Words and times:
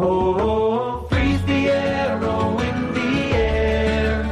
Oh, 0.00 1.04
freeze 1.10 1.42
the 1.44 1.70
arrow 1.70 2.56
in 2.60 2.94
the 2.94 3.34
air. 3.34 4.22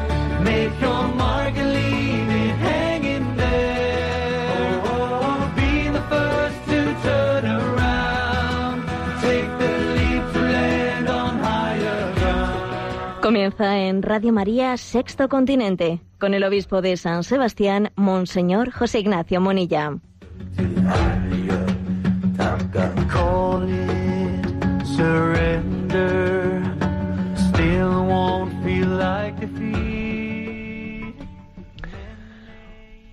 Make 0.44 0.80
your 0.80 1.08
mark 1.08 1.56
and 1.58 1.72
leave 1.74 2.30
it 2.30 2.54
hanging 2.54 3.36
there. 3.36 4.80
Oh, 4.84 5.52
be 5.56 5.88
the 5.88 6.02
first 6.08 6.56
to 6.70 6.94
turn 7.02 7.46
around. 7.46 8.86
Take 9.20 9.50
the 9.58 9.72
leap 9.96 10.32
to 10.34 10.40
land 10.40 11.08
on 11.08 11.38
higher 11.40 12.14
ground. 12.14 13.20
Comienza 13.22 13.76
en 13.76 14.02
Radio 14.02 14.32
María 14.32 14.76
Sexto 14.76 15.28
Continente 15.28 16.00
con 16.18 16.34
el 16.34 16.44
obispo 16.44 16.80
de 16.80 16.96
San 16.96 17.24
Sebastián, 17.24 17.90
Monseñor 17.96 18.70
José 18.70 19.00
Ignacio 19.00 19.40
Monilla. 19.40 19.98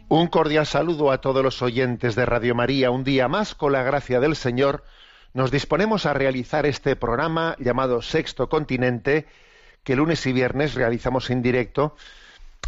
Un 0.07 0.27
cordial 0.27 0.65
saludo 0.65 1.11
a 1.11 1.19
todos 1.19 1.43
los 1.43 1.61
oyentes 1.61 2.15
de 2.15 2.25
Radio 2.25 2.55
María. 2.55 2.89
Un 2.91 3.03
día 3.03 3.27
más, 3.27 3.55
con 3.55 3.73
la 3.73 3.83
gracia 3.83 4.21
del 4.21 4.35
Señor, 4.37 4.85
nos 5.33 5.51
disponemos 5.51 6.05
a 6.05 6.13
realizar 6.13 6.65
este 6.65 6.95
programa 6.95 7.57
llamado 7.59 8.01
Sexto 8.01 8.47
Continente, 8.47 9.25
que 9.83 9.95
lunes 9.97 10.25
y 10.25 10.31
viernes 10.31 10.75
realizamos 10.75 11.29
en 11.31 11.41
directo 11.41 11.97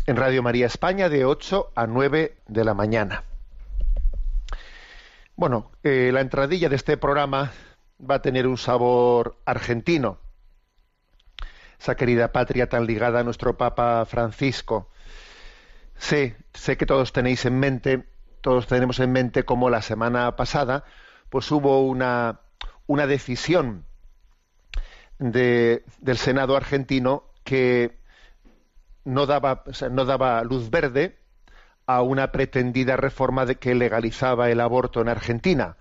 en 0.08 0.18
Radio 0.18 0.44
María 0.44 0.66
España 0.66 1.08
de 1.08 1.24
8 1.24 1.72
a 1.76 1.88
9 1.88 2.36
de 2.48 2.66
la 2.66 2.74
mañana. 2.74 3.24
Bueno, 5.38 5.72
eh, 5.84 6.10
la 6.12 6.22
entradilla 6.22 6.68
de 6.68 6.76
este 6.76 6.98
programa 6.98 7.52
va 8.09 8.16
a 8.16 8.22
tener 8.22 8.48
un 8.48 8.58
sabor 8.58 9.38
argentino. 9.45 10.20
Esa 11.80 11.96
querida 11.96 12.32
patria 12.32 12.70
tan 12.70 12.86
ligada 12.86 13.20
a 13.20 13.24
nuestro 13.24 13.57
Papa 13.57 14.05
Francisco. 14.05 14.90
Sé, 15.98 16.35
sé 16.54 16.77
que 16.77 16.85
todos 16.85 17.13
tenéis 17.13 17.46
en 17.46 17.60
mente, 17.60 18.05
todos 18.41 18.68
tenemos 18.68 18.99
en 18.99 19.12
mente 19.12 19.43
como 19.43 19.70
la 19.70 19.82
semana 19.82 20.35
pasada, 20.35 20.84
pues 21.30 21.49
hubo 21.52 21.85
una, 21.85 22.41
una 22.88 23.07
decisión 23.07 23.85
de- 25.20 25.84
del 25.99 26.18
Senado 26.18 26.55
argentino 26.55 27.24
que 27.43 27.98
no 29.04 29.26
daba, 29.26 29.63
no 29.91 30.05
daba 30.05 30.43
luz 30.43 30.70
verde 30.70 31.18
a 31.85 32.02
una 32.02 32.32
pretendida 32.32 32.98
reforma 32.98 33.46
que 33.46 33.76
legalizaba 33.76 34.49
el 34.49 34.60
aborto 34.60 35.02
en 35.02 35.10
Argentina. 35.10 35.77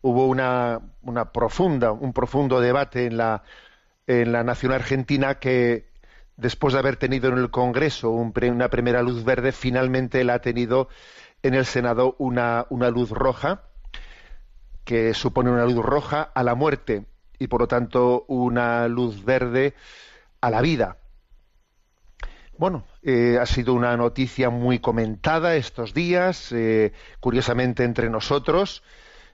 Hubo 0.00 0.26
una, 0.26 0.80
profunda, 1.32 1.92
un 1.92 2.12
profundo 2.12 2.60
debate 2.60 3.06
en 3.06 3.16
la, 3.16 3.42
nación 4.06 4.72
argentina 4.72 5.38
que 5.38 5.88
después 6.36 6.72
de 6.72 6.80
haber 6.80 6.96
tenido 6.96 7.28
en 7.30 7.38
el 7.38 7.50
Congreso 7.50 8.10
un 8.10 8.32
una 8.42 8.68
primera 8.68 9.02
luz 9.02 9.24
verde, 9.24 9.52
finalmente 9.52 10.22
la 10.24 10.34
ha 10.34 10.38
tenido 10.40 10.88
en 11.42 11.54
el 11.54 11.66
Senado 11.66 12.14
una, 12.18 12.66
una 12.70 12.90
luz 12.90 13.10
roja, 13.10 13.62
que 14.84 15.14
supone 15.14 15.50
una 15.50 15.66
luz 15.66 15.84
roja 15.84 16.22
a 16.22 16.42
la 16.42 16.54
muerte 16.54 17.04
y 17.38 17.48
por 17.48 17.60
lo 17.60 17.68
tanto 17.68 18.24
una 18.28 18.88
luz 18.88 19.24
verde 19.24 19.74
a 20.40 20.50
la 20.50 20.60
vida. 20.60 20.96
Bueno, 22.58 22.84
eh, 23.02 23.38
ha 23.40 23.46
sido 23.46 23.74
una 23.74 23.96
noticia 23.96 24.50
muy 24.50 24.80
comentada 24.80 25.54
estos 25.54 25.94
días, 25.94 26.50
eh, 26.50 26.92
curiosamente 27.20 27.84
entre 27.84 28.10
nosotros, 28.10 28.82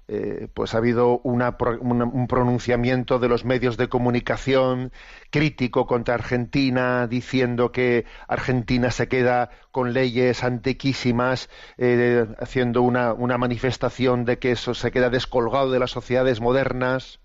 eh, 0.07 0.49
pues 0.53 0.75
ha 0.75 0.79
habido 0.79 1.19
un 1.19 2.27
pronunciamiento 2.29 3.19
de 3.19 3.29
los 3.29 3.47
medios 3.47 3.79
de 3.79 3.89
comunicación 3.89 4.93
crítico 5.31 5.87
contra 5.87 6.15
Argentina, 6.15 7.07
diciendo 7.07 7.73
que 7.73 8.05
Argentina 8.29 8.91
se 8.91 9.09
queda 9.09 9.51
con 9.73 9.95
leyes 9.95 10.45
antiquísimas, 10.45 11.49
eh, 11.79 12.27
haciendo 12.39 12.83
una, 12.83 13.15
una 13.15 13.39
manifestación 13.39 14.27
de 14.27 14.39
que 14.39 14.53
eso 14.53 14.75
se 14.75 14.91
queda 14.91 15.09
descolgado 15.09 15.71
de 15.71 15.79
las 15.79 15.93
sociedades 15.93 16.41
modernas. 16.41 17.21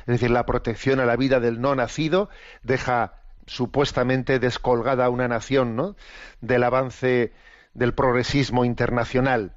Es 0.00 0.06
decir, 0.06 0.30
la 0.30 0.46
protección 0.46 1.00
a 1.00 1.06
la 1.06 1.16
vida 1.16 1.38
del 1.38 1.60
no 1.60 1.74
nacido 1.74 2.30
deja 2.62 3.20
supuestamente 3.46 4.38
descolgada 4.38 5.06
a 5.06 5.10
una 5.10 5.28
nación 5.28 5.76
¿no? 5.76 5.96
del 6.40 6.62
avance 6.64 7.32
del 7.74 7.92
progresismo 7.94 8.64
internacional. 8.64 9.54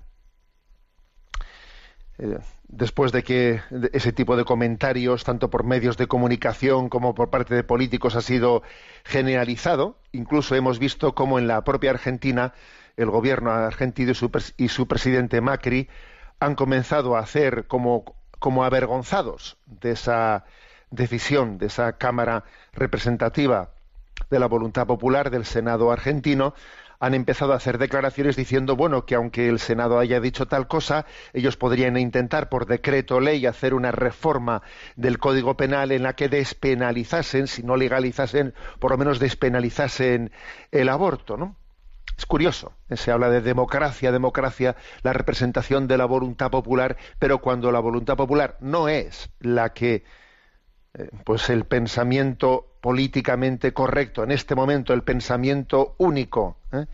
Eh, 2.20 2.38
después 2.68 3.12
de 3.12 3.24
que 3.24 3.62
ese 3.92 4.14
tipo 4.14 4.36
de 4.36 4.46
comentarios, 4.46 5.24
tanto 5.24 5.50
por 5.50 5.64
medios 5.64 5.98
de 5.98 6.08
comunicación 6.08 6.90
como 6.90 7.16
por 7.16 7.30
parte 7.30 7.56
de 7.56 7.64
políticos, 7.64 8.16
ha 8.16 8.22
sido 8.22 8.64
generalizado, 9.04 9.98
incluso 10.12 10.56
hemos 10.56 10.80
visto 10.80 11.16
cómo 11.16 11.40
en 11.40 11.48
la 11.48 11.64
propia 11.64 11.92
Argentina 11.92 12.54
el 12.98 13.10
gobierno 13.10 13.52
argentino 13.52 14.12
y 14.12 14.16
su, 14.16 14.32
y 14.58 14.68
su 14.70 14.88
presidente 14.88 15.42
Macri 15.42 15.90
han 16.40 16.56
comenzado 16.56 17.16
a 17.16 17.20
hacer 17.20 17.66
como, 17.68 18.16
como 18.40 18.64
avergonzados 18.64 19.58
de 19.66 19.92
esa 19.92 20.46
decisión 20.94 21.58
de 21.58 21.66
esa 21.68 21.98
Cámara 21.98 22.44
representativa 22.74 23.72
de 24.30 24.40
la 24.40 24.48
voluntad 24.48 24.86
popular 24.86 25.32
del 25.32 25.46
Senado 25.46 25.92
argentino, 25.92 26.54
han 27.04 27.16
empezado 27.16 27.52
a 27.52 27.58
hacer 27.58 27.80
declaraciones 27.80 28.38
diciendo, 28.38 28.78
bueno, 28.78 29.06
que 29.06 29.16
aunque 29.16 29.50
el 29.50 29.60
Senado 29.60 30.00
haya 30.00 30.22
dicho 30.22 30.46
tal 30.46 30.70
cosa, 30.70 31.06
ellos 31.34 31.58
podrían 31.58 31.98
intentar 31.98 32.48
por 32.48 32.66
decreto 32.66 33.20
ley 33.20 33.46
hacer 33.46 33.74
una 33.74 33.92
reforma 33.92 34.62
del 34.96 35.20
Código 35.20 35.58
Penal 35.58 35.92
en 35.92 36.04
la 36.04 36.14
que 36.14 36.30
despenalizasen, 36.30 37.48
si 37.48 37.62
no 37.62 37.76
legalizasen, 37.76 38.54
por 38.80 38.92
lo 38.92 38.98
menos 38.98 39.20
despenalizasen 39.20 40.32
el 40.72 40.88
aborto, 40.88 41.36
¿no? 41.36 41.58
Es 42.18 42.26
curioso, 42.26 42.72
eh, 42.88 42.96
se 42.96 43.12
habla 43.12 43.30
de 43.30 43.42
democracia, 43.42 44.14
democracia, 44.14 44.78
la 45.02 45.12
representación 45.12 45.90
de 45.90 45.98
la 45.98 46.06
voluntad 46.06 46.52
popular, 46.52 46.96
pero 47.20 47.40
cuando 47.40 47.74
la 47.74 47.82
voluntad 47.82 48.16
popular 48.16 48.56
no 48.62 48.88
es 48.88 49.30
la 49.42 49.74
que 49.74 50.06
eh, 50.94 51.10
pues 51.26 51.50
el 51.50 51.66
pensamiento 51.66 52.73
políticamente 52.84 53.72
correcto 53.72 54.26
en 54.26 54.32
este 54.32 54.56
momento, 54.56 54.92
el 54.92 55.04
pensamiento 55.04 55.96
único, 56.00 56.58
¿eh? 56.74 56.86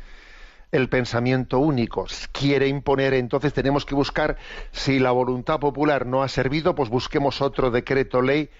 el 0.72 0.88
pensamiento 0.88 1.57
único 1.57 2.05
quiere 2.31 2.67
imponer, 2.67 3.16
entonces 3.16 3.53
tenemos 3.53 3.88
que 3.88 3.95
buscar 3.95 4.38
si 4.72 4.99
la 4.99 5.09
voluntad 5.09 5.59
popular 5.59 6.05
no 6.05 6.22
ha 6.22 6.28
servido, 6.28 6.75
pues 6.75 6.89
busquemos 6.89 7.41
otro 7.41 7.72
decreto 7.72 8.22
ley 8.22 8.51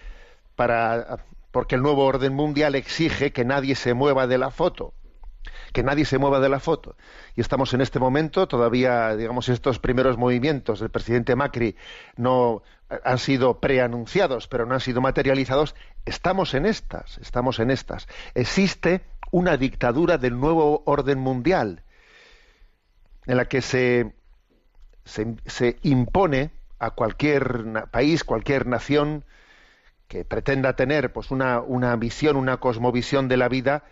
para 0.56 1.23
porque 1.51 1.75
el 1.75 1.84
nuevo 1.84 2.03
orden 2.03 2.34
mundial 2.34 2.73
exige 2.73 3.31
que 3.31 3.45
nadie 3.45 3.75
se 3.75 3.94
mueva 3.94 4.25
de 4.25 4.39
la 4.39 4.50
foto 4.50 4.95
que 5.72 5.84
nadie 5.84 6.06
se 6.06 6.18
mueva 6.18 6.39
de 6.39 6.50
la 6.50 6.59
foto. 6.59 6.95
Y 7.35 7.41
estamos 7.41 7.73
en 7.73 7.81
este 7.81 8.00
momento, 8.00 8.47
todavía, 8.47 9.16
digamos, 9.16 9.50
estos 9.50 9.79
primeros 9.79 10.18
movimientos 10.18 10.79
del 10.79 10.89
presidente 10.89 11.35
Macri 11.35 11.75
no 12.18 12.63
han 13.03 13.19
sido 13.19 13.59
preanunciados, 13.59 14.47
pero 14.47 14.66
no 14.66 14.73
han 14.73 14.79
sido 14.79 15.01
materializados. 15.01 15.75
Estamos 16.09 16.56
en 16.56 16.66
estas, 16.66 17.20
estamos 17.20 17.59
en 17.59 17.70
estas. 17.70 18.08
Existe 18.34 19.02
una 19.31 19.58
dictadura 19.58 20.18
del 20.18 20.40
nuevo 20.40 20.81
orden 20.88 21.20
mundial 21.20 21.84
en 23.28 23.38
la 23.38 23.46
que 23.46 23.62
se, 23.62 24.16
se, 25.06 25.36
se 25.46 25.78
impone 25.84 26.50
a 26.80 26.90
cualquier 26.92 27.64
país, 27.92 28.24
cualquier 28.24 28.66
nación 28.66 29.24
que 30.08 30.25
pretenda 30.25 30.75
tener 30.75 31.14
pues 31.14 31.30
una, 31.30 31.62
una 31.62 31.96
visión, 31.96 32.38
una 32.38 32.58
cosmovisión 32.58 33.28
de 33.28 33.38
la 33.38 33.48
vida 33.48 33.84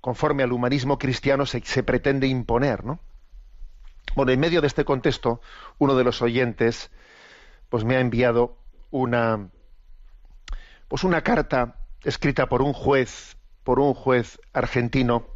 conforme 0.00 0.42
al 0.42 0.52
humanismo 0.52 0.98
cristiano 0.98 1.46
se, 1.46 1.60
se 1.60 1.84
pretende 1.84 2.26
imponer, 2.26 2.84
¿no? 2.84 2.98
Bueno, 4.16 4.32
en 4.32 4.40
medio 4.40 4.60
de 4.60 4.66
este 4.66 4.84
contexto, 4.84 5.40
uno 5.78 5.94
de 5.94 6.02
los 6.02 6.22
oyentes 6.22 6.90
pues 7.68 7.84
me 7.84 7.94
ha 7.94 8.00
enviado 8.00 8.56
una 8.90 9.50
pues 10.90 11.04
una 11.04 11.22
carta 11.22 11.76
escrita 12.04 12.48
por 12.50 12.62
un 12.62 12.74
juez, 12.74 13.38
por 13.64 13.78
un 13.80 13.94
juez 13.94 14.40
argentino 14.52 15.28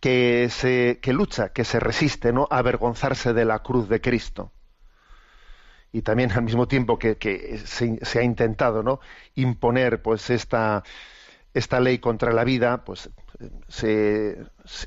que 0.00 1.00
lucha, 1.12 1.52
que 1.52 1.64
se 1.64 1.80
resiste, 1.80 2.32
¿no? 2.32 2.46
a 2.50 2.58
avergonzarse 2.58 3.32
de 3.34 3.44
la 3.44 3.58
cruz 3.62 3.88
de 3.88 4.00
Cristo. 4.00 4.52
Y 5.92 6.02
también 6.02 6.30
al 6.32 6.42
mismo 6.42 6.68
tiempo 6.68 6.98
que, 6.98 7.58
se, 7.64 8.18
ha 8.18 8.22
intentado, 8.22 8.82
¿no? 8.82 9.00
imponer 9.34 10.02
pues 10.02 10.30
esta 10.30 11.80
ley 11.80 11.98
contra 11.98 12.32
la 12.32 12.44
vida, 12.44 12.84
pues 12.84 13.10
se- 13.68 14.38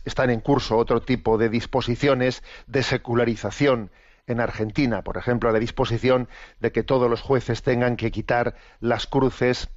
están 0.06 0.30
en 0.30 0.42
curso 0.42 0.77
otro 0.77 1.01
tipo 1.01 1.38
de 1.38 1.50
disposiciones 1.50 2.44
de 2.68 2.83
secularización 2.83 3.92
en 4.31 4.39
Argentina, 4.39 5.04
por 5.04 5.18
ejemplo, 5.18 5.51
la 5.51 5.60
disposición 5.60 6.28
de 6.60 6.72
que 6.72 6.83
todos 6.83 7.10
los 7.10 7.22
jueces 7.22 7.62
tengan 7.62 7.98
que 7.98 8.12
quitar 8.12 8.56
las 8.80 9.07
cruces 9.07 9.69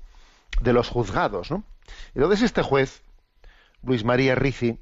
de 0.61 0.73
los 0.73 0.89
juzgados, 0.89 1.51
¿no? 1.51 1.65
Entonces 2.15 2.43
este 2.43 2.63
juez, 2.63 3.03
Luis 3.83 4.05
María 4.05 4.35
Ricci, 4.35 4.79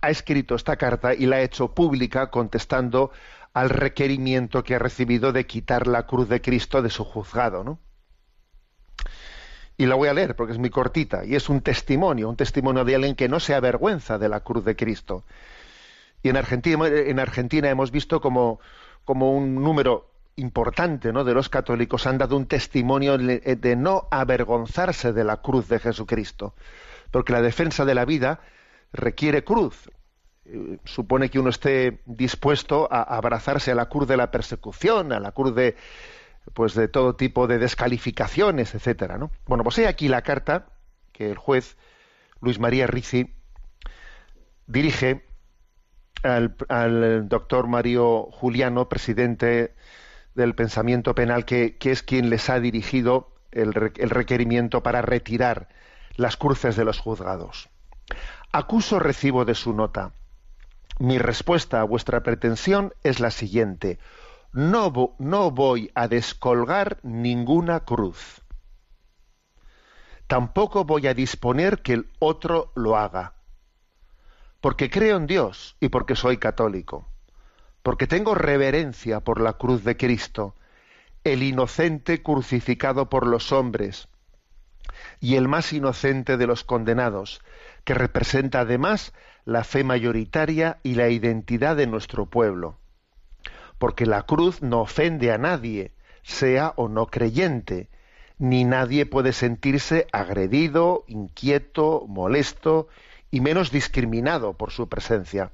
ha 0.00 0.10
escrito 0.10 0.54
esta 0.54 0.76
carta 0.76 1.14
y 1.14 1.26
la 1.26 1.36
ha 1.36 1.42
hecho 1.42 1.74
pública 1.74 2.30
contestando 2.30 3.10
al 3.52 3.70
requerimiento 3.70 4.62
que 4.62 4.74
ha 4.74 4.78
recibido 4.78 5.32
de 5.32 5.46
quitar 5.46 5.86
la 5.86 6.06
cruz 6.06 6.28
de 6.28 6.40
Cristo 6.40 6.82
de 6.82 6.90
su 6.90 7.04
juzgado, 7.04 7.64
¿no? 7.64 7.78
Y 9.76 9.86
la 9.86 9.94
voy 9.94 10.08
a 10.08 10.14
leer 10.14 10.34
porque 10.36 10.52
es 10.52 10.58
muy 10.58 10.70
cortita 10.70 11.24
y 11.24 11.36
es 11.36 11.48
un 11.48 11.60
testimonio, 11.60 12.28
un 12.28 12.36
testimonio 12.36 12.84
de 12.84 12.96
alguien 12.96 13.14
que 13.14 13.28
no 13.28 13.40
se 13.40 13.54
avergüenza 13.54 14.18
de 14.18 14.28
la 14.28 14.40
cruz 14.40 14.64
de 14.64 14.76
Cristo. 14.76 15.24
Y 16.22 16.30
en 16.30 16.36
Argentina, 16.36 16.86
en 16.86 17.20
Argentina 17.20 17.70
hemos 17.70 17.92
visto 17.92 18.20
como, 18.20 18.60
como 19.08 19.32
un 19.32 19.54
número 19.54 20.10
importante 20.36 21.10
de 21.10 21.32
los 21.32 21.48
católicos 21.48 22.06
han 22.06 22.18
dado 22.18 22.36
un 22.36 22.44
testimonio 22.44 23.16
de 23.16 23.74
no 23.74 24.06
avergonzarse 24.10 25.14
de 25.14 25.24
la 25.24 25.38
cruz 25.38 25.66
de 25.66 25.78
Jesucristo. 25.78 26.54
Porque 27.10 27.32
la 27.32 27.40
defensa 27.40 27.86
de 27.86 27.94
la 27.94 28.04
vida 28.04 28.40
requiere 28.92 29.44
cruz. 29.44 29.90
Eh, 30.44 30.76
supone 30.84 31.30
que 31.30 31.38
uno 31.38 31.48
esté 31.48 32.02
dispuesto 32.04 32.86
a 32.90 33.00
abrazarse 33.00 33.70
a 33.70 33.74
la 33.74 33.88
cruz 33.88 34.06
de 34.06 34.18
la 34.18 34.30
persecución, 34.30 35.10
a 35.14 35.20
la 35.20 35.32
cruz 35.32 35.54
de 35.54 35.74
pues 36.52 36.74
de 36.74 36.88
todo 36.88 37.16
tipo 37.16 37.46
de 37.46 37.56
descalificaciones, 37.56 38.74
etcétera, 38.74 39.16
¿no? 39.16 39.30
Bueno, 39.46 39.64
pues 39.64 39.78
hay 39.78 39.86
aquí 39.86 40.08
la 40.08 40.20
carta 40.20 40.66
que 41.12 41.30
el 41.30 41.38
juez 41.38 41.78
Luis 42.42 42.58
María 42.58 42.86
Rizzi 42.86 43.32
dirige 44.66 45.27
al, 46.22 47.28
doctor 47.28 47.66
Mario 47.66 48.28
Juliano, 48.32 48.88
presidente 48.88 49.74
del 50.34 50.54
pensamiento 50.54 51.14
penal, 51.14 51.44
que, 51.44 51.76
es 51.80 52.02
quien 52.02 52.30
les 52.30 52.48
ha 52.50 52.60
dirigido 52.60 53.32
el, 53.50 53.92
el 53.96 54.10
requerimiento 54.10 54.82
para 54.82 55.02
retirar 55.02 55.68
las 56.16 56.36
cruces 56.36 56.76
de 56.76 56.84
los 56.84 56.98
juzgados. 56.98 57.68
Acuso 58.52 58.98
recibo 58.98 59.44
de 59.44 59.54
su 59.54 59.72
nota. 59.72 60.12
Mi 60.98 61.18
respuesta 61.18 61.80
a 61.80 61.84
vuestra 61.84 62.22
pretensión 62.22 62.92
es 63.04 63.20
la 63.20 63.30
siguiente. 63.30 63.98
No, 64.52 65.14
no 65.18 65.50
voy 65.50 65.90
a 65.94 66.08
descolgar 66.08 66.98
ninguna 67.02 67.80
cruz. 67.80 68.42
Tampoco 70.26 70.84
voy 70.84 71.06
a 71.06 71.14
disponer 71.14 71.80
que 71.82 71.94
el 71.94 72.10
otro 72.18 72.72
lo 72.74 72.96
haga 72.96 73.37
porque 74.60 74.90
creo 74.90 75.16
en 75.16 75.26
Dios 75.26 75.76
y 75.80 75.88
porque 75.88 76.16
soy 76.16 76.38
católico, 76.38 77.08
porque 77.82 78.06
tengo 78.06 78.34
reverencia 78.34 79.20
por 79.20 79.40
la 79.40 79.54
cruz 79.54 79.84
de 79.84 79.96
Cristo, 79.96 80.54
el 81.24 81.42
inocente 81.42 82.22
crucificado 82.22 83.08
por 83.08 83.26
los 83.26 83.52
hombres 83.52 84.08
y 85.20 85.36
el 85.36 85.48
más 85.48 85.72
inocente 85.72 86.36
de 86.36 86.46
los 86.46 86.64
condenados, 86.64 87.40
que 87.84 87.94
representa 87.94 88.60
además 88.60 89.12
la 89.44 89.64
fe 89.64 89.84
mayoritaria 89.84 90.78
y 90.82 90.94
la 90.94 91.08
identidad 91.08 91.76
de 91.76 91.86
nuestro 91.86 92.26
pueblo. 92.26 92.78
Porque 93.78 94.06
la 94.06 94.22
cruz 94.22 94.62
no 94.62 94.80
ofende 94.80 95.32
a 95.32 95.38
nadie, 95.38 95.92
sea 96.22 96.72
o 96.76 96.88
no 96.88 97.06
creyente, 97.06 97.88
ni 98.38 98.64
nadie 98.64 99.06
puede 99.06 99.32
sentirse 99.32 100.06
agredido, 100.12 101.04
inquieto, 101.06 102.04
molesto, 102.08 102.88
y 103.30 103.40
menos 103.40 103.70
discriminado 103.70 104.56
por 104.56 104.70
su 104.70 104.88
presencia. 104.88 105.52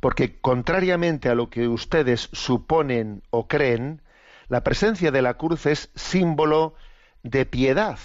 Porque 0.00 0.40
contrariamente 0.40 1.28
a 1.28 1.34
lo 1.34 1.50
que 1.50 1.68
ustedes 1.68 2.30
suponen 2.32 3.22
o 3.30 3.48
creen, 3.48 4.02
la 4.48 4.64
presencia 4.64 5.10
de 5.10 5.22
la 5.22 5.34
cruz 5.34 5.66
es 5.66 5.90
símbolo 5.94 6.74
de 7.22 7.44
piedad, 7.46 7.98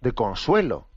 de 0.00 0.12
consuelo 0.12 0.88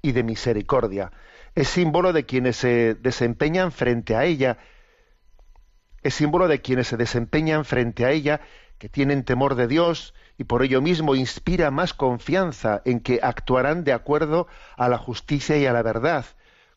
y 0.00 0.12
de 0.12 0.22
misericordia. 0.22 1.12
Es 1.54 1.68
símbolo 1.68 2.12
de 2.12 2.24
quienes 2.24 2.56
se 2.56 2.94
desempeñan 2.94 3.72
frente 3.72 4.16
a 4.16 4.24
ella. 4.24 4.58
Es 6.02 6.14
símbolo 6.14 6.48
de 6.48 6.60
quienes 6.60 6.88
se 6.88 6.96
desempeñan 6.96 7.64
frente 7.64 8.04
a 8.04 8.12
ella, 8.12 8.40
que 8.78 8.88
tienen 8.88 9.24
temor 9.24 9.54
de 9.54 9.66
Dios 9.66 10.14
y 10.42 10.44
por 10.44 10.64
ello 10.64 10.82
mismo 10.82 11.14
inspira 11.14 11.70
más 11.70 11.94
confianza 11.94 12.82
en 12.84 12.98
que 12.98 13.20
actuarán 13.22 13.84
de 13.84 13.92
acuerdo 13.92 14.48
a 14.76 14.88
la 14.88 14.98
justicia 14.98 15.56
y 15.56 15.66
a 15.66 15.72
la 15.72 15.82
verdad, 15.82 16.24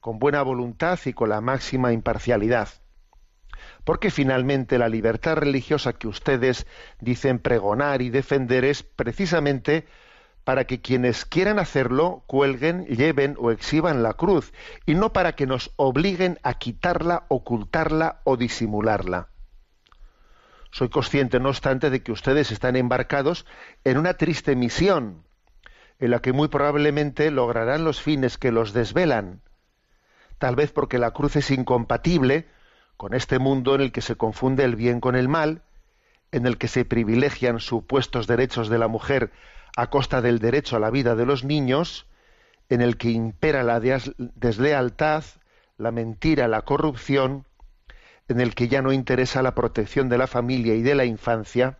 con 0.02 0.20
buena 0.20 0.44
voluntad 0.44 1.00
y 1.06 1.14
con 1.14 1.30
la 1.30 1.42
máxima 1.42 1.92
imparcialidad. 1.92 2.70
Porque 3.84 4.12
finalmente 4.12 4.78
la 4.78 4.88
libertad 4.88 5.38
religiosa 5.38 5.94
que 5.94 6.08
ustedes 6.08 6.68
dicen 7.02 7.40
pregonar 7.40 8.04
y 8.04 8.12
defender 8.12 8.66
es 8.66 8.84
precisamente 8.84 9.88
para 10.44 10.66
que 10.66 10.80
quienes 10.80 11.26
quieran 11.26 11.58
hacerlo 11.58 12.24
cuelguen, 12.28 12.86
lleven 12.86 13.36
o 13.40 13.50
exhiban 13.50 14.04
la 14.04 14.14
cruz, 14.14 14.54
y 14.86 14.94
no 14.94 15.12
para 15.12 15.32
que 15.32 15.48
nos 15.48 15.72
obliguen 15.76 16.38
a 16.44 16.60
quitarla, 16.60 17.26
ocultarla 17.30 18.22
o 18.26 18.38
disimularla. 18.38 19.30
Soy 20.75 20.89
consciente, 20.89 21.39
no 21.39 21.48
obstante, 21.48 21.89
de 21.89 22.04
que 22.04 22.12
ustedes 22.12 22.51
están 22.51 22.75
embarcados 22.75 23.45
en 23.86 23.98
una 23.98 24.16
triste 24.16 24.57
misión, 24.57 25.24
en 26.00 26.12
la 26.12 26.19
que 26.19 26.33
muy 26.33 26.50
probablemente 26.50 27.31
lograrán 27.31 27.86
los 27.86 28.01
fines 28.01 28.38
que 28.38 28.51
los 28.51 28.74
desvelan, 28.74 29.39
tal 30.38 30.57
vez 30.57 30.74
porque 30.74 31.00
la 31.00 31.12
cruz 31.12 31.38
es 31.38 31.50
incompatible 31.50 32.50
con 32.98 33.13
este 33.13 33.39
mundo 33.39 33.74
en 33.75 33.80
el 33.80 33.94
que 33.94 34.01
se 34.01 34.18
confunde 34.18 34.66
el 34.66 34.75
bien 34.75 35.00
con 35.00 35.16
el 35.16 35.30
mal, 35.30 35.62
en 36.33 36.45
el 36.45 36.57
que 36.57 36.68
se 36.68 36.83
privilegian 36.83 37.62
supuestos 37.62 38.27
derechos 38.27 38.68
de 38.68 38.77
la 38.77 38.89
mujer 38.89 39.31
a 39.77 39.89
costa 39.89 40.22
del 40.22 40.39
derecho 40.39 40.75
a 40.75 40.81
la 40.81 40.89
vida 40.89 41.16
de 41.16 41.25
los 41.25 41.45
niños, 41.45 42.06
en 42.68 42.81
el 42.81 42.98
que 42.98 43.12
impera 43.12 43.63
la 43.63 43.80
deslealtad, 43.80 45.24
la 45.77 45.92
mentira, 45.92 46.50
la 46.50 46.63
corrupción, 46.63 47.45
en 48.27 48.39
el 48.39 48.56
que 48.56 48.68
ya 48.68 48.81
no 48.81 48.92
interesa 48.92 49.42
la 49.42 49.56
protección 49.56 50.10
de 50.10 50.18
la 50.18 50.27
familia 50.27 50.75
y 50.75 50.81
de 50.81 50.95
la 50.95 51.06
infancia, 51.06 51.77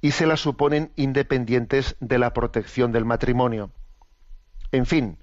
y 0.00 0.10
se 0.10 0.26
la 0.26 0.36
suponen 0.36 0.92
independientes 0.96 1.96
de 2.00 2.18
la 2.18 2.32
protección 2.32 2.92
del 2.92 3.04
matrimonio. 3.04 3.70
En 4.70 4.84
fin, 4.84 5.18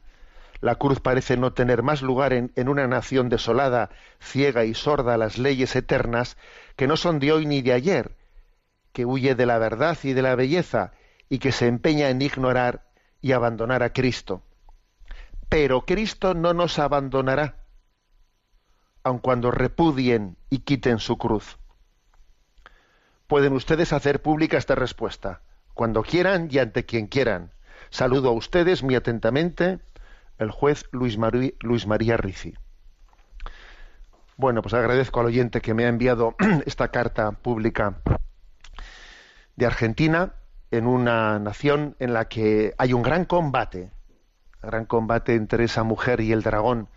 la 0.61 0.75
cruz 0.75 0.99
parece 0.99 1.37
no 1.37 1.53
tener 1.53 1.83
más 1.83 2.01
lugar 2.01 2.33
en, 2.33 2.51
en, 2.55 2.69
una 2.69 2.87
nación 2.87 3.29
desolada, 3.29 3.89
ciega 4.19 4.65
y 4.65 4.73
sorda 4.73 5.13
a 5.13 5.17
las 5.17 5.37
leyes 5.37 5.75
eternas, 5.75 6.37
que 6.75 6.87
no 6.87 6.97
son 6.97 7.19
de 7.19 7.31
hoy 7.31 7.45
ni 7.45 7.61
de 7.61 7.73
ayer, 7.73 8.15
que 8.91 9.05
huye 9.05 9.35
de 9.35 9.45
la 9.45 9.59
verdad 9.59 9.97
y 10.03 10.13
de 10.13 10.21
la 10.21 10.35
belleza, 10.35 10.93
y 11.29 11.39
que 11.39 11.51
se 11.51 11.67
empeña 11.67 12.09
en 12.09 12.21
ignorar 12.21 12.85
y 13.21 13.33
abandonar 13.33 13.83
a 13.83 13.93
Cristo. 13.93 14.41
Pero 15.49 15.81
Cristo 15.81 16.33
no 16.33 16.53
nos 16.53 16.79
abandonará 16.79 17.62
aun 19.03 19.19
cuando 19.19 19.51
repudien 19.51 20.37
y 20.49 20.59
quiten 20.59 20.99
su 20.99 21.17
cruz. 21.17 21.57
Pueden 23.27 23.53
ustedes 23.53 23.93
hacer 23.93 24.21
pública 24.21 24.57
esta 24.57 24.75
respuesta, 24.75 25.41
cuando 25.73 26.03
quieran 26.03 26.47
y 26.51 26.59
ante 26.59 26.85
quien 26.85 27.07
quieran. 27.07 27.51
Saludo 27.89 28.29
a 28.29 28.33
ustedes 28.33 28.83
muy 28.83 28.95
atentamente, 28.95 29.79
el 30.37 30.51
juez 30.51 30.85
Luis, 30.91 31.17
María 31.17 32.17
Rizzi. 32.17 32.53
Bueno, 34.35 34.61
pues 34.61 34.73
agradezco 34.73 35.19
al 35.19 35.27
oyente 35.27 35.61
que 35.61 35.73
me 35.73 35.85
ha 35.85 35.89
enviado 35.89 36.35
esta 36.65 36.89
carta 36.89 37.31
pública 37.31 38.01
de 39.55 39.65
Argentina, 39.65 40.33
en 40.71 40.87
una 40.87 41.37
nación 41.37 41.95
en 41.99 42.13
la 42.13 42.27
que 42.27 42.73
hay 42.79 42.93
un 42.93 43.03
gran 43.03 43.25
combate, 43.25 43.91
gran 44.61 44.85
combate 44.85 45.35
entre 45.35 45.65
esa 45.65 45.83
mujer 45.83 46.19
y 46.19 46.31
el 46.31 46.41
dragón, 46.41 46.89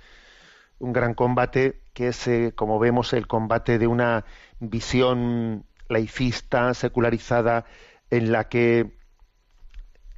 un 0.79 0.93
gran 0.93 1.15
combate 1.15 1.81
que 1.95 2.09
es, 2.09 2.27
eh, 2.29 2.53
como 2.55 2.79
vemos, 2.79 3.13
el 3.13 3.27
combate 3.27 3.79
de 3.79 3.87
una 3.87 4.25
visión 4.61 5.65
laicista, 5.89 6.75
secularizada, 6.75 7.65
en 8.11 8.33
la 8.33 8.49
que 8.49 8.99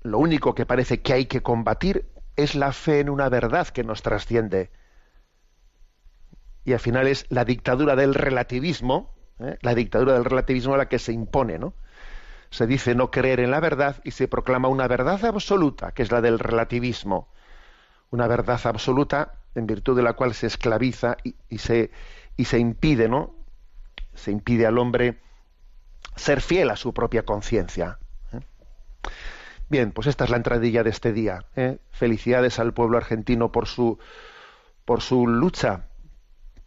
lo 0.02 0.18
único 0.18 0.54
que 0.54 0.66
parece 0.66 1.00
que 1.00 1.12
hay 1.12 1.26
que 1.26 1.42
combatir 1.42 2.06
es 2.36 2.54
la 2.54 2.72
fe 2.72 3.00
en 3.00 3.10
una 3.10 3.28
verdad 3.28 3.68
que 3.68 3.84
nos 3.84 4.02
trasciende. 4.02 4.70
Y 6.64 6.72
al 6.72 6.80
final 6.80 7.06
es 7.06 7.26
la 7.30 7.44
dictadura 7.44 7.96
del 7.96 8.14
relativismo, 8.14 9.14
¿eh? 9.38 9.56
la 9.62 9.74
dictadura 9.74 10.14
del 10.14 10.24
relativismo 10.24 10.74
a 10.74 10.78
la 10.78 10.88
que 10.88 10.98
se 10.98 11.12
impone, 11.12 11.58
¿no? 11.58 11.74
Se 12.50 12.66
dice 12.66 12.94
no 12.94 13.10
creer 13.10 13.40
en 13.40 13.50
la 13.50 13.60
verdad 13.60 14.00
y 14.04 14.12
se 14.12 14.26
proclama 14.26 14.68
una 14.68 14.88
verdad 14.88 15.24
absoluta, 15.24 15.92
que 15.92 16.02
es 16.02 16.10
la 16.10 16.20
del 16.20 16.38
relativismo. 16.38 17.28
Una 18.10 18.26
verdad 18.26 18.60
absoluta 18.64 19.38
en 19.55 19.67
virtud 19.67 19.97
de 19.97 20.02
la 20.02 20.14
cual 20.14 20.35
se 20.35 20.47
esclaviza 20.47 21.17
y, 21.23 21.59
se, 21.59 21.90
y 22.37 22.45
se 22.45 22.59
impide, 22.59 23.09
¿no? 23.09 23.35
Se 24.14 24.31
impide 24.31 24.67
al 24.67 24.78
hombre 24.78 25.21
ser 26.17 26.40
fiel 26.40 26.71
a 26.71 26.76
su 26.76 26.93
propia 26.93 27.25
conciencia. 27.25 27.99
¿eh? 28.33 28.40
Bien, 29.69 29.93
pues 29.93 30.07
esta 30.07 30.25
es 30.25 30.31
la 30.31 30.37
entradilla 30.37 30.83
de 30.83 30.90
este 30.90 31.12
día. 31.12 31.45
¿eh? 31.57 31.78
Felicidades 31.90 32.59
al 32.59 32.75
pueblo 32.75 32.97
argentino 32.97 33.52
por 33.52 33.67
su, 33.67 33.99
por 34.85 35.00
su 35.00 35.26
lucha, 35.26 35.87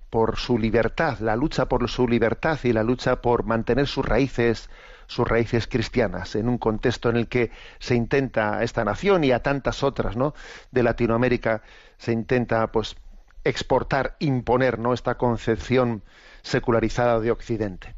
por 0.09 0.37
su 0.37 0.57
libertad, 0.57 1.19
la 1.19 1.35
lucha 1.35 1.67
por 1.67 1.89
su 1.89 2.07
libertad 2.07 2.59
y 2.63 2.73
la 2.73 2.83
lucha 2.83 3.21
por 3.21 3.45
mantener 3.45 3.87
sus 3.87 4.05
raíces 4.05 4.69
sus 5.11 5.27
raíces 5.27 5.67
cristianas 5.67 6.35
en 6.35 6.47
un 6.47 6.57
contexto 6.57 7.09
en 7.09 7.17
el 7.17 7.27
que 7.27 7.51
se 7.79 7.95
intenta 7.95 8.57
a 8.57 8.63
esta 8.63 8.85
nación 8.85 9.25
y 9.25 9.33
a 9.33 9.43
tantas 9.43 9.83
otras 9.83 10.15
¿no? 10.15 10.33
de 10.71 10.83
Latinoamérica 10.83 11.63
se 12.01 12.11
intenta 12.11 12.71
pues 12.71 12.95
exportar 13.43 14.15
imponer 14.17 14.79
no 14.79 14.91
esta 14.91 15.19
concepción 15.19 16.03
secularizada 16.41 17.19
de 17.19 17.29
Occidente. 17.29 17.93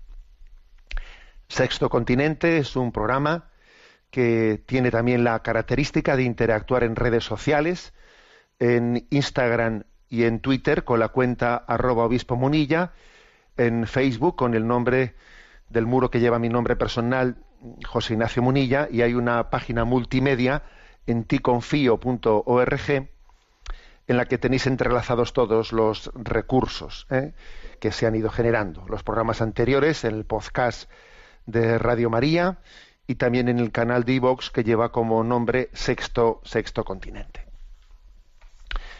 Sexto 1.47 1.89
Continente 1.89 2.57
es 2.57 2.75
un 2.75 2.91
programa 2.91 3.49
que 4.11 4.61
tiene 4.65 4.91
también 4.91 5.23
la 5.23 5.41
característica 5.41 6.17
de 6.17 6.23
interactuar 6.23 6.83
en 6.83 6.97
redes 6.97 7.23
sociales, 7.23 7.93
en 8.59 9.07
Instagram 9.09 9.83
y 10.09 10.25
en 10.25 10.41
Twitter 10.41 10.83
con 10.83 10.99
la 10.99 11.07
cuenta 11.07 11.55
arroba 11.55 12.03
obispo 12.03 12.35
munilla, 12.35 12.91
en 13.55 13.87
Facebook 13.87 14.35
con 14.35 14.53
el 14.53 14.67
nombre 14.67 15.15
del 15.69 15.85
muro 15.85 16.11
que 16.11 16.19
lleva 16.19 16.39
mi 16.39 16.49
nombre 16.49 16.75
personal, 16.75 17.37
José 17.85 18.13
Ignacio 18.15 18.43
Munilla, 18.43 18.89
y 18.91 19.01
hay 19.01 19.13
una 19.13 19.49
página 19.49 19.85
multimedia 19.85 20.63
en 21.07 21.23
ticonfío.org 21.23 23.12
en 24.07 24.17
la 24.17 24.25
que 24.25 24.37
tenéis 24.37 24.67
entrelazados 24.67 25.33
todos 25.33 25.71
los 25.71 26.11
recursos 26.15 27.07
¿eh? 27.09 27.33
que 27.79 27.91
se 27.91 28.05
han 28.05 28.15
ido 28.15 28.29
generando. 28.29 28.85
Los 28.87 29.03
programas 29.03 29.41
anteriores, 29.41 30.03
el 30.03 30.25
podcast 30.25 30.89
de 31.45 31.77
Radio 31.77 32.09
María 32.09 32.59
y 33.07 33.15
también 33.15 33.49
en 33.49 33.59
el 33.59 33.71
canal 33.71 34.03
de 34.03 34.13
iVox 34.13 34.49
que 34.49 34.63
lleva 34.63 34.91
como 34.91 35.23
nombre 35.23 35.69
Sexto, 35.73 36.41
Sexto 36.43 36.83
Continente. 36.83 37.45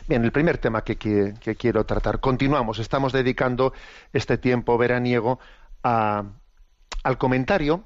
Bien, 0.07 0.23
el 0.25 0.33
primer 0.33 0.57
tema 0.57 0.83
que, 0.83 0.97
que, 0.97 1.55
quiero 1.55 1.85
tratar. 1.85 2.19
Continuamos, 2.19 2.79
estamos 2.79 3.13
dedicando 3.13 3.71
este 4.11 4.37
tiempo 4.37 4.77
veraniego 4.77 5.39
a, 5.81 6.25
al 7.03 7.17
comentario 7.17 7.85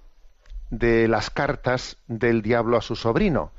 de 0.71 1.07
las 1.07 1.29
cartas 1.29 1.97
del 2.07 2.41
diablo 2.41 2.77
a 2.77 2.81
su 2.81 2.95
sobrino. 2.95 3.51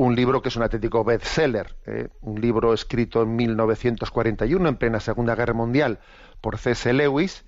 Un 0.00 0.16
libro 0.16 0.40
que 0.40 0.48
es 0.48 0.56
un 0.56 0.62
auténtico 0.62 1.04
bestseller, 1.04 1.76
eh, 1.84 2.08
un 2.22 2.40
libro 2.40 2.72
escrito 2.72 3.20
en 3.20 3.36
1941, 3.36 4.66
en 4.66 4.76
plena 4.76 4.98
Segunda 4.98 5.34
Guerra 5.34 5.52
Mundial, 5.52 5.98
por 6.40 6.56
C.S. 6.56 6.90
Lewis, 6.94 7.44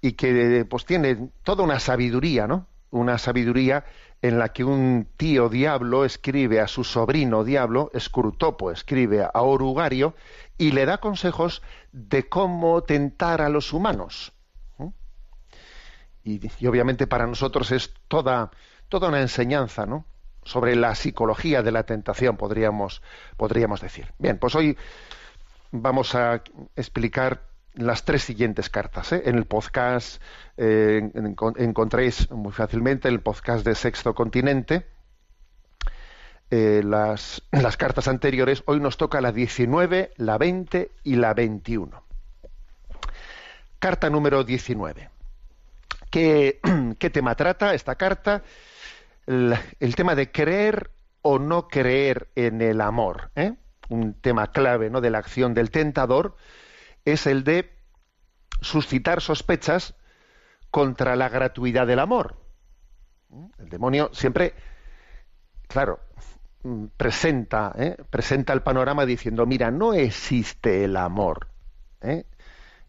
y 0.00 0.12
que 0.12 0.64
pues 0.64 0.86
tiene 0.86 1.28
toda 1.42 1.62
una 1.62 1.78
sabiduría, 1.78 2.46
¿no? 2.46 2.66
Una 2.88 3.18
sabiduría 3.18 3.84
en 4.22 4.38
la 4.38 4.54
que 4.54 4.64
un 4.64 5.06
tío 5.18 5.50
diablo 5.50 6.06
escribe 6.06 6.60
a 6.60 6.66
su 6.66 6.82
sobrino 6.82 7.44
diablo, 7.44 7.90
Escrutopo 7.92 8.70
escribe 8.70 9.22
a 9.22 9.42
Orugario 9.42 10.14
y 10.56 10.70
le 10.70 10.86
da 10.86 10.96
consejos 10.96 11.60
de 11.92 12.26
cómo 12.26 12.84
tentar 12.84 13.42
a 13.42 13.50
los 13.50 13.74
humanos. 13.74 14.32
Y, 16.24 16.40
y, 16.58 16.66
obviamente 16.66 17.06
para 17.06 17.26
nosotros 17.26 17.70
es 17.70 17.92
toda, 18.08 18.50
toda 18.88 19.08
una 19.08 19.20
enseñanza, 19.20 19.84
¿no? 19.84 20.06
Sobre 20.44 20.76
la 20.76 20.94
psicología 20.94 21.62
de 21.62 21.72
la 21.72 21.84
tentación, 21.84 22.36
podríamos, 22.36 23.02
podríamos 23.36 23.80
decir. 23.80 24.12
Bien, 24.18 24.38
pues 24.38 24.54
hoy 24.54 24.76
vamos 25.70 26.14
a 26.14 26.42
explicar 26.76 27.42
las 27.74 28.04
tres 28.04 28.22
siguientes 28.22 28.68
cartas. 28.68 29.12
¿eh? 29.12 29.22
En 29.26 29.36
el 29.36 29.46
podcast 29.46 30.20
eh, 30.56 31.10
encontréis 31.56 32.30
muy 32.30 32.52
fácilmente 32.52 33.08
el 33.08 33.20
podcast 33.20 33.64
de 33.64 33.74
Sexto 33.74 34.14
Continente. 34.14 34.86
Eh, 36.50 36.82
las, 36.84 37.42
las, 37.52 37.76
cartas 37.76 38.08
anteriores, 38.08 38.62
hoy 38.66 38.80
nos 38.80 38.96
toca 38.96 39.20
la 39.20 39.32
19, 39.32 40.12
la 40.16 40.38
20 40.38 40.90
y 41.04 41.16
la 41.16 41.34
21. 41.34 42.02
Carta 43.78 44.10
número 44.10 44.44
19. 44.44 45.10
¿Qué, 46.10 46.60
qué 46.98 47.10
tema 47.10 47.34
trata 47.36 47.74
esta 47.74 47.94
carta? 47.94 48.42
El, 49.30 49.94
tema 49.94 50.16
de 50.16 50.32
creer 50.32 50.90
o 51.22 51.38
no 51.38 51.68
creer 51.68 52.30
en 52.34 52.60
el 52.60 52.80
amor. 52.80 53.30
Un 53.88 54.14
tema 54.14 54.50
clave 54.50 54.90
¿no? 54.90 55.00
de 55.00 55.10
la 55.10 55.18
acción 55.18 55.54
del 55.54 55.70
tentador 55.70 56.36
es 57.04 57.28
el 57.28 57.44
de 57.44 57.70
suscitar 58.60 59.20
sospechas 59.20 59.94
contra 60.72 61.14
la 61.14 61.28
gratuidad 61.28 61.86
del 61.86 62.00
amor. 62.00 62.36
El 63.58 63.68
demonio 63.68 64.10
siempre, 64.12 64.52
claro, 65.68 66.00
presenta, 66.96 67.72
¿eh? 67.78 67.96
presenta 68.10 68.52
el 68.52 68.62
panorama 68.62 69.06
diciendo, 69.06 69.46
mira, 69.46 69.70
no 69.70 69.94
existe 69.94 70.84
el 70.84 70.96
amor. 70.96 71.46
¿eh? 72.00 72.24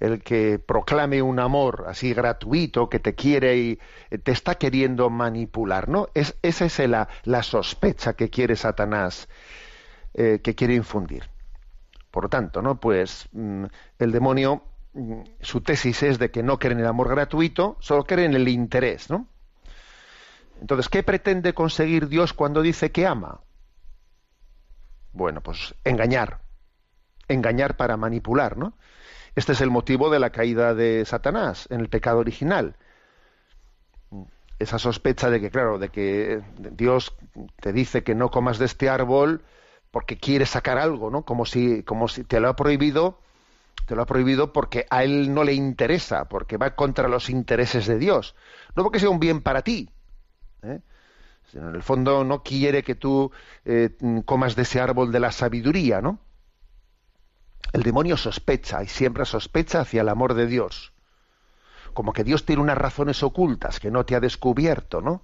El 0.02 0.24
que 0.24 0.58
proclame 0.58 1.22
un 1.22 1.40
amor 1.40 1.86
así 1.88 2.12
gratuito, 2.12 2.90
que 2.90 2.98
te 2.98 3.14
quiere 3.14 3.56
y 3.58 3.80
te 4.24 4.32
está 4.32 4.56
queriendo 4.56 5.12
manipular, 5.12 5.90
¿no? 5.90 6.08
Es, 6.16 6.36
esa 6.42 6.66
es 6.66 6.80
la, 6.80 7.44
sospecha 7.44 8.14
que 8.14 8.32
quiere 8.32 8.56
Satanás, 8.56 9.30
eh, 10.16 10.40
que 10.44 10.56
quiere 10.56 10.74
infundir. 10.74 11.30
Por 12.10 12.24
lo 12.24 12.30
tanto, 12.30 12.64
¿no? 12.64 12.80
Pues 12.80 13.30
mm, 13.32 13.66
el 14.00 14.12
demonio, 14.12 14.64
mm, 14.94 15.22
su 15.40 15.62
tesis 15.62 16.02
es 16.02 16.18
de 16.18 16.32
que 16.32 16.42
no 16.42 16.58
cree 16.58 16.74
en 16.74 16.80
el 16.80 16.88
amor 16.88 17.08
gratuito, 17.08 17.78
solo 17.80 18.04
cree 18.04 18.26
en 18.26 18.34
el 18.34 18.48
interés, 18.48 19.08
¿no? 19.12 19.28
Entonces, 20.62 20.90
¿qué 20.90 21.04
pretende 21.04 21.54
conseguir 21.54 22.08
Dios 22.08 22.34
cuando 22.34 22.64
dice 22.64 22.92
que 22.92 23.06
ama? 23.06 23.42
Bueno, 25.14 25.42
pues 25.42 25.76
engañar. 25.84 26.40
Engañar 27.28 27.78
para 27.78 27.98
manipular, 27.98 28.58
¿no? 28.58 28.74
Este 29.36 29.54
es 29.54 29.62
el 29.62 29.72
motivo 29.72 30.10
de 30.10 30.20
la 30.20 30.32
caída 30.32 30.74
de 30.74 31.06
Satanás 31.06 31.68
en 31.70 31.80
el 31.80 31.90
pecado 31.90 32.20
original. 32.20 32.76
Esa 34.60 34.78
sospecha 34.78 35.30
de 35.30 35.40
que, 35.40 35.50
claro, 35.50 35.80
de 35.80 35.90
que 35.90 36.42
Dios 36.58 37.16
te 37.62 37.74
dice 37.74 38.04
que 38.04 38.14
no 38.14 38.30
comas 38.30 38.60
de 38.60 38.66
este 38.66 38.90
árbol, 38.90 39.42
porque 39.90 40.18
quiere 40.18 40.46
sacar 40.46 40.78
algo, 40.78 41.10
¿no? 41.10 41.24
Como 41.24 41.46
si, 41.46 41.84
como 41.84 42.08
si 42.08 42.24
te 42.24 42.40
lo 42.40 42.50
ha 42.50 42.56
prohibido, 42.56 43.20
te 43.86 43.96
lo 43.96 44.02
ha 44.04 44.06
prohibido 44.06 44.54
porque 44.54 44.86
a 44.90 45.04
él 45.04 45.34
no 45.34 45.44
le 45.44 45.54
interesa, 45.54 46.26
porque 46.26 46.58
va 46.58 46.76
contra 46.76 47.08
los 47.08 47.30
intereses 47.30 47.88
de 47.88 47.98
Dios, 47.98 48.36
no 48.76 48.84
porque 48.84 49.00
sea 49.00 49.10
un 49.10 49.20
bien 49.20 49.42
para 49.42 49.64
ti, 49.64 49.90
¿eh? 50.64 50.80
sino 51.52 51.70
en 51.70 51.76
el 51.76 51.84
fondo 51.84 52.24
no 52.24 52.44
quiere 52.44 52.84
que 52.84 52.96
tú 52.96 53.32
eh, 53.66 53.90
comas 54.26 54.56
de 54.56 54.62
ese 54.62 54.80
árbol 54.80 55.12
de 55.12 55.20
la 55.20 55.32
sabiduría, 55.32 56.02
¿no? 56.02 56.20
El 57.74 57.84
demonio 57.84 58.18
sospecha 58.18 58.84
y 58.84 58.88
siempre 58.88 59.26
sospecha 59.26 59.82
hacia 59.82 60.02
el 60.02 60.10
amor 60.10 60.34
de 60.34 60.48
Dios, 60.48 60.92
como 61.94 62.14
que 62.14 62.24
Dios 62.24 62.46
tiene 62.46 62.62
unas 62.62 62.78
razones 62.78 63.24
ocultas 63.24 63.80
que 63.80 63.92
no 63.92 64.06
te 64.06 64.16
ha 64.16 64.20
descubierto, 64.20 65.02
¿no? 65.02 65.22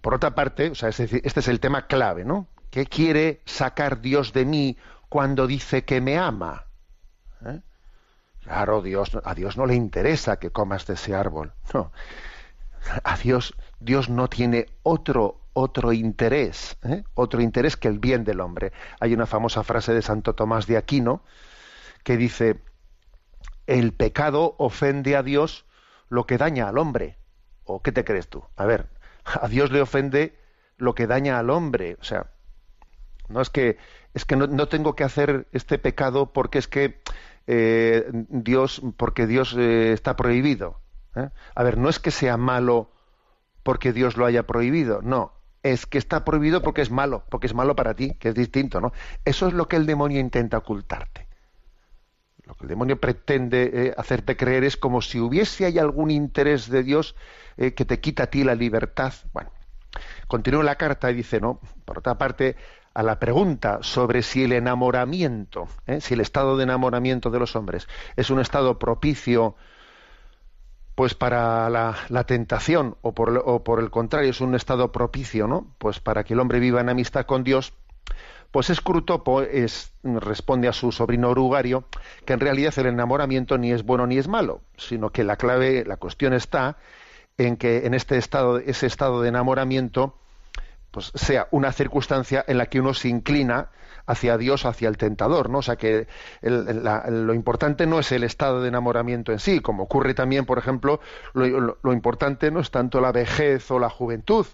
por 0.00 0.14
otra 0.14 0.34
parte, 0.34 0.70
o 0.70 0.74
sea, 0.74 0.88
este 0.88 1.20
es 1.22 1.48
el 1.48 1.60
tema 1.60 1.86
clave, 1.86 2.24
¿no? 2.24 2.48
¿Qué 2.70 2.86
quiere 2.86 3.42
sacar 3.44 4.00
Dios 4.00 4.32
de 4.32 4.44
mí 4.44 4.76
cuando 5.08 5.46
dice 5.46 5.84
que 5.84 6.00
me 6.00 6.18
ama? 6.18 6.66
¿Eh? 7.44 7.60
Claro, 8.42 8.82
Dios, 8.82 9.10
a 9.24 9.34
Dios 9.34 9.56
no 9.56 9.66
le 9.66 9.74
interesa 9.74 10.38
que 10.38 10.50
comas 10.50 10.86
de 10.86 10.94
ese 10.94 11.14
árbol. 11.14 11.52
No. 11.74 11.92
A 13.02 13.16
Dios, 13.16 13.54
Dios 13.80 14.08
no 14.08 14.28
tiene 14.28 14.66
otro, 14.84 15.40
otro 15.58 15.94
interés, 15.94 16.76
¿eh? 16.82 17.02
otro 17.14 17.40
interés 17.40 17.78
que 17.78 17.88
el 17.88 17.98
bien 17.98 18.24
del 18.24 18.40
hombre. 18.40 18.72
Hay 19.00 19.14
una 19.14 19.24
famosa 19.24 19.64
frase 19.64 19.94
de 19.94 20.02
Santo 20.02 20.34
Tomás 20.34 20.66
de 20.66 20.76
Aquino 20.76 21.22
que 22.04 22.18
dice, 22.18 22.60
el 23.66 23.94
pecado 23.94 24.54
ofende 24.58 25.16
a 25.16 25.22
Dios 25.22 25.64
lo 26.10 26.26
que 26.26 26.36
daña 26.36 26.68
al 26.68 26.76
hombre. 26.76 27.16
¿O 27.64 27.80
qué 27.80 27.90
te 27.90 28.04
crees 28.04 28.28
tú? 28.28 28.44
A 28.54 28.66
ver, 28.66 28.90
a 29.24 29.48
Dios 29.48 29.72
le 29.72 29.80
ofende 29.80 30.38
lo 30.76 30.94
que 30.94 31.06
daña 31.06 31.38
al 31.38 31.48
hombre. 31.48 31.96
O 32.02 32.04
sea, 32.04 32.26
no 33.30 33.40
es 33.40 33.48
que 33.48 33.78
es 34.12 34.26
que 34.26 34.36
no, 34.36 34.68
tengo 34.68 34.94
que 34.94 35.04
hacer 35.04 35.46
este 35.52 35.78
pecado 35.78 36.34
porque 36.34 36.58
es 36.58 36.68
que 36.68 37.00
eh, 37.46 38.04
Dios 38.12 38.82
porque 38.98 39.26
Dios 39.26 39.54
eh, 39.56 39.94
está 39.94 40.16
prohibido. 40.16 40.82
A 41.54 41.62
ver, 41.62 41.78
no 41.78 41.88
es 41.88 41.98
que 41.98 42.10
sea 42.10 42.36
malo 42.36 42.90
porque 43.62 43.94
Dios 43.94 44.18
lo 44.18 44.26
haya 44.26 44.42
prohibido, 44.42 45.00
no, 45.00 45.35
es 45.72 45.86
que 45.86 45.98
está 45.98 46.24
prohibido 46.24 46.62
porque 46.62 46.82
es 46.82 46.90
malo, 46.90 47.24
porque 47.30 47.46
es 47.46 47.54
malo 47.54 47.76
para 47.76 47.94
ti, 47.94 48.14
que 48.14 48.28
es 48.28 48.34
distinto, 48.34 48.80
¿no? 48.80 48.92
Eso 49.24 49.48
es 49.48 49.54
lo 49.54 49.68
que 49.68 49.76
el 49.76 49.86
demonio 49.86 50.20
intenta 50.20 50.58
ocultarte. 50.58 51.26
Lo 52.44 52.54
que 52.54 52.64
el 52.64 52.68
demonio 52.68 53.00
pretende 53.00 53.92
hacerte 53.96 54.36
creer 54.36 54.64
es 54.64 54.76
como 54.76 55.02
si 55.02 55.18
hubiese 55.18 55.66
hay 55.66 55.78
algún 55.78 56.10
interés 56.10 56.70
de 56.70 56.84
Dios 56.84 57.16
eh, 57.56 57.74
que 57.74 57.84
te 57.84 58.00
quita 58.00 58.24
a 58.24 58.26
ti 58.28 58.44
la 58.44 58.54
libertad. 58.54 59.12
Bueno, 59.32 59.50
continúa 60.28 60.62
la 60.62 60.76
carta 60.76 61.10
y 61.10 61.14
dice, 61.14 61.40
no, 61.40 61.60
por 61.84 61.98
otra 61.98 62.18
parte, 62.18 62.56
a 62.94 63.02
la 63.02 63.18
pregunta 63.18 63.80
sobre 63.82 64.22
si 64.22 64.44
el 64.44 64.52
enamoramiento, 64.52 65.68
eh, 65.86 66.00
si 66.00 66.14
el 66.14 66.20
estado 66.20 66.56
de 66.56 66.64
enamoramiento 66.64 67.30
de 67.30 67.38
los 67.38 67.56
hombres 67.56 67.88
es 68.16 68.30
un 68.30 68.40
estado 68.40 68.78
propicio 68.78 69.56
pues 70.96 71.14
para 71.14 71.68
la, 71.68 72.24
tentación 72.24 72.96
o 73.02 73.12
por, 73.12 73.80
el 73.80 73.90
contrario 73.90 74.30
es 74.30 74.40
un 74.40 74.54
estado 74.54 74.92
propicio, 74.92 75.46
¿no? 75.46 75.66
Pues 75.78 76.00
para 76.00 76.24
que 76.24 76.32
el 76.32 76.40
hombre 76.40 76.58
viva 76.58 76.80
en 76.80 76.88
amistad 76.88 77.26
con 77.26 77.44
Dios, 77.44 77.74
pues 78.50 78.70
Escrutopo 78.70 79.42
es, 79.42 79.92
responde 80.02 80.68
a 80.68 80.72
su 80.72 80.92
sobrino 80.92 81.28
Orugario 81.28 81.84
que 82.24 82.32
en 82.32 82.40
realidad 82.40 82.72
el 82.78 82.86
enamoramiento 82.86 83.58
ni 83.58 83.72
es 83.72 83.84
bueno 83.84 84.06
ni 84.06 84.16
es 84.16 84.26
malo, 84.26 84.62
sino 84.78 85.10
que 85.10 85.22
la 85.22 85.36
clave, 85.36 85.84
la 85.84 85.98
cuestión 85.98 86.32
está 86.32 86.78
en 87.36 87.58
que 87.58 87.84
en 87.84 87.92
este 87.92 88.16
estado, 88.16 88.56
ese 88.58 88.86
estado 88.86 89.20
de 89.20 89.28
enamoramiento, 89.28 90.14
pues 90.96 91.12
sea 91.14 91.46
una 91.50 91.72
circunstancia 91.72 92.42
en 92.48 92.56
la 92.56 92.70
que 92.70 92.80
uno 92.80 92.94
se 92.94 93.08
inclina 93.08 93.68
hacia 94.06 94.38
Dios, 94.38 94.64
hacia 94.64 94.88
el 94.88 94.96
tentador, 94.96 95.50
¿no? 95.50 95.58
O 95.58 95.62
sea 95.62 95.76
que 95.76 96.06
lo 96.40 97.34
importante 97.34 97.86
no 97.86 97.98
es 97.98 98.12
el 98.12 98.24
estado 98.24 98.62
de 98.62 98.68
enamoramiento 98.68 99.30
en 99.30 99.38
sí, 99.38 99.60
como 99.60 99.82
ocurre 99.82 100.14
también, 100.14 100.46
por 100.46 100.56
ejemplo, 100.56 101.00
lo, 101.34 101.92
importante 101.92 102.50
no 102.50 102.60
es 102.60 102.70
tanto 102.70 103.02
la 103.02 103.12
vejez 103.12 103.70
o 103.70 103.78
la 103.78 103.90
juventud, 103.90 104.46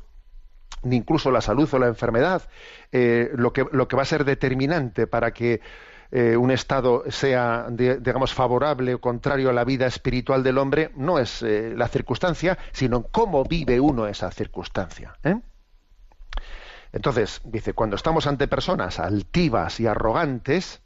ni 0.82 0.96
incluso 0.96 1.30
la 1.30 1.42
salud 1.42 1.72
o 1.72 1.78
la 1.78 1.87
enfermedad. 1.87 2.42
Eh, 2.90 3.30
lo, 3.37 3.52
que, 3.52 3.64
lo 3.70 3.87
que 3.87 3.94
va 3.94 4.02
a 4.02 4.06
ser 4.06 4.25
determinante 4.25 5.06
para 5.06 5.30
que 5.30 5.61
eh, 6.11 6.37
un 6.37 6.50
estado 6.50 7.04
sea, 7.08 7.68
digamos, 7.70 8.34
favorable 8.34 8.94
o 8.94 9.00
contrario 9.00 9.49
a 9.49 9.52
la 9.52 9.64
vida 9.64 9.87
espiritual 9.87 10.42
del 10.42 10.58
hombre, 10.58 10.90
no 10.96 11.20
es 11.20 11.40
eh, 11.44 11.72
la 11.76 11.87
circunstancia, 11.87 12.58
sino 12.72 13.04
cómo 13.04 13.44
vive 13.44 13.78
uno 13.78 14.08
esa 14.08 14.32
circunstancia. 14.32 15.14
¿eh? 15.22 15.37
Entonces, 16.92 17.40
dice, 17.44 17.72
cuando 17.72 17.96
estamos 17.96 18.26
ante 18.26 18.49
personas 18.49 18.99
altivas 18.99 19.80
y 19.80 19.87
arrogantes, 19.87 20.82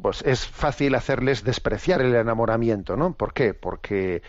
pues 0.00 0.22
es 0.22 0.46
fácil 0.46 0.94
hacerles 0.94 1.44
despreciar 1.44 2.00
el 2.00 2.14
enamoramiento, 2.14 2.96
¿no? 2.96 3.14
¿Por 3.14 3.32
qué? 3.32 3.54
Porque 3.54 4.22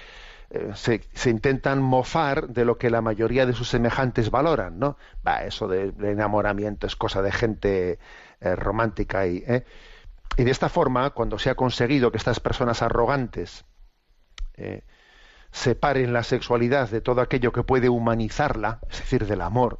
se, 0.73 1.01
intentan 1.29 1.81
mofar 1.81 2.49
de 2.49 2.65
lo 2.65 2.77
que 2.77 2.89
la 2.89 3.01
mayoría 3.01 3.45
de 3.45 3.53
sus 3.53 3.69
semejantes 3.69 4.29
valoran, 4.29 4.79
¿no? 4.79 4.97
Va, 5.25 5.43
eso 5.43 5.67
de, 5.67 5.93
enamoramiento 5.99 6.87
es 6.87 6.95
cosa 6.95 7.21
de 7.21 7.31
gente 7.31 7.99
eh, 8.39 8.55
romántica 8.55 9.27
y, 9.27 9.43
¿eh? 9.47 9.65
y 10.37 10.43
de 10.43 10.51
esta 10.51 10.69
forma, 10.69 11.09
cuando 11.11 11.39
se 11.39 11.49
ha 11.49 11.55
conseguido 11.55 12.11
que 12.11 12.17
estas 12.17 12.39
personas 12.39 12.81
arrogantes 12.81 13.65
eh, 14.55 14.83
separen 15.51 16.13
la 16.13 16.23
sexualidad 16.23 16.89
de 16.89 17.01
todo 17.01 17.21
aquello 17.21 17.51
que 17.51 17.63
puede 17.63 17.89
humanizarla, 17.89 18.79
es 18.89 18.99
decir, 18.99 19.25
del 19.25 19.41
amor, 19.41 19.79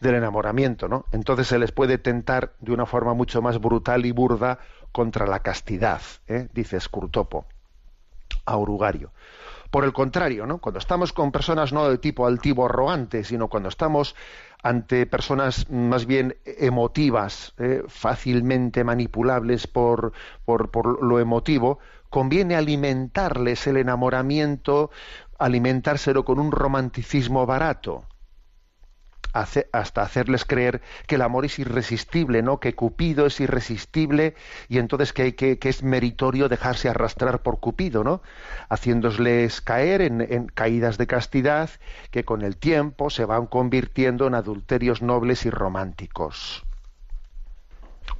del 0.00 0.14
enamoramiento, 0.14 0.88
¿no? 0.88 1.04
Entonces 1.12 1.46
se 1.46 1.58
les 1.58 1.72
puede 1.72 1.98
tentar 1.98 2.54
de 2.60 2.72
una 2.72 2.86
forma 2.86 3.14
mucho 3.14 3.42
más 3.42 3.60
brutal 3.60 4.06
y 4.06 4.12
burda 4.12 4.58
contra 4.92 5.26
la 5.26 5.40
castidad, 5.40 6.00
dice 6.52 6.80
Scurtopo 6.80 7.46
a 8.46 8.56
Urugario. 8.56 9.12
Por 9.70 9.84
el 9.84 9.92
contrario, 9.92 10.46
¿no? 10.46 10.58
Cuando 10.58 10.80
estamos 10.80 11.12
con 11.12 11.30
personas 11.30 11.72
no 11.72 11.88
de 11.88 11.98
tipo 11.98 12.26
altivo 12.26 12.66
arrogante, 12.66 13.22
sino 13.22 13.46
cuando 13.48 13.68
estamos 13.68 14.16
ante 14.62 15.06
personas 15.06 15.70
más 15.70 16.06
bien 16.06 16.36
emotivas, 16.44 17.54
eh, 17.58 17.84
fácilmente 17.86 18.82
manipulables 18.82 19.68
por, 19.68 20.12
por 20.44 21.04
lo 21.04 21.20
emotivo, 21.20 21.78
conviene 22.08 22.56
alimentarles 22.56 23.66
el 23.68 23.76
enamoramiento, 23.76 24.90
alimentárselo 25.38 26.24
con 26.24 26.40
un 26.40 26.50
romanticismo 26.50 27.46
barato 27.46 28.06
hasta 29.32 30.02
hacerles 30.02 30.44
creer 30.44 30.80
que 31.06 31.14
el 31.16 31.22
amor 31.22 31.44
es 31.44 31.58
irresistible, 31.58 32.42
¿no? 32.42 32.60
Que 32.60 32.74
Cupido 32.74 33.26
es 33.26 33.40
irresistible 33.40 34.34
y 34.68 34.78
entonces 34.78 35.12
que, 35.12 35.34
que, 35.34 35.58
que 35.58 35.68
es 35.68 35.82
meritorio 35.82 36.48
dejarse 36.48 36.88
arrastrar 36.88 37.42
por 37.42 37.60
Cupido, 37.60 38.04
¿no? 38.04 38.22
Haciéndoles 38.68 39.60
caer 39.60 40.02
en, 40.02 40.46
caídas 40.54 40.98
de 40.98 41.06
castidad 41.06 41.70
que 42.10 42.24
con 42.24 42.42
el 42.42 42.56
tiempo 42.56 43.10
se 43.10 43.24
van 43.24 43.46
convirtiendo 43.46 44.26
en 44.26 44.34
adulterios 44.34 45.02
nobles 45.02 45.46
y 45.46 45.50
románticos. 45.50 46.64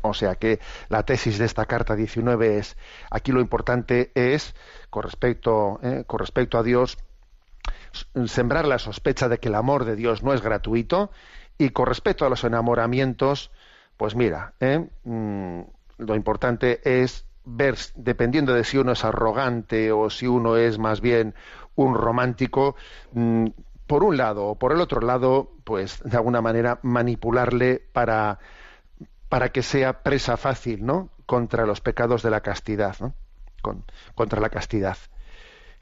O 0.03 0.15
sea 0.15 0.35
que 0.37 0.61
la 0.89 1.03
tesis 1.03 1.39
de 1.39 1.45
esta 1.45 1.67
carta 1.67 1.95
19 1.95 2.59
es, 2.59 2.77
aquí 3.11 3.33
lo 3.33 3.41
importante 3.41 4.13
es, 4.15 4.55
con 4.89 5.03
respecto, 5.03 5.79
eh, 5.83 6.05
con 6.07 6.21
respecto 6.21 6.59
a 6.59 6.63
Dios, 6.63 6.97
sembrar 8.27 8.67
la 8.67 8.79
sospecha 8.79 9.29
de 9.29 9.39
que 9.39 9.49
el 9.49 9.55
amor 9.55 9.85
de 9.85 9.97
Dios 9.97 10.23
no 10.23 10.33
es 10.33 10.43
gratuito 10.43 11.11
y 11.59 11.71
con 11.71 11.87
respecto 11.87 12.25
a 12.25 12.31
los 12.31 12.45
enamoramientos, 12.45 13.51
pues 13.97 14.15
mira, 14.15 14.55
¿eh? 14.61 14.89
mm, 15.05 15.61
lo 15.99 16.15
importante 16.15 16.81
es 16.85 17.27
ver, 17.45 17.77
dependiendo 17.97 18.55
de 18.55 18.65
si 18.65 18.79
uno 18.79 18.93
es 18.93 19.05
arrogante 19.05 19.93
o 19.93 20.09
si 20.11 20.27
uno 20.27 20.57
es 20.57 20.79
más 20.79 21.01
bien 21.01 21.35
un 21.75 21.95
romántico, 21.95 22.77
mm, 23.13 23.47
por 23.87 24.05
un 24.05 24.17
lado 24.17 24.47
o 24.47 24.55
por 24.59 24.73
el 24.73 24.81
otro 24.81 25.01
lado, 25.01 25.53
pues 25.65 26.03
de 26.05 26.17
alguna 26.17 26.41
manera 26.41 26.79
manipularle 26.83 27.83
para, 27.93 28.39
para 29.29 29.51
que 29.51 29.63
sea 29.63 30.03
presa 30.03 30.37
fácil, 30.37 30.87
¿no? 30.87 31.11
Contra 31.27 31.67
los 31.67 31.81
pecados 31.81 32.23
de 32.23 32.31
la 32.31 32.41
castidad, 32.41 32.97
¿no? 33.01 33.15
contra 34.15 34.41
la 34.41 34.49
castidad. 34.49 34.97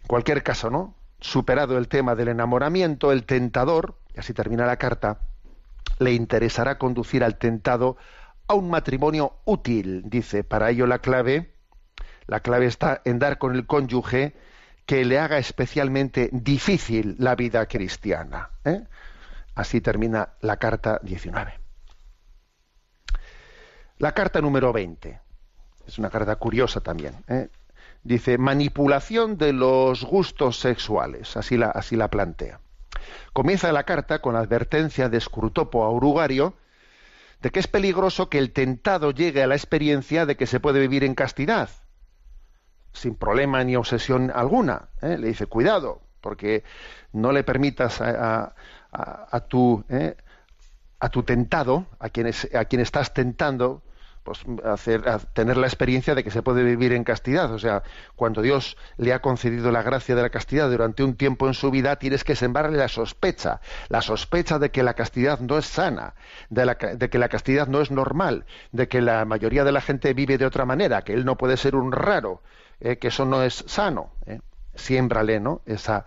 En 0.01 0.07
cualquier 0.09 0.43
caso, 0.43 0.71
¿no? 0.71 0.95
Superado 1.21 1.79
el 1.79 1.89
tema 1.89 2.15
del 2.15 2.29
enamoramiento, 2.29 3.13
el 3.13 3.25
tentador, 3.25 3.99
y 4.15 4.21
así 4.21 4.33
termina 4.33 4.67
la 4.67 4.77
carta, 4.77 5.21
le 5.99 6.13
interesará 6.13 6.79
conducir 6.79 7.25
al 7.25 7.39
tentado 7.39 7.97
a 8.47 8.55
un 8.55 8.71
matrimonio 8.71 9.37
útil, 9.45 10.03
dice. 10.07 10.45
Para 10.45 10.71
ello 10.71 10.87
la 10.87 11.01
clave, 11.01 11.55
la 12.27 12.41
clave 12.41 12.67
está 12.67 13.03
en 13.05 13.19
dar 13.19 13.39
con 13.39 13.55
el 13.55 13.67
cónyuge 13.67 14.35
que 14.87 15.05
le 15.05 15.19
haga 15.19 15.39
especialmente 15.39 16.31
difícil 16.33 17.17
la 17.19 17.35
vida 17.35 17.67
cristiana. 17.67 18.51
¿eh? 18.65 18.85
Así 19.55 19.81
termina 19.81 20.31
la 20.41 20.57
carta 20.57 20.99
19. 21.03 21.53
La 23.99 24.13
carta 24.13 24.41
número 24.41 24.73
20. 24.73 25.21
Es 25.87 25.99
una 25.99 26.09
carta 26.09 26.37
curiosa 26.37 26.81
también. 26.81 27.15
¿eh? 27.29 27.49
Dice 28.09 28.39
manipulación 28.39 29.37
de 29.37 29.53
los 29.53 30.03
gustos 30.03 30.59
sexuales, 30.59 31.37
así 31.37 31.57
la, 31.59 31.67
así 31.67 31.95
la 31.95 32.09
plantea. 32.09 32.61
Comienza 33.35 33.71
la 33.71 33.85
carta 33.85 34.21
con 34.21 34.35
la 34.35 34.41
advertencia 34.41 35.09
de 35.09 35.21
Scrutopo 35.21 35.85
a 35.85 35.91
Urugario 35.91 36.55
de 37.43 37.51
que 37.51 37.61
es 37.61 37.69
peligroso 37.69 38.31
que 38.31 38.39
el 38.39 38.53
tentado 38.53 39.11
llegue 39.11 39.43
a 39.43 39.47
la 39.47 39.55
experiencia 39.55 40.25
de 40.27 40.37
que 40.37 40.47
se 40.47 40.59
puede 40.59 40.81
vivir 40.81 41.05
en 41.05 41.15
castidad, 41.15 41.69
sin 42.93 43.15
problema 43.15 43.63
ni 43.63 43.77
obsesión 43.77 44.33
alguna. 44.35 44.89
¿eh? 45.03 45.19
Le 45.19 45.29
dice, 45.29 45.47
cuidado, 45.47 46.01
porque 46.23 46.65
no 47.13 47.31
le 47.31 47.45
permitas 47.45 48.01
a, 48.01 48.55
tu, 49.49 49.85
¿eh? 49.91 50.17
a 50.99 51.09
tu 51.11 51.23
tentado, 51.23 51.87
a 52.01 52.09
quien, 52.09 52.33
a 52.55 52.65
quien 52.65 52.81
estás 52.81 53.13
tentando, 53.13 53.83
pues, 54.29 54.45
tener 55.33 55.57
la 55.57 55.67
experiencia 55.67 56.15
de 56.15 56.23
que 56.23 56.31
se 56.31 56.43
puede 56.43 56.63
vivir 56.63 56.93
en 56.93 57.03
castidad. 57.03 57.51
O 57.53 57.59
sea, 57.59 57.83
cuando 58.15 58.43
Dios 58.43 58.77
le 58.99 59.15
ha 59.15 59.21
concedido 59.21 59.73
la 59.73 59.83
gracia 59.83 60.15
de 60.15 60.23
la 60.23 60.29
castidad 60.29 60.71
durante 60.71 61.03
un 61.03 61.15
tiempo 61.15 61.47
en 61.47 61.55
su 61.55 61.71
vida, 61.71 61.97
tienes 61.97 62.25
que 62.25 62.37
sembrarle 62.37 62.77
la 62.77 62.89
sospecha, 62.89 63.61
la 63.89 64.03
sospecha 64.03 64.59
de 64.59 64.71
que 64.71 64.83
la 64.83 64.95
castidad 64.95 65.41
no 65.41 65.57
es 65.57 65.67
sana, 65.67 66.15
de, 66.51 67.09
que 67.11 67.19
la 67.19 67.29
castidad 67.29 67.69
no 67.69 67.81
es 67.81 67.91
normal, 67.91 68.45
de 68.73 68.89
que 68.89 69.01
la 69.01 69.25
mayoría 69.25 69.65
de 69.65 69.73
la 69.73 69.81
gente 69.81 70.13
vive 70.13 70.37
de 70.37 70.45
otra 70.47 70.67
manera, 70.67 71.03
que 71.03 71.15
él 71.15 71.25
no 71.25 71.37
puede 71.37 71.57
ser 71.57 71.75
un 71.75 71.93
raro, 71.93 72.43
eh, 72.81 72.99
que 72.99 73.09
eso 73.09 73.25
no 73.25 73.43
es 73.43 73.65
sano. 73.67 74.13
Eh. 74.27 74.41
Siémbrale, 74.75 75.41
¿no? 75.41 75.63
Esa, 75.65 76.05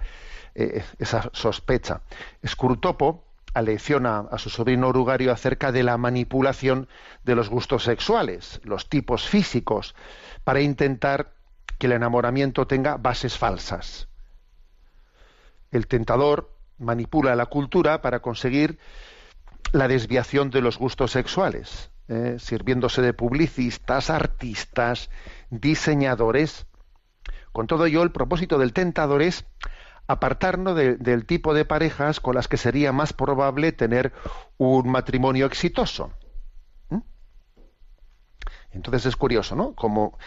eh, 0.54 0.84
esa 1.00 1.30
sospecha. 1.34 2.02
Scurtopo 2.46 3.31
alecciona 3.54 4.26
a 4.32 4.38
su 4.38 4.50
sobrino 4.50 4.88
Orugario 4.88 5.32
acerca 5.32 5.72
de 5.72 5.84
la 5.84 5.98
manipulación 5.98 6.88
de 7.24 7.36
los 7.36 7.50
gustos 7.50 7.84
sexuales, 7.84 8.62
los 8.64 8.90
tipos 8.90 9.28
físicos, 9.28 9.96
para 10.44 10.62
intentar 10.62 11.34
que 11.78 11.88
el 11.88 11.94
enamoramiento 11.94 12.68
tenga 12.68 12.98
bases 12.98 13.38
falsas. 13.38 14.08
El 15.72 15.88
tentador 15.88 16.56
manipula 16.78 17.36
la 17.36 17.46
cultura 17.46 18.02
para 18.02 18.22
conseguir 18.22 18.80
la 19.72 19.88
desviación 19.88 20.50
de 20.50 20.62
los 20.62 20.78
gustos 20.78 21.12
sexuales, 21.12 21.92
¿eh? 22.08 22.38
sirviéndose 22.40 23.02
de 23.02 23.14
publicistas, 23.14 24.10
artistas, 24.10 25.10
diseñadores. 25.50 26.66
Con 27.52 27.68
todo 27.68 27.86
ello, 27.86 28.04
el 28.04 28.12
propósito 28.12 28.58
del 28.58 28.74
tentador 28.74 29.22
es 29.22 29.46
apartarnos 30.12 30.76
del 30.76 31.26
tipo 31.26 31.54
de 31.54 31.66
parejas 31.66 32.20
con 32.20 32.36
las 32.36 32.48
que 32.48 32.58
sería 32.58 32.92
más 32.92 33.14
probable 33.14 33.72
tener 33.72 34.14
un 34.58 34.90
matrimonio 34.90 35.46
exitoso. 35.46 36.12
¿Mm? 36.90 37.00
Entonces 38.72 39.06
es 39.06 39.16
curioso, 39.16 39.56
¿no? 39.56 39.74
Como 39.74 40.18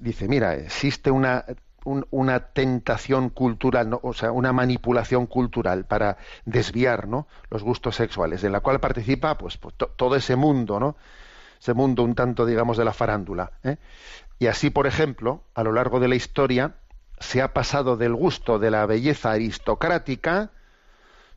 dice, 0.00 0.26
mira, 0.28 0.54
existe 0.54 1.10
una, 1.10 1.44
una 1.84 2.40
tentación 2.52 3.30
cultural, 3.30 3.98
o 4.02 4.12
sea, 4.12 4.32
una 4.32 4.52
manipulación 4.52 5.26
cultural 5.26 5.84
para 5.84 6.18
desviar 6.44 7.08
¿no? 7.08 7.26
los 7.50 7.62
gustos 7.62 7.96
sexuales, 7.96 8.44
en 8.44 8.52
la 8.52 8.60
cual 8.60 8.80
participa 8.80 9.38
pues, 9.38 9.56
pues 9.56 9.74
todo 9.74 10.16
ese 10.16 10.36
mundo, 10.36 10.80
¿no? 10.80 10.96
Ese 11.60 11.74
mundo 11.74 12.02
un 12.02 12.14
tanto, 12.14 12.46
digamos, 12.46 12.78
de 12.78 12.84
la 12.84 12.92
farándula. 12.92 13.52
¿eh? 13.62 13.76
Y 14.38 14.46
así, 14.46 14.70
por 14.70 14.86
ejemplo, 14.86 15.44
a 15.54 15.62
lo 15.62 15.72
largo 15.72 16.00
de 16.00 16.08
la 16.08 16.14
historia, 16.14 16.76
se 17.20 17.42
ha 17.42 17.52
pasado 17.52 17.96
del 17.96 18.14
gusto 18.14 18.58
de 18.58 18.70
la 18.70 18.86
belleza 18.86 19.32
aristocrática, 19.32 20.50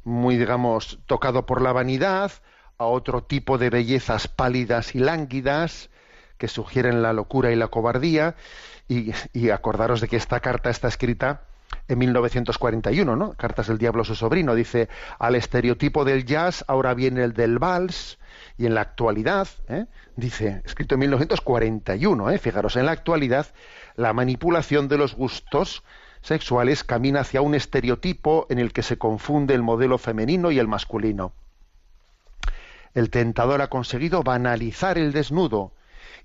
muy, 0.04 0.38
digamos, 0.38 1.00
tocado 1.06 1.46
por 1.46 1.62
la 1.62 1.74
vanidad, 1.74 2.32
a 2.78 2.86
otro 2.86 3.24
tipo 3.24 3.58
de 3.58 3.70
bellezas 3.70 4.28
pálidas 4.28 4.96
y 4.96 5.00
lánguidas 5.00 5.90
que 6.38 6.48
sugieren 6.48 7.02
la 7.02 7.14
locura 7.14 7.52
y 7.52 7.56
la 7.56 7.68
cobardía. 7.68 8.36
Y, 8.88 9.50
acordaros 9.50 10.02
de 10.02 10.08
que 10.08 10.18
esta 10.18 10.40
carta 10.42 10.70
está 10.70 10.88
escrita 10.88 11.42
en 11.88 12.00
1941, 12.00 13.16
¿no? 13.16 13.34
Cartas 13.34 13.68
del 13.68 13.78
Diablo 13.78 14.02
a 14.02 14.06
su 14.06 14.16
sobrino. 14.16 14.54
Dice, 14.56 14.90
al 15.20 15.36
estereotipo 15.36 16.04
del 16.06 16.26
jazz 16.26 16.66
ahora 16.68 16.94
viene 16.94 17.24
el 17.24 17.34
del 17.34 17.60
vals 17.60 18.20
y 18.58 18.66
en 18.66 18.76
la 18.76 18.82
actualidad, 18.82 19.48
¿eh? 19.70 19.86
dice, 20.16 20.62
escrito 20.66 20.96
en 20.96 21.00
1941, 21.00 22.30
¿eh? 22.30 22.38
fijaros, 22.38 22.76
en 22.76 22.86
la 22.86 22.92
actualidad 22.92 23.48
la 23.96 24.14
manipulación 24.14 24.88
de 24.88 24.98
los 24.98 25.16
gustos 25.16 25.84
sexuales 26.22 26.84
camina 26.84 27.22
hacia 27.22 27.42
un 27.42 27.54
estereotipo 27.54 28.48
en 28.50 28.60
el 28.60 28.72
que 28.72 28.82
se 28.82 28.98
confunde 28.98 29.54
el 29.54 29.62
modelo 29.62 29.98
femenino 29.98 30.52
y 30.52 30.60
el 30.60 30.68
masculino. 30.68 31.34
El 32.94 33.10
tentador 33.10 33.62
ha 33.62 33.70
conseguido 33.70 34.24
banalizar 34.24 34.98
el 34.98 35.12
desnudo 35.12 35.74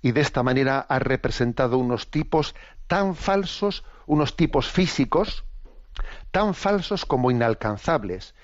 y 0.03 0.13
de 0.13 0.21
esta 0.21 0.43
manera 0.43 0.79
ha 0.81 0.99
representado 0.99 1.79
unos 1.79 2.11
tipos 2.11 2.55
tan 2.87 3.17
falsos, 3.17 3.85
unos 4.07 4.37
tipos 4.37 4.71
físicos, 4.71 5.45
tan 6.31 6.55
falsos 6.55 7.05
como 7.05 7.31
inalcanzables. 7.31 8.35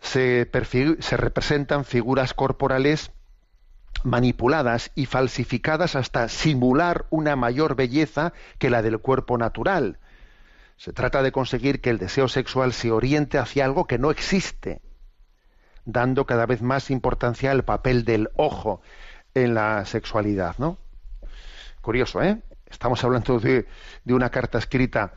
Se, 0.00 0.48
se 1.00 1.16
representan 1.16 1.84
figuras 1.84 2.34
corporales 2.34 3.10
manipuladas 4.04 4.90
y 4.94 5.06
falsificadas 5.06 5.96
hasta 5.96 6.28
simular 6.28 7.06
una 7.10 7.36
mayor 7.36 7.74
belleza 7.74 8.32
que 8.58 8.70
la 8.70 8.82
del 8.82 8.98
cuerpo 8.98 9.38
natural. 9.38 9.98
Se 10.76 10.92
trata 10.92 11.22
de 11.22 11.32
conseguir 11.32 11.80
que 11.80 11.90
el 11.90 11.98
deseo 11.98 12.28
sexual 12.28 12.72
se 12.72 12.90
oriente 12.90 13.38
hacia 13.38 13.64
algo 13.64 13.86
que 13.86 13.98
no 13.98 14.10
existe, 14.10 14.80
dando 15.84 16.26
cada 16.26 16.46
vez 16.46 16.62
más 16.62 16.90
importancia 16.90 17.50
al 17.50 17.64
papel 17.64 18.04
del 18.04 18.30
ojo 18.36 18.82
en 19.34 19.54
la 19.54 19.84
sexualidad, 19.86 20.56
¿no? 20.58 20.78
Curioso, 21.80 22.22
¿eh? 22.22 22.42
Estamos 22.68 23.02
hablando 23.04 23.38
de, 23.38 23.66
de 24.04 24.14
una 24.14 24.30
carta 24.30 24.58
escrita 24.58 25.14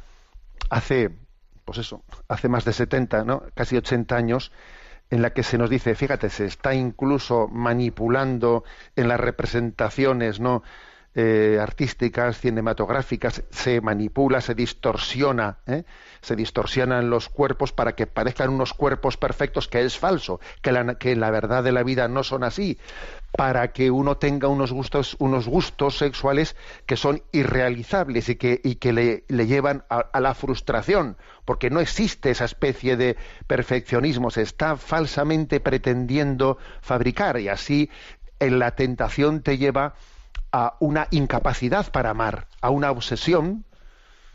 hace, 0.70 1.10
pues 1.66 1.80
eso, 1.80 2.04
hace 2.28 2.48
más 2.48 2.64
de 2.64 2.74
70, 2.74 3.24
¿no? 3.24 3.44
Casi 3.56 3.76
80 3.76 4.16
años, 4.16 4.52
en 5.10 5.22
la 5.22 5.32
que 5.34 5.44
se 5.44 5.58
nos 5.58 5.70
dice, 5.70 5.96
fíjate, 5.96 6.30
se 6.30 6.46
está 6.46 6.74
incluso 6.74 7.48
manipulando 7.48 8.64
en 8.96 9.08
las 9.08 9.20
representaciones, 9.20 10.40
¿no? 10.40 10.64
Eh, 11.22 11.60
artísticas, 11.60 12.40
cinematográficas, 12.40 13.44
se 13.52 13.82
manipula, 13.82 14.40
se 14.40 14.56
distorsiona, 14.56 15.58
¿eh? 15.68 15.84
se 16.22 16.38
distorsionan 16.38 17.10
los 17.10 17.28
cuerpos 17.28 17.74
para 17.74 17.94
que 17.94 18.08
parezcan 18.08 18.52
unos 18.52 18.74
cuerpos 18.74 19.18
perfectos, 19.18 19.68
que 19.68 19.84
es 19.84 19.98
falso, 19.98 20.40
que, 20.62 20.72
la, 20.72 20.96
que 20.96 21.18
la 21.18 21.30
verdad 21.30 21.62
de 21.62 21.74
la 21.74 21.84
vida 21.84 22.08
no 22.08 22.24
son 22.24 22.46
así, 22.46 22.78
para 23.36 23.74
que 23.74 23.92
uno 23.92 24.16
tenga 24.16 24.48
unos 24.48 24.72
gustos, 24.72 25.18
unos 25.20 25.46
gustos 25.46 25.98
sexuales 25.98 26.56
que 26.86 26.96
son 26.96 27.22
irrealizables 27.34 28.30
y 28.30 28.36
que, 28.38 28.94
le, 28.94 29.26
le 29.28 29.46
llevan 29.46 29.84
a, 29.90 29.98
a 29.98 30.22
la 30.22 30.34
frustración, 30.36 31.18
porque 31.44 31.70
no 31.70 31.82
existe 31.82 32.30
esa 32.32 32.46
especie 32.46 32.96
de 32.96 33.18
perfeccionismo, 33.46 34.32
se 34.32 34.44
está 34.44 34.78
falsamente 34.78 35.60
pretendiendo 35.60 36.60
fabricar 36.80 37.42
y 37.42 37.50
así 37.50 37.90
en 38.40 38.58
la 38.58 38.72
tentación 38.72 39.42
te 39.42 39.58
lleva 39.58 39.96
a 40.52 40.76
una 40.80 41.08
incapacidad 41.12 41.92
para 41.92 42.12
amar, 42.12 42.48
a 42.62 42.70
una 42.70 42.92
obsesión, 42.92 43.66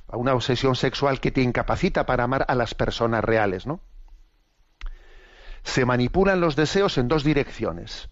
a 0.08 0.16
una 0.16 0.34
obsesión 0.34 0.76
sexual 0.76 1.20
que 1.20 1.32
te 1.32 1.42
incapacita 1.42 2.06
para 2.06 2.24
amar 2.24 2.44
a 2.48 2.54
las 2.54 2.74
personas 2.74 3.24
reales, 3.24 3.66
¿no? 3.66 3.80
Se 5.62 5.84
manipulan 5.84 6.40
los 6.40 6.56
deseos 6.56 6.98
en 6.98 7.08
dos 7.08 7.24
direcciones, 7.24 8.10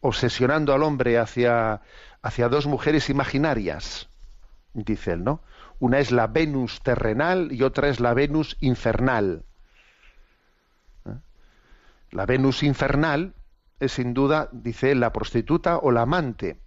obsesionando 0.00 0.74
al 0.74 0.82
hombre 0.82 1.18
hacia, 1.18 1.82
hacia 2.22 2.48
dos 2.48 2.66
mujeres 2.66 3.10
imaginarias, 3.10 4.08
dice 4.72 5.12
él, 5.12 5.24
¿no? 5.24 5.42
Una 5.78 5.98
es 5.98 6.10
la 6.12 6.26
Venus 6.26 6.80
terrenal 6.82 7.52
y 7.52 7.62
otra 7.62 7.88
es 7.88 8.00
la 8.00 8.14
Venus 8.14 8.56
infernal. 8.60 9.44
¿Eh? 11.04 11.18
La 12.10 12.26
Venus 12.26 12.62
infernal 12.62 13.34
es 13.80 13.92
sin 13.92 14.14
duda, 14.14 14.48
dice 14.52 14.92
él, 14.92 15.00
la 15.00 15.12
prostituta 15.12 15.78
o 15.78 15.90
la 15.90 16.02
amante 16.02 16.63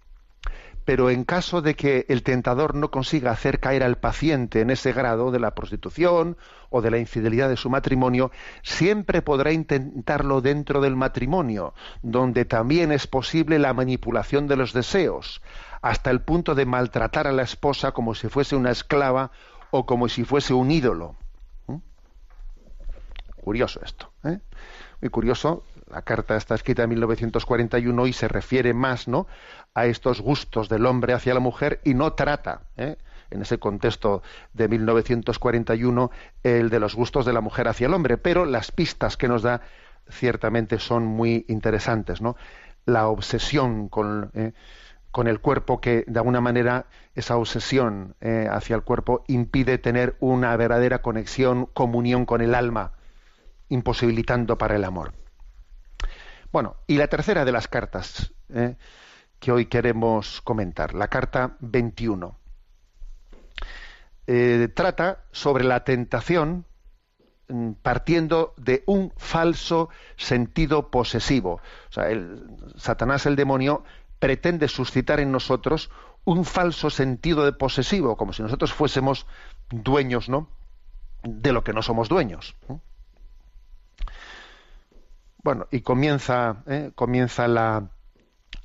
pero 0.88 1.10
en 1.10 1.24
caso 1.24 1.60
de 1.60 1.74
que 1.74 2.06
el 2.08 2.22
tentador 2.22 2.74
no 2.74 2.90
consiga 2.90 3.30
hacer 3.30 3.60
caer 3.60 3.82
al 3.82 3.98
paciente 3.98 4.62
en 4.62 4.70
ese 4.70 4.94
grado 4.94 5.30
de 5.30 5.38
la 5.38 5.54
prostitución 5.54 6.38
o 6.70 6.80
de 6.80 6.90
la 6.90 6.96
infidelidad 6.96 7.50
de 7.50 7.58
su 7.58 7.68
matrimonio, 7.68 8.30
siempre 8.62 9.20
podrá 9.20 9.52
intentarlo 9.52 10.40
dentro 10.40 10.80
del 10.80 10.96
matrimonio, 10.96 11.74
donde 12.00 12.46
también 12.46 12.90
es 12.90 13.06
posible 13.06 13.58
la 13.58 13.74
manipulación 13.74 14.46
de 14.46 14.56
los 14.56 14.72
deseos, 14.72 15.42
hasta 15.82 16.10
el 16.10 16.22
punto 16.22 16.54
de 16.54 16.64
maltratar 16.64 17.26
a 17.26 17.32
la 17.32 17.42
esposa 17.42 17.92
como 17.92 18.14
si 18.14 18.30
fuese 18.30 18.56
una 18.56 18.70
esclava 18.70 19.30
o 19.70 19.84
como 19.84 20.08
si 20.08 20.24
fuese 20.24 20.54
un 20.54 20.70
ídolo. 20.70 21.16
¿Mm? 21.66 21.76
Curioso 23.42 23.80
esto. 23.84 24.10
¿eh? 24.24 24.38
Muy 25.02 25.10
curioso. 25.10 25.64
La 25.90 26.02
carta 26.02 26.36
está 26.36 26.54
escrita 26.54 26.82
en 26.82 26.90
1941 26.90 28.06
y 28.06 28.12
se 28.12 28.28
refiere 28.28 28.74
más, 28.74 29.08
¿no? 29.08 29.26
a 29.74 29.86
estos 29.86 30.20
gustos 30.20 30.68
del 30.68 30.86
hombre 30.86 31.12
hacia 31.12 31.34
la 31.34 31.40
mujer 31.40 31.80
y 31.84 31.94
no 31.94 32.12
trata, 32.12 32.62
¿eh? 32.76 32.96
en 33.30 33.42
ese 33.42 33.58
contexto 33.58 34.22
de 34.52 34.68
1941, 34.68 36.10
el 36.42 36.70
de 36.70 36.80
los 36.80 36.94
gustos 36.94 37.26
de 37.26 37.32
la 37.32 37.40
mujer 37.40 37.68
hacia 37.68 37.86
el 37.86 37.94
hombre, 37.94 38.16
pero 38.16 38.44
las 38.44 38.72
pistas 38.72 39.16
que 39.16 39.28
nos 39.28 39.42
da 39.42 39.60
ciertamente 40.10 40.78
son 40.78 41.04
muy 41.04 41.44
interesantes, 41.48 42.20
¿no? 42.20 42.36
La 42.86 43.08
obsesión 43.08 43.88
con, 43.88 44.30
¿eh? 44.34 44.52
el 45.26 45.40
cuerpo 45.40 45.80
que 45.80 46.04
de 46.06 46.18
alguna 46.20 46.40
manera 46.40 46.86
esa 47.14 47.36
obsesión 47.36 48.14
¿eh? 48.20 48.46
hacia 48.50 48.76
el 48.76 48.82
cuerpo 48.82 49.24
impide 49.26 49.76
tener 49.76 50.16
una 50.20 50.56
verdadera 50.56 51.02
conexión, 51.02 51.66
comunión 51.66 52.24
con 52.24 52.40
el 52.40 52.54
alma, 52.54 52.92
imposibilitando 53.68 54.56
para 54.58 54.76
el 54.76 54.84
amor. 54.84 55.12
Bueno, 56.52 56.76
y 56.86 56.96
la 56.96 57.08
tercera 57.08 57.44
de 57.44 57.52
las 57.52 57.68
cartas, 57.68 58.32
que 59.38 59.52
hoy 59.52 59.66
queremos 59.66 60.40
comentar, 60.42 60.94
la 60.94 61.08
carta 61.08 61.56
21. 61.60 62.36
Eh, 64.26 64.68
trata 64.74 65.24
sobre 65.32 65.64
la 65.64 65.84
tentación 65.84 66.66
mm, 67.48 67.72
partiendo 67.82 68.54
de 68.56 68.82
un 68.86 69.12
falso 69.16 69.88
sentido 70.16 70.90
posesivo. 70.90 71.60
O 71.88 71.92
sea, 71.92 72.06
Satanás, 72.76 73.26
el 73.26 73.36
demonio, 73.36 73.84
pretende 74.18 74.68
suscitar 74.68 75.20
en 75.20 75.32
nosotros 75.32 75.90
un 76.24 76.44
falso 76.44 76.90
sentido 76.90 77.44
de 77.44 77.52
posesivo, 77.52 78.16
como 78.16 78.32
si 78.32 78.42
nosotros 78.42 78.72
fuésemos 78.72 79.26
dueños, 79.70 80.28
¿no? 80.28 80.48
De 81.22 81.52
lo 81.52 81.64
que 81.64 81.72
no 81.72 81.80
somos 81.80 82.08
dueños. 82.08 82.54
Bueno, 85.48 85.66
y 85.70 85.80
comienza, 85.80 86.62
¿eh? 86.66 86.90
comienza 86.94 87.48
la, 87.48 87.88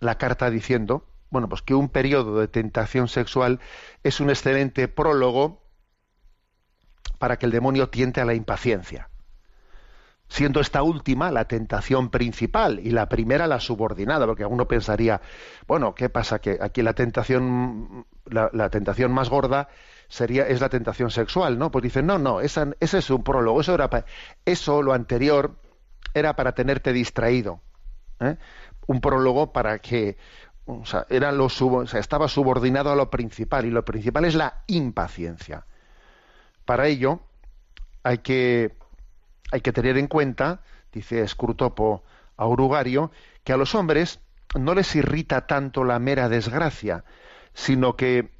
la 0.02 0.18
carta 0.18 0.50
diciendo, 0.50 1.06
bueno, 1.30 1.48
pues 1.48 1.62
que 1.62 1.74
un 1.74 1.88
periodo 1.88 2.38
de 2.38 2.50
tentación 2.50 3.08
sexual 3.08 3.62
es 4.04 4.20
un 4.20 4.30
excelente 4.30 4.90
prólogo 4.90 5.62
para 7.20 7.38
que 7.38 7.46
el 7.46 7.54
demonio 7.54 7.88
tiente 7.88 8.20
a 8.20 8.26
la 8.26 8.34
impaciencia, 8.34 9.08
siendo 10.28 10.60
esta 10.60 10.84
última 10.84 11.32
la 11.32 11.48
tentación 11.48 12.10
principal 12.10 12.82
y 12.84 12.90
la 12.90 13.08
primera 13.08 13.48
la 13.48 13.62
subordinada, 13.62 14.26
porque 14.26 14.46
uno 14.46 14.68
pensaría, 14.68 15.22
bueno, 15.66 15.96
¿qué 15.96 16.10
pasa? 16.10 16.40
Que 16.40 16.58
aquí 16.60 16.82
la 16.82 16.96
tentación, 16.96 18.06
la, 18.26 18.70
tentación 18.70 19.14
más 19.14 19.30
gorda 19.30 19.70
sería, 20.10 20.46
es 20.50 20.60
la 20.60 20.68
tentación 20.68 21.12
sexual, 21.12 21.58
¿no? 21.58 21.72
Pues 21.72 21.84
dicen, 21.84 22.08
no, 22.08 22.20
no, 22.20 22.42
esa, 22.42 22.74
ese 22.82 22.98
es 22.98 23.10
un 23.10 23.24
prólogo, 23.24 23.62
eso 23.62 23.74
era 23.74 23.90
eso, 24.44 24.82
lo 24.82 24.92
anterior, 24.92 25.56
era 26.14 26.36
para 26.36 26.54
tenerte 26.54 26.94
distraído. 26.94 27.62
¿eh? 28.20 28.38
un 28.88 29.02
prólogo 29.02 29.52
para 29.52 29.80
que 29.80 30.18
o 30.66 30.86
sea, 30.86 31.06
era 31.10 31.32
lo 31.32 31.48
estaba 31.48 32.28
subordinado 32.28 32.92
a 32.92 32.96
lo 32.96 33.10
principal 33.10 33.66
y 33.66 33.70
lo 33.70 33.84
principal 33.84 34.26
es 34.26 34.36
la 34.36 34.64
impaciencia. 34.68 35.66
Para 36.64 36.88
ello 36.88 37.20
hay 38.04 38.20
que, 38.20 38.74
hay 39.52 39.60
que 39.60 39.74
tener 39.74 39.98
en 39.98 40.08
cuenta, 40.08 40.62
dice 40.94 41.28
Scrutopo 41.28 42.04
Aurugario, 42.38 43.12
que 43.44 43.52
a 43.52 43.58
los 43.58 43.76
hombres 43.76 44.22
no 44.58 44.74
les 44.74 44.96
irrita 44.96 45.48
tanto 45.48 45.84
la 45.84 46.00
mera 46.00 46.30
desgracia, 46.30 47.04
sino 47.54 47.98
que, 47.98 48.32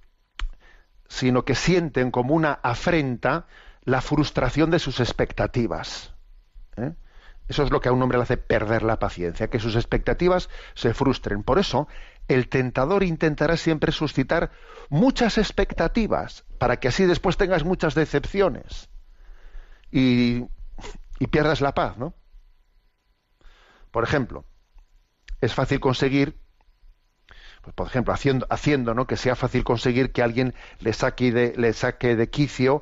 sino 1.10 1.44
que 1.44 1.56
sienten 1.56 2.10
como 2.10 2.36
una 2.36 2.54
afrenta 2.54 3.48
la 3.84 4.00
frustración 4.00 4.72
de 4.72 4.80
sus 4.80 5.02
expectativas. 5.02 6.14
¿eh? 6.78 6.94
Eso 7.48 7.64
es 7.64 7.72
lo 7.72 7.82
que 7.82 7.90
a 7.90 7.92
un 7.92 8.02
hombre 8.02 8.18
le 8.18 8.24
hace 8.24 8.38
perder 8.38 8.84
la 8.84 9.00
paciencia, 9.00 9.50
que 9.50 9.60
sus 9.60 9.76
expectativas 9.76 10.50
se 10.76 10.94
frustren. 10.94 11.44
Por 11.44 11.60
eso, 11.60 11.88
el 12.28 12.48
tentador 12.48 13.04
intentará 13.04 13.58
siempre 13.58 13.92
suscitar 13.92 14.52
muchas 14.90 15.38
expectativas, 15.38 16.46
para 16.58 16.78
que 16.78 16.88
así 16.88 17.06
después 17.06 17.38
tengas 17.38 17.64
muchas 17.64 17.96
decepciones 17.96 18.90
y, 19.92 20.46
pierdas 21.32 21.62
la 21.62 21.74
paz, 21.74 21.98
¿no? 21.98 22.14
Por 23.92 24.04
ejemplo, 24.04 24.46
es 25.42 25.54
fácil 25.54 25.80
conseguir 25.80 26.38
pues, 27.62 27.74
por 27.76 27.88
ejemplo, 27.88 28.14
haciendo, 28.14 28.94
¿no? 28.94 29.08
que 29.08 29.16
sea 29.16 29.36
fácil 29.38 29.64
conseguir 29.64 30.12
que 30.12 30.22
alguien 30.22 30.54
saque 30.92 31.32
de, 31.32 31.54
le 31.56 31.72
saque 31.72 32.18
de 32.18 32.30
quicio 32.30 32.82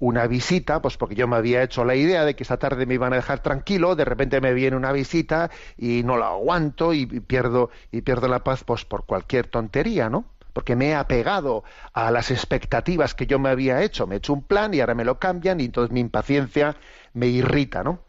una 0.00 0.26
visita, 0.26 0.82
pues 0.82 0.96
porque 0.96 1.14
yo 1.14 1.28
me 1.28 1.36
había 1.36 1.62
hecho 1.62 1.84
la 1.84 1.94
idea 1.94 2.24
de 2.24 2.34
que 2.34 2.42
esta 2.42 2.58
tarde 2.58 2.86
me 2.86 2.94
iban 2.94 3.12
a 3.12 3.16
dejar 3.16 3.42
tranquilo, 3.42 3.94
de 3.94 4.06
repente 4.06 4.40
me 4.40 4.54
viene 4.54 4.76
una 4.76 4.92
visita 4.92 5.50
y 5.76 6.02
no 6.02 6.16
la 6.16 6.28
aguanto 6.28 6.94
y, 6.94 7.06
pierdo 7.06 7.70
y 7.92 8.00
pierdo 8.00 8.26
la 8.26 8.42
paz 8.42 8.64
pues 8.64 8.84
por 8.86 9.04
cualquier 9.04 9.46
tontería, 9.46 10.08
¿no? 10.08 10.24
Porque 10.54 10.74
me 10.74 10.88
he 10.88 10.94
apegado 10.94 11.64
a 11.92 12.10
las 12.10 12.30
expectativas 12.30 13.14
que 13.14 13.26
yo 13.26 13.38
me 13.38 13.50
había 13.50 13.82
hecho, 13.82 14.06
me 14.06 14.14
he 14.14 14.18
hecho 14.18 14.32
un 14.32 14.42
plan 14.42 14.72
y 14.72 14.80
ahora 14.80 14.94
me 14.94 15.04
lo 15.04 15.18
cambian 15.18 15.60
y 15.60 15.66
entonces 15.66 15.92
mi 15.92 16.00
impaciencia 16.00 16.76
me 17.12 17.26
irrita, 17.26 17.84
¿no? 17.84 18.00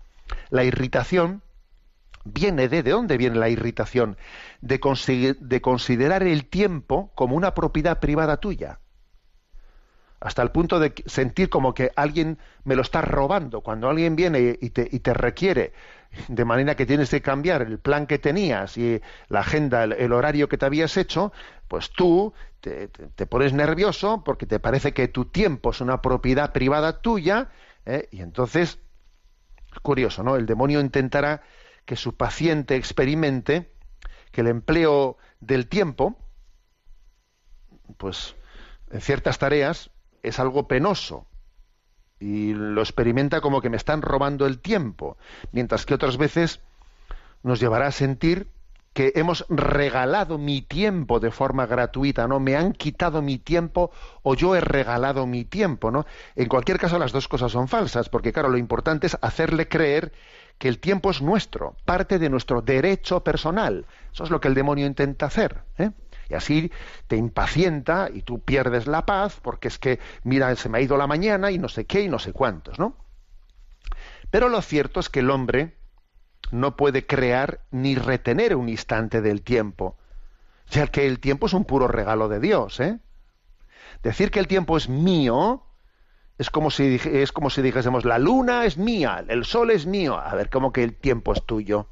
La 0.49 0.63
irritación 0.63 1.43
viene 2.23 2.69
de, 2.69 2.83
¿de 2.83 2.91
dónde 2.91 3.17
viene 3.17 3.35
la 3.35 3.49
irritación? 3.49 4.17
De, 4.61 4.79
de 5.39 5.61
considerar 5.61 6.23
el 6.23 6.45
tiempo 6.45 7.11
como 7.15 7.35
una 7.35 7.53
propiedad 7.53 7.99
privada 7.99 8.37
tuya 8.37 8.79
hasta 10.21 10.43
el 10.43 10.51
punto 10.51 10.79
de 10.79 10.93
sentir 11.07 11.49
como 11.49 11.73
que 11.73 11.91
alguien 11.95 12.37
me 12.63 12.75
lo 12.75 12.83
está 12.83 13.01
robando. 13.01 13.61
Cuando 13.61 13.89
alguien 13.89 14.15
viene 14.15 14.57
y 14.61 14.69
te, 14.69 14.87
y 14.89 14.99
te 14.99 15.15
requiere, 15.15 15.73
de 16.27 16.45
manera 16.45 16.75
que 16.75 16.85
tienes 16.85 17.09
que 17.09 17.21
cambiar 17.21 17.63
el 17.63 17.79
plan 17.79 18.05
que 18.05 18.19
tenías 18.19 18.77
y 18.77 19.01
la 19.29 19.39
agenda, 19.39 19.83
el, 19.83 20.13
horario 20.13 20.47
que 20.47 20.59
te 20.59 20.65
habías 20.65 20.95
hecho, 20.95 21.33
pues 21.67 21.89
tú 21.89 22.33
te, 22.59 22.87
pones 23.25 23.53
nervioso 23.53 24.23
porque 24.23 24.45
te 24.45 24.59
parece 24.59 24.93
que 24.93 25.07
tu 25.07 25.25
tiempo 25.25 25.71
es 25.71 25.81
una 25.81 26.03
propiedad 26.03 26.53
privada 26.53 27.01
tuya 27.01 27.49
¿eh? 27.87 28.07
y 28.11 28.21
entonces, 28.21 28.77
curioso, 29.81 30.21
¿no? 30.21 30.35
El 30.35 30.45
demonio 30.45 30.81
intentará 30.81 31.41
que 31.85 31.95
su 31.95 32.15
paciente 32.15 32.75
experimente 32.75 33.71
que 34.31 34.41
el 34.41 34.47
empleo 34.47 35.17
del 35.39 35.67
tiempo, 35.67 36.15
pues 37.97 38.35
en 38.91 39.01
ciertas 39.01 39.39
tareas, 39.39 39.89
es 40.23 40.39
algo 40.39 40.67
penoso 40.67 41.25
y 42.19 42.53
lo 42.53 42.81
experimenta 42.81 43.41
como 43.41 43.61
que 43.61 43.69
me 43.69 43.77
están 43.77 44.01
robando 44.01 44.45
el 44.45 44.59
tiempo, 44.59 45.17
mientras 45.51 45.85
que 45.85 45.95
otras 45.95 46.17
veces 46.17 46.61
nos 47.43 47.59
llevará 47.59 47.87
a 47.87 47.91
sentir 47.91 48.47
que 48.93 49.13
hemos 49.15 49.45
regalado 49.49 50.37
mi 50.37 50.61
tiempo 50.61 51.19
de 51.19 51.31
forma 51.31 51.65
gratuita, 51.65 52.27
¿no? 52.27 52.39
Me 52.39 52.57
han 52.57 52.73
quitado 52.73 53.21
mi 53.21 53.37
tiempo 53.37 53.91
o 54.21 54.35
yo 54.35 54.55
he 54.55 54.61
regalado 54.61 55.25
mi 55.25 55.45
tiempo, 55.45 55.91
¿no? 55.91 56.05
En 56.35 56.49
cualquier 56.49 56.77
caso 56.77 56.99
las 56.99 57.13
dos 57.13 57.27
cosas 57.27 57.53
son 57.53 57.67
falsas, 57.67 58.09
porque 58.09 58.33
claro, 58.33 58.49
lo 58.49 58.57
importante 58.57 59.07
es 59.07 59.17
hacerle 59.21 59.69
creer 59.69 60.11
que 60.57 60.67
el 60.67 60.79
tiempo 60.79 61.09
es 61.09 61.21
nuestro, 61.21 61.75
parte 61.85 62.19
de 62.19 62.29
nuestro 62.29 62.61
derecho 62.61 63.23
personal. 63.23 63.85
Eso 64.13 64.25
es 64.25 64.29
lo 64.29 64.41
que 64.41 64.49
el 64.49 64.53
demonio 64.53 64.85
intenta 64.85 65.25
hacer, 65.25 65.61
¿eh? 65.77 65.91
Y 66.31 66.33
así 66.33 66.71
te 67.07 67.17
impacienta 67.17 68.09
y 68.11 68.21
tú 68.21 68.39
pierdes 68.39 68.87
la 68.87 69.05
paz 69.05 69.37
porque 69.41 69.67
es 69.67 69.77
que, 69.77 69.99
mira, 70.23 70.55
se 70.55 70.69
me 70.69 70.77
ha 70.77 70.81
ido 70.81 70.95
la 70.95 71.05
mañana 71.05 71.51
y 71.51 71.57
no 71.57 71.67
sé 71.67 71.85
qué 71.85 72.03
y 72.03 72.07
no 72.07 72.19
sé 72.19 72.31
cuántos, 72.31 72.79
¿no? 72.79 72.95
Pero 74.29 74.47
lo 74.47 74.61
cierto 74.61 75.01
es 75.01 75.09
que 75.09 75.19
el 75.19 75.29
hombre 75.29 75.75
no 76.51 76.77
puede 76.77 77.05
crear 77.05 77.65
ni 77.69 77.95
retener 77.95 78.55
un 78.55 78.69
instante 78.69 79.21
del 79.21 79.41
tiempo, 79.41 79.97
ya 80.69 80.87
que 80.87 81.05
el 81.05 81.19
tiempo 81.19 81.47
es 81.47 81.53
un 81.53 81.65
puro 81.65 81.89
regalo 81.89 82.29
de 82.29 82.39
Dios, 82.39 82.79
¿eh? 82.79 82.99
Decir 84.01 84.31
que 84.31 84.39
el 84.39 84.47
tiempo 84.47 84.77
es 84.77 84.87
mío 84.87 85.65
es 86.37 86.49
como 86.49 86.71
si 86.71 86.97
es 87.03 87.33
como 87.33 87.49
si 87.49 87.61
dijésemos 87.61 88.05
la 88.05 88.19
luna 88.19 88.63
es 88.63 88.77
mía, 88.77 89.25
el 89.27 89.43
sol 89.43 89.69
es 89.69 89.85
mío, 89.85 90.17
a 90.17 90.33
ver, 90.33 90.49
¿cómo 90.49 90.71
que 90.71 90.85
el 90.85 90.95
tiempo 90.95 91.33
es 91.33 91.45
tuyo? 91.45 91.89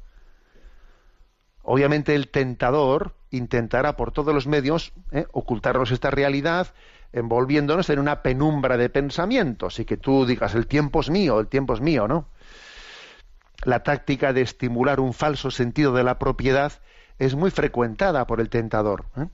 Obviamente 1.62 2.14
el 2.14 2.28
tentador 2.28 3.14
intentará 3.30 3.96
por 3.96 4.12
todos 4.12 4.34
los 4.34 4.46
medios 4.46 4.92
¿eh? 5.12 5.26
ocultarnos 5.32 5.90
esta 5.90 6.10
realidad, 6.10 6.68
envolviéndonos 7.12 7.90
en 7.90 7.98
una 7.98 8.22
penumbra 8.22 8.76
de 8.76 8.88
pensamientos 8.88 9.78
y 9.78 9.84
que 9.84 9.96
tú 9.96 10.26
digas 10.26 10.54
el 10.54 10.66
tiempo 10.66 11.00
es 11.00 11.10
mío, 11.10 11.40
el 11.40 11.48
tiempo 11.48 11.74
es 11.74 11.80
mío, 11.80 12.08
¿no? 12.08 12.28
La 13.64 13.82
táctica 13.82 14.32
de 14.32 14.40
estimular 14.40 15.00
un 15.00 15.12
falso 15.12 15.50
sentido 15.50 15.92
de 15.92 16.02
la 16.02 16.18
propiedad 16.18 16.72
es 17.18 17.34
muy 17.34 17.50
frecuentada 17.50 18.26
por 18.26 18.40
el 18.40 18.48
tentador. 18.48 19.04
¿eh? 19.16 19.26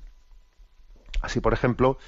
Así, 1.22 1.40
por 1.40 1.52
ejemplo, 1.52 1.98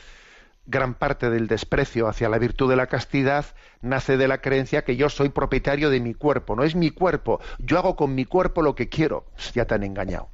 gran 0.68 0.94
parte 0.94 1.30
del 1.30 1.48
desprecio 1.48 2.06
hacia 2.06 2.28
la 2.28 2.38
virtud 2.38 2.70
de 2.70 2.76
la 2.76 2.86
castidad 2.86 3.46
nace 3.80 4.16
de 4.16 4.28
la 4.28 4.40
creencia 4.40 4.84
que 4.84 4.96
yo 4.96 5.08
soy 5.08 5.30
propietario 5.30 5.90
de 5.90 5.98
mi 5.98 6.14
cuerpo, 6.14 6.54
no 6.54 6.62
es 6.62 6.76
mi 6.76 6.90
cuerpo, 6.90 7.40
yo 7.58 7.78
hago 7.78 7.96
con 7.96 8.14
mi 8.14 8.24
cuerpo 8.24 8.62
lo 8.62 8.74
que 8.74 8.88
quiero. 8.88 9.24
Ya 9.54 9.64
te 9.64 9.74
han 9.74 9.82
engañado 9.82 10.28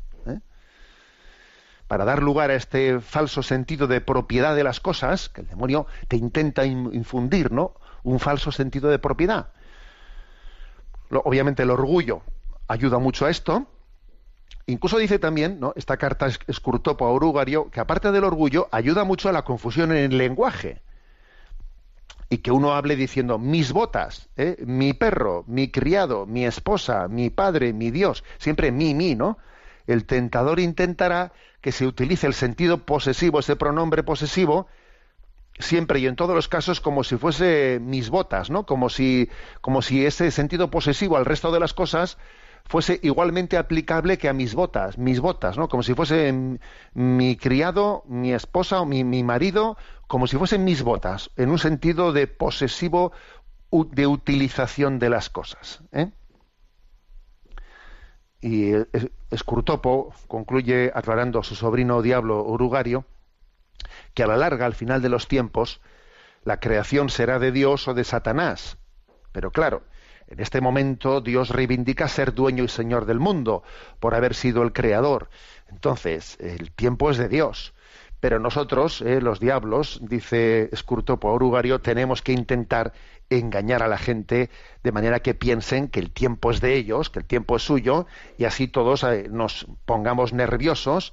para 1.88 2.04
dar 2.04 2.22
lugar 2.22 2.50
a 2.50 2.54
este 2.54 3.00
falso 3.00 3.42
sentido 3.42 3.86
de 3.86 4.00
propiedad 4.00 4.56
de 4.56 4.64
las 4.64 4.80
cosas, 4.80 5.28
que 5.28 5.42
el 5.42 5.48
demonio 5.48 5.86
te 6.08 6.16
intenta 6.16 6.64
infundir, 6.64 7.52
¿no? 7.52 7.74
Un 8.02 8.18
falso 8.20 8.52
sentido 8.52 8.88
de 8.90 8.98
propiedad. 8.98 9.50
Obviamente 11.10 11.62
el 11.62 11.70
orgullo 11.70 12.22
ayuda 12.68 12.98
mucho 12.98 13.26
a 13.26 13.30
esto. 13.30 13.66
Incluso 14.66 14.96
dice 14.98 15.18
también, 15.18 15.60
¿no? 15.60 15.74
Esta 15.76 15.96
carta 15.98 16.26
escurtopo 16.46 17.06
a 17.06 17.10
Orugario, 17.10 17.70
que 17.70 17.80
aparte 17.80 18.12
del 18.12 18.24
orgullo, 18.24 18.68
ayuda 18.72 19.04
mucho 19.04 19.28
a 19.28 19.32
la 19.32 19.42
confusión 19.42 19.92
en 19.92 20.12
el 20.12 20.18
lenguaje. 20.18 20.80
Y 22.30 22.38
que 22.38 22.50
uno 22.50 22.72
hable 22.72 22.96
diciendo 22.96 23.38
mis 23.38 23.72
botas, 23.72 24.30
¿eh? 24.36 24.56
mi 24.66 24.94
perro, 24.94 25.44
mi 25.46 25.70
criado, 25.70 26.24
mi 26.24 26.46
esposa, 26.46 27.08
mi 27.08 27.28
padre, 27.28 27.74
mi 27.74 27.90
Dios, 27.90 28.24
siempre 28.38 28.72
mi, 28.72 28.94
mi, 28.94 29.14
¿no? 29.14 29.36
El 29.86 30.06
tentador 30.06 30.58
intentará 30.58 31.32
que 31.60 31.70
se 31.70 31.86
utilice 31.86 32.26
el 32.26 32.32
sentido 32.32 32.86
posesivo, 32.86 33.40
ese 33.40 33.56
pronombre 33.56 34.02
posesivo, 34.02 34.66
siempre 35.58 36.00
y 36.00 36.06
en 36.06 36.16
todos 36.16 36.34
los 36.34 36.48
casos 36.48 36.80
como 36.80 37.04
si 37.04 37.16
fuese 37.16 37.78
mis 37.82 38.08
botas, 38.08 38.48
¿no? 38.48 38.64
Como 38.64 38.88
si, 38.88 39.28
como 39.60 39.82
si 39.82 40.06
ese 40.06 40.30
sentido 40.30 40.70
posesivo 40.70 41.18
al 41.18 41.26
resto 41.26 41.52
de 41.52 41.60
las 41.60 41.74
cosas 41.74 42.16
fuese 42.64 42.98
igualmente 43.02 43.56
aplicable 43.56 44.18
que 44.18 44.28
a 44.28 44.32
mis 44.32 44.54
botas, 44.54 44.98
mis 44.98 45.20
botas, 45.20 45.56
¿no? 45.58 45.68
Como 45.68 45.82
si 45.82 45.94
fuese 45.94 46.58
mi 46.94 47.36
criado, 47.36 48.04
mi 48.06 48.32
esposa 48.32 48.80
o 48.80 48.86
mi, 48.86 49.04
mi 49.04 49.22
marido, 49.22 49.76
como 50.06 50.26
si 50.26 50.36
fuesen 50.36 50.64
mis 50.64 50.82
botas, 50.82 51.30
en 51.36 51.50
un 51.50 51.58
sentido 51.58 52.12
de 52.12 52.26
posesivo 52.26 53.12
de 53.70 54.06
utilización 54.06 54.98
de 54.98 55.10
las 55.10 55.30
cosas. 55.30 55.82
¿eh? 55.92 56.10
Y 58.40 58.72
Scurtopo 59.34 60.12
concluye 60.28 60.92
aclarando 60.94 61.40
a 61.40 61.44
su 61.44 61.54
sobrino 61.54 62.02
diablo 62.02 62.44
Urugario 62.44 63.04
que 64.14 64.22
a 64.22 64.26
la 64.26 64.36
larga, 64.36 64.66
al 64.66 64.74
final 64.74 65.02
de 65.02 65.08
los 65.08 65.28
tiempos, 65.28 65.80
la 66.44 66.60
creación 66.60 67.08
será 67.08 67.38
de 67.38 67.52
Dios 67.52 67.88
o 67.88 67.94
de 67.94 68.04
Satanás. 68.04 68.78
Pero 69.32 69.50
claro, 69.50 69.82
en 70.28 70.40
este 70.40 70.60
momento 70.60 71.20
Dios 71.20 71.50
reivindica 71.50 72.08
ser 72.08 72.34
dueño 72.34 72.64
y 72.64 72.68
señor 72.68 73.06
del 73.06 73.20
mundo 73.20 73.62
por 74.00 74.14
haber 74.14 74.34
sido 74.34 74.62
el 74.62 74.72
creador. 74.72 75.28
Entonces, 75.68 76.36
el 76.40 76.70
tiempo 76.72 77.10
es 77.10 77.18
de 77.18 77.28
Dios. 77.28 77.74
Pero 78.20 78.38
nosotros, 78.38 79.02
eh, 79.02 79.20
los 79.20 79.38
diablos, 79.38 80.00
dice 80.02 80.70
Scurtopo 80.74 81.30
Urugario, 81.34 81.82
tenemos 81.82 82.22
que 82.22 82.32
intentar 82.32 82.94
engañar 83.28 83.82
a 83.82 83.88
la 83.88 83.98
gente 83.98 84.48
de 84.82 84.92
manera 84.92 85.20
que 85.20 85.34
piensen 85.34 85.88
que 85.88 86.00
el 86.00 86.10
tiempo 86.10 86.50
es 86.50 86.62
de 86.62 86.74
ellos, 86.74 87.10
que 87.10 87.18
el 87.18 87.26
tiempo 87.26 87.56
es 87.56 87.62
suyo, 87.62 88.06
y 88.38 88.44
así 88.44 88.66
todos 88.66 89.04
eh, 89.04 89.26
nos 89.30 89.66
pongamos 89.84 90.32
nerviosos, 90.32 91.12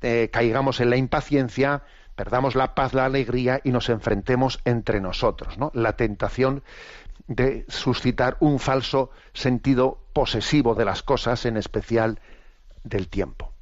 eh, 0.00 0.30
caigamos 0.32 0.80
en 0.80 0.88
la 0.88 0.96
impaciencia, 0.96 1.82
perdamos 2.14 2.54
la 2.54 2.74
paz, 2.74 2.94
la 2.94 3.04
alegría 3.04 3.60
y 3.62 3.70
nos 3.70 3.88
enfrentemos 3.90 4.60
entre 4.64 5.00
nosotros. 5.00 5.58
¿no? 5.58 5.70
La 5.74 5.94
tentación 5.94 6.62
de 7.28 7.64
suscitar 7.68 8.36
un 8.40 8.58
falso 8.58 9.10
sentido 9.32 10.00
posesivo 10.12 10.74
de 10.74 10.84
las 10.84 11.02
cosas, 11.02 11.46
en 11.46 11.56
especial 11.56 12.20
del 12.82 13.08
tiempo. 13.08 13.52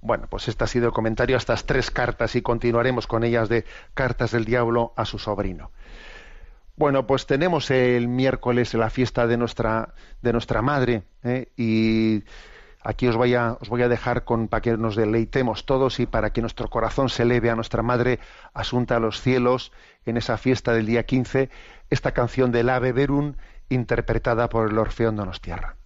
Bueno, 0.00 0.26
pues 0.28 0.48
este 0.48 0.64
ha 0.64 0.66
sido 0.66 0.86
el 0.86 0.92
comentario 0.92 1.36
a 1.36 1.38
estas 1.38 1.64
tres 1.64 1.90
cartas 1.90 2.36
y 2.36 2.42
continuaremos 2.42 3.06
con 3.06 3.24
ellas 3.24 3.48
de 3.48 3.64
cartas 3.94 4.32
del 4.32 4.44
diablo 4.44 4.92
a 4.96 5.06
su 5.06 5.18
sobrino. 5.18 5.70
Bueno, 6.76 7.06
pues 7.06 7.26
tenemos 7.26 7.70
el 7.70 8.08
miércoles 8.08 8.74
la 8.74 8.90
fiesta 8.90 9.26
de 9.26 9.36
nuestra, 9.36 9.94
de 10.20 10.32
nuestra 10.32 10.60
madre 10.60 11.04
¿eh? 11.22 11.52
y 11.56 12.24
aquí 12.84 13.08
os 13.08 13.16
voy, 13.16 13.34
a, 13.34 13.56
os 13.60 13.68
voy 13.68 13.82
a 13.82 13.88
dejar 13.88 14.24
con, 14.24 14.46
para 14.46 14.60
que 14.60 14.76
nos 14.76 14.94
deleitemos 14.94 15.66
todos 15.66 15.98
y 15.98 16.06
para 16.06 16.30
que 16.30 16.42
nuestro 16.42 16.68
corazón 16.68 17.08
se 17.08 17.22
eleve 17.22 17.50
a 17.50 17.56
nuestra 17.56 17.82
madre 17.82 18.20
asunta 18.52 18.96
a 18.96 19.00
los 19.00 19.20
cielos 19.20 19.72
en 20.04 20.16
esa 20.18 20.36
fiesta 20.36 20.72
del 20.72 20.86
día 20.86 21.04
15, 21.06 21.50
esta 21.90 22.12
canción 22.12 22.52
del 22.52 22.68
Ave 22.68 22.92
Verum 22.92 23.34
interpretada 23.70 24.48
por 24.48 24.70
el 24.70 24.78
Orfeón 24.78 25.16
Donostierra. 25.16 25.76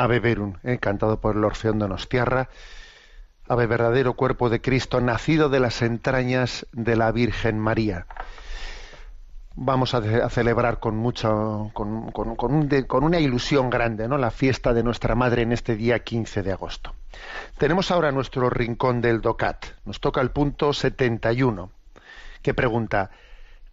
Ave 0.00 0.18
Verum, 0.18 0.54
cantado 0.80 1.20
por 1.20 1.36
el 1.36 1.44
Orfeón 1.44 1.78
Donostiarra. 1.78 2.48
Ave 3.48 3.66
verdadero 3.66 4.14
cuerpo 4.14 4.48
de 4.48 4.62
Cristo, 4.62 5.00
nacido 5.02 5.50
de 5.50 5.60
las 5.60 5.82
entrañas 5.82 6.66
de 6.72 6.96
la 6.96 7.12
Virgen 7.12 7.58
María. 7.58 8.06
Vamos 9.56 9.92
a, 9.92 10.30
celebrar 10.30 10.80
con 10.80 10.96
mucha, 10.96 11.28
con, 11.74 12.12
con, 12.12 13.04
una 13.04 13.18
ilusión 13.18 13.68
grande, 13.68 14.08
¿no? 14.08 14.16
La 14.16 14.30
fiesta 14.30 14.72
de 14.72 14.82
nuestra 14.82 15.14
Madre 15.14 15.42
en 15.42 15.52
este 15.52 15.76
día 15.76 15.98
15 15.98 16.42
de 16.42 16.52
agosto. 16.52 16.94
Tenemos 17.58 17.90
ahora 17.90 18.10
nuestro 18.10 18.48
rincón 18.48 19.02
del 19.02 19.20
DOCAT. 19.20 19.66
Nos 19.84 20.00
toca 20.00 20.22
el 20.22 20.30
punto 20.30 20.72
71, 20.72 21.70
que 22.40 22.54
pregunta, 22.54 23.10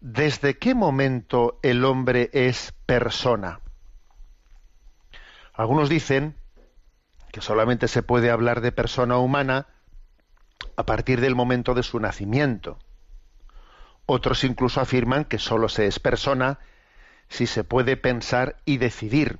¿desde 0.01 0.57
qué 0.57 0.75
momento 0.75 1.59
el 1.61 1.85
hombre 1.85 2.29
es 2.33 2.73
persona? 2.85 3.61
Algunos 5.57 5.89
dicen 5.89 6.35
que 7.31 7.41
solamente 7.41 7.87
se 7.87 8.03
puede 8.03 8.29
hablar 8.29 8.61
de 8.61 8.71
persona 8.71 9.17
humana 9.17 9.65
a 10.75 10.85
partir 10.85 11.19
del 11.19 11.33
momento 11.33 11.73
de 11.73 11.81
su 11.81 11.99
nacimiento. 11.99 12.77
Otros 14.05 14.43
incluso 14.43 14.79
afirman 14.81 15.25
que 15.25 15.39
sólo 15.39 15.67
se 15.67 15.87
es 15.87 15.99
persona 15.99 16.59
si 17.27 17.47
se 17.47 17.63
puede 17.63 17.97
pensar 17.97 18.57
y 18.65 18.77
decidir. 18.77 19.39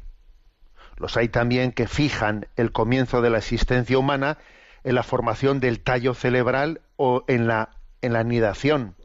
Los 0.98 1.18
hay 1.18 1.30
también 1.30 1.72
que 1.72 1.88
fijan 1.88 2.48
el 2.56 2.72
comienzo 2.72 3.22
de 3.22 3.30
la 3.30 3.38
existencia 3.38 4.00
humana 4.00 4.40
en 4.84 4.96
la 4.96 5.04
formación 5.04 5.60
del 5.60 5.82
tallo 5.82 6.16
cerebral 6.16 6.82
o 6.96 7.26
en 7.28 7.46
la, 7.46 7.70
en 8.02 8.14
la 8.14 8.20
anidación. 8.20 8.96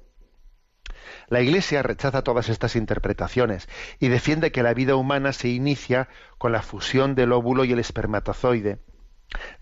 La 1.29 1.41
Iglesia 1.41 1.83
rechaza 1.83 2.23
todas 2.23 2.49
estas 2.49 2.77
interpretaciones 2.77 3.69
y 3.99 4.09
defiende 4.09 4.53
que 4.53 4.62
la 4.62 4.75
vida 4.75 4.97
humana 4.97 5.33
se 5.33 5.49
inicia 5.49 6.09
con 6.38 6.53
la 6.53 6.62
fusión 6.62 7.15
del 7.15 7.33
óvulo 7.33 7.65
y 7.65 7.73
el 7.73 7.79
espermatozoide. 7.79 8.79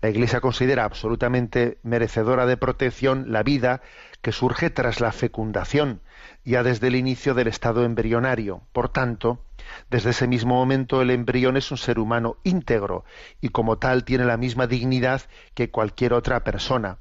La 0.01 0.09
Iglesia 0.09 0.41
considera 0.41 0.83
absolutamente 0.83 1.79
merecedora 1.83 2.45
de 2.45 2.57
protección 2.57 3.31
la 3.31 3.43
vida 3.43 3.81
que 4.21 4.31
surge 4.31 4.69
tras 4.69 4.99
la 4.99 5.11
fecundación, 5.11 6.01
ya 6.43 6.63
desde 6.63 6.87
el 6.87 6.95
inicio 6.95 7.33
del 7.33 7.47
estado 7.47 7.83
embrionario. 7.85 8.63
Por 8.73 8.89
tanto, 8.89 9.45
desde 9.89 10.11
ese 10.11 10.27
mismo 10.27 10.55
momento 10.55 11.01
el 11.01 11.11
embrión 11.11 11.57
es 11.57 11.71
un 11.71 11.77
ser 11.77 11.99
humano 11.99 12.37
íntegro 12.43 13.05
y 13.39 13.49
como 13.49 13.77
tal 13.77 14.03
tiene 14.03 14.25
la 14.25 14.37
misma 14.37 14.67
dignidad 14.67 15.21
que 15.53 15.71
cualquier 15.71 16.13
otra 16.13 16.43
persona. 16.43 16.99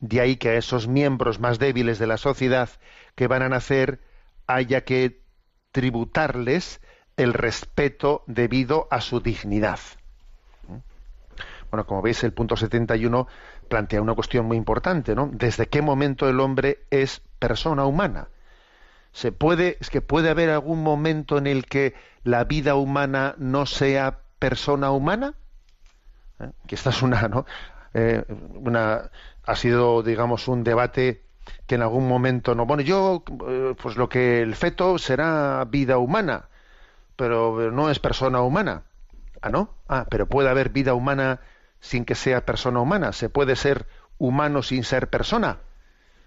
De 0.00 0.20
ahí 0.20 0.36
que 0.36 0.50
a 0.50 0.54
esos 0.54 0.88
miembros 0.88 1.38
más 1.38 1.60
débiles 1.60 2.00
de 2.00 2.08
la 2.08 2.16
sociedad 2.16 2.68
que 3.14 3.26
van 3.26 3.42
a 3.42 3.48
nacer 3.48 4.00
haya 4.46 4.84
que 4.84 5.22
tributarles 5.70 6.80
el 7.16 7.34
respeto 7.34 8.24
debido 8.26 8.88
a 8.90 9.00
su 9.00 9.20
dignidad. 9.20 9.78
Bueno, 11.70 11.86
como 11.86 12.02
veis, 12.02 12.22
el 12.22 12.34
punto 12.34 12.54
71 12.54 13.26
plantea 13.68 14.02
una 14.02 14.14
cuestión 14.14 14.44
muy 14.44 14.58
importante, 14.58 15.14
¿no? 15.14 15.30
¿Desde 15.32 15.68
qué 15.68 15.80
momento 15.80 16.28
el 16.28 16.38
hombre 16.40 16.84
es 16.90 17.22
persona 17.38 17.86
humana? 17.86 18.28
¿Se 19.12 19.32
puede, 19.32 19.78
es 19.80 19.88
que 19.88 20.02
puede 20.02 20.28
haber 20.28 20.50
algún 20.50 20.82
momento 20.82 21.38
en 21.38 21.46
el 21.46 21.64
que 21.64 21.94
la 22.24 22.44
vida 22.44 22.74
humana 22.74 23.34
no 23.38 23.64
sea 23.64 24.20
persona 24.38 24.90
humana? 24.90 25.34
Que 26.66 26.74
esta 26.74 26.90
es 26.90 27.00
una, 27.02 27.28
¿no? 27.28 27.46
Eh, 27.94 28.22
una, 28.54 29.10
ha 29.44 29.56
sido, 29.56 30.02
digamos, 30.02 30.48
un 30.48 30.64
debate 30.64 31.24
que 31.66 31.76
en 31.76 31.82
algún 31.82 32.08
momento 32.08 32.54
no. 32.54 32.66
Bueno, 32.66 32.82
yo, 32.82 33.24
eh, 33.48 33.74
pues 33.80 33.96
lo 33.96 34.08
que 34.08 34.42
el 34.42 34.54
feto 34.54 34.98
será 34.98 35.64
vida 35.64 35.98
humana, 35.98 36.48
pero 37.16 37.70
no 37.70 37.90
es 37.90 37.98
persona 37.98 38.40
humana. 38.42 38.84
Ah, 39.40 39.50
¿no? 39.50 39.74
Ah, 39.88 40.06
pero 40.08 40.26
puede 40.28 40.48
haber 40.48 40.70
vida 40.70 40.94
humana 40.94 41.40
sin 41.80 42.04
que 42.04 42.14
sea 42.14 42.46
persona 42.46 42.80
humana. 42.80 43.12
Se 43.12 43.28
puede 43.28 43.56
ser 43.56 43.86
humano 44.18 44.62
sin 44.62 44.84
ser 44.84 45.10
persona. 45.10 45.58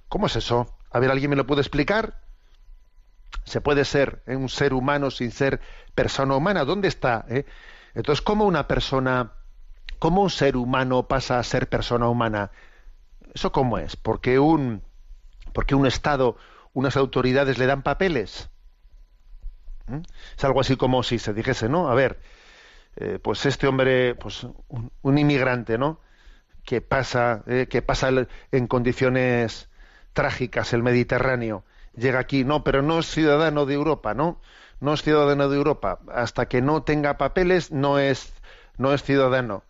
¿Cómo 0.10 0.28
es 0.28 0.36
eso? 0.36 0.76
A 0.92 1.00
ver, 1.00 1.12
¿alguien 1.12 1.30
me 1.30 1.38
lo 1.38 1.48
puede 1.48 1.62
explicar? 1.62 2.20
Se 3.46 3.62
puede 3.62 3.86
ser 3.86 4.22
eh, 4.28 4.36
un 4.36 4.50
ser 4.50 4.74
humano 4.74 5.12
sin 5.12 5.32
ser 5.32 5.62
persona 5.96 6.36
humana. 6.36 6.66
¿Dónde 6.66 6.90
está? 6.90 7.26
Eh? 7.30 7.46
Entonces, 7.94 8.22
¿cómo 8.22 8.46
una 8.46 8.68
persona, 8.68 9.32
cómo 10.00 10.22
un 10.24 10.30
ser 10.30 10.58
humano 10.58 11.08
pasa 11.08 11.40
a 11.40 11.44
ser 11.44 11.70
persona 11.70 12.10
humana? 12.10 12.52
¿Eso 13.34 13.52
cómo 13.52 13.78
es? 13.78 13.96
Porque 13.96 14.40
un, 14.40 14.84
porque 15.56 15.74
un 15.74 15.88
Estado, 15.88 16.36
unas 16.74 16.98
autoridades 16.98 17.58
le 17.58 17.66
dan 17.66 17.82
papeles. 17.82 18.50
¿Mm? 19.88 20.02
Es 20.38 20.44
algo 20.44 20.60
así 20.60 20.76
como 20.76 21.02
si 21.02 21.18
se 21.18 21.34
dijese, 21.34 21.70
¿no? 21.70 21.90
A 21.90 21.96
ver, 21.96 22.20
eh, 22.98 23.20
pues 23.24 23.46
este 23.46 23.66
hombre, 23.66 24.16
pues 24.16 24.46
un, 24.68 25.18
inmigrante, 25.18 25.78
¿no? 25.78 26.02
Que 26.66 26.82
pasa, 26.82 27.44
eh, 27.48 27.68
que 27.70 27.82
pasa 27.82 28.10
en 28.52 28.68
condiciones 28.68 29.70
trágicas 30.12 30.74
el 30.74 30.84
Mediterráneo, 30.84 31.64
llega 31.96 32.20
aquí, 32.20 32.44
no, 32.44 32.66
pero 32.66 32.82
no 32.82 33.00
es 33.00 33.06
ciudadano 33.06 33.66
de 33.66 33.76
Europa, 33.76 34.14
¿no? 34.14 34.42
No 34.82 34.94
es 34.94 35.04
ciudadano 35.04 35.48
de 35.48 35.56
Europa. 35.56 36.00
Hasta 36.14 36.48
que 36.50 36.62
no 36.62 36.84
tenga 36.84 37.18
papeles, 37.18 37.72
no 37.72 37.98
es, 37.98 38.34
no 38.78 38.94
es 38.94 39.04
ciudadano. 39.04 39.64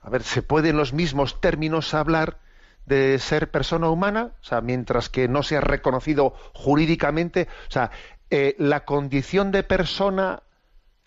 A 0.00 0.10
ver, 0.10 0.22
¿se 0.22 0.42
puede 0.42 0.68
en 0.68 0.76
los 0.76 0.92
mismos 0.92 1.40
términos 1.40 1.92
hablar 1.92 2.38
de 2.86 3.18
ser 3.18 3.50
persona 3.50 3.88
humana, 3.88 4.32
o 4.40 4.44
sea, 4.44 4.60
mientras 4.60 5.08
que 5.08 5.28
no 5.28 5.42
sea 5.42 5.60
reconocido 5.60 6.34
jurídicamente, 6.52 7.48
o 7.68 7.70
sea, 7.70 7.90
eh, 8.30 8.54
la 8.58 8.84
condición 8.84 9.52
de 9.52 9.62
persona 9.62 10.42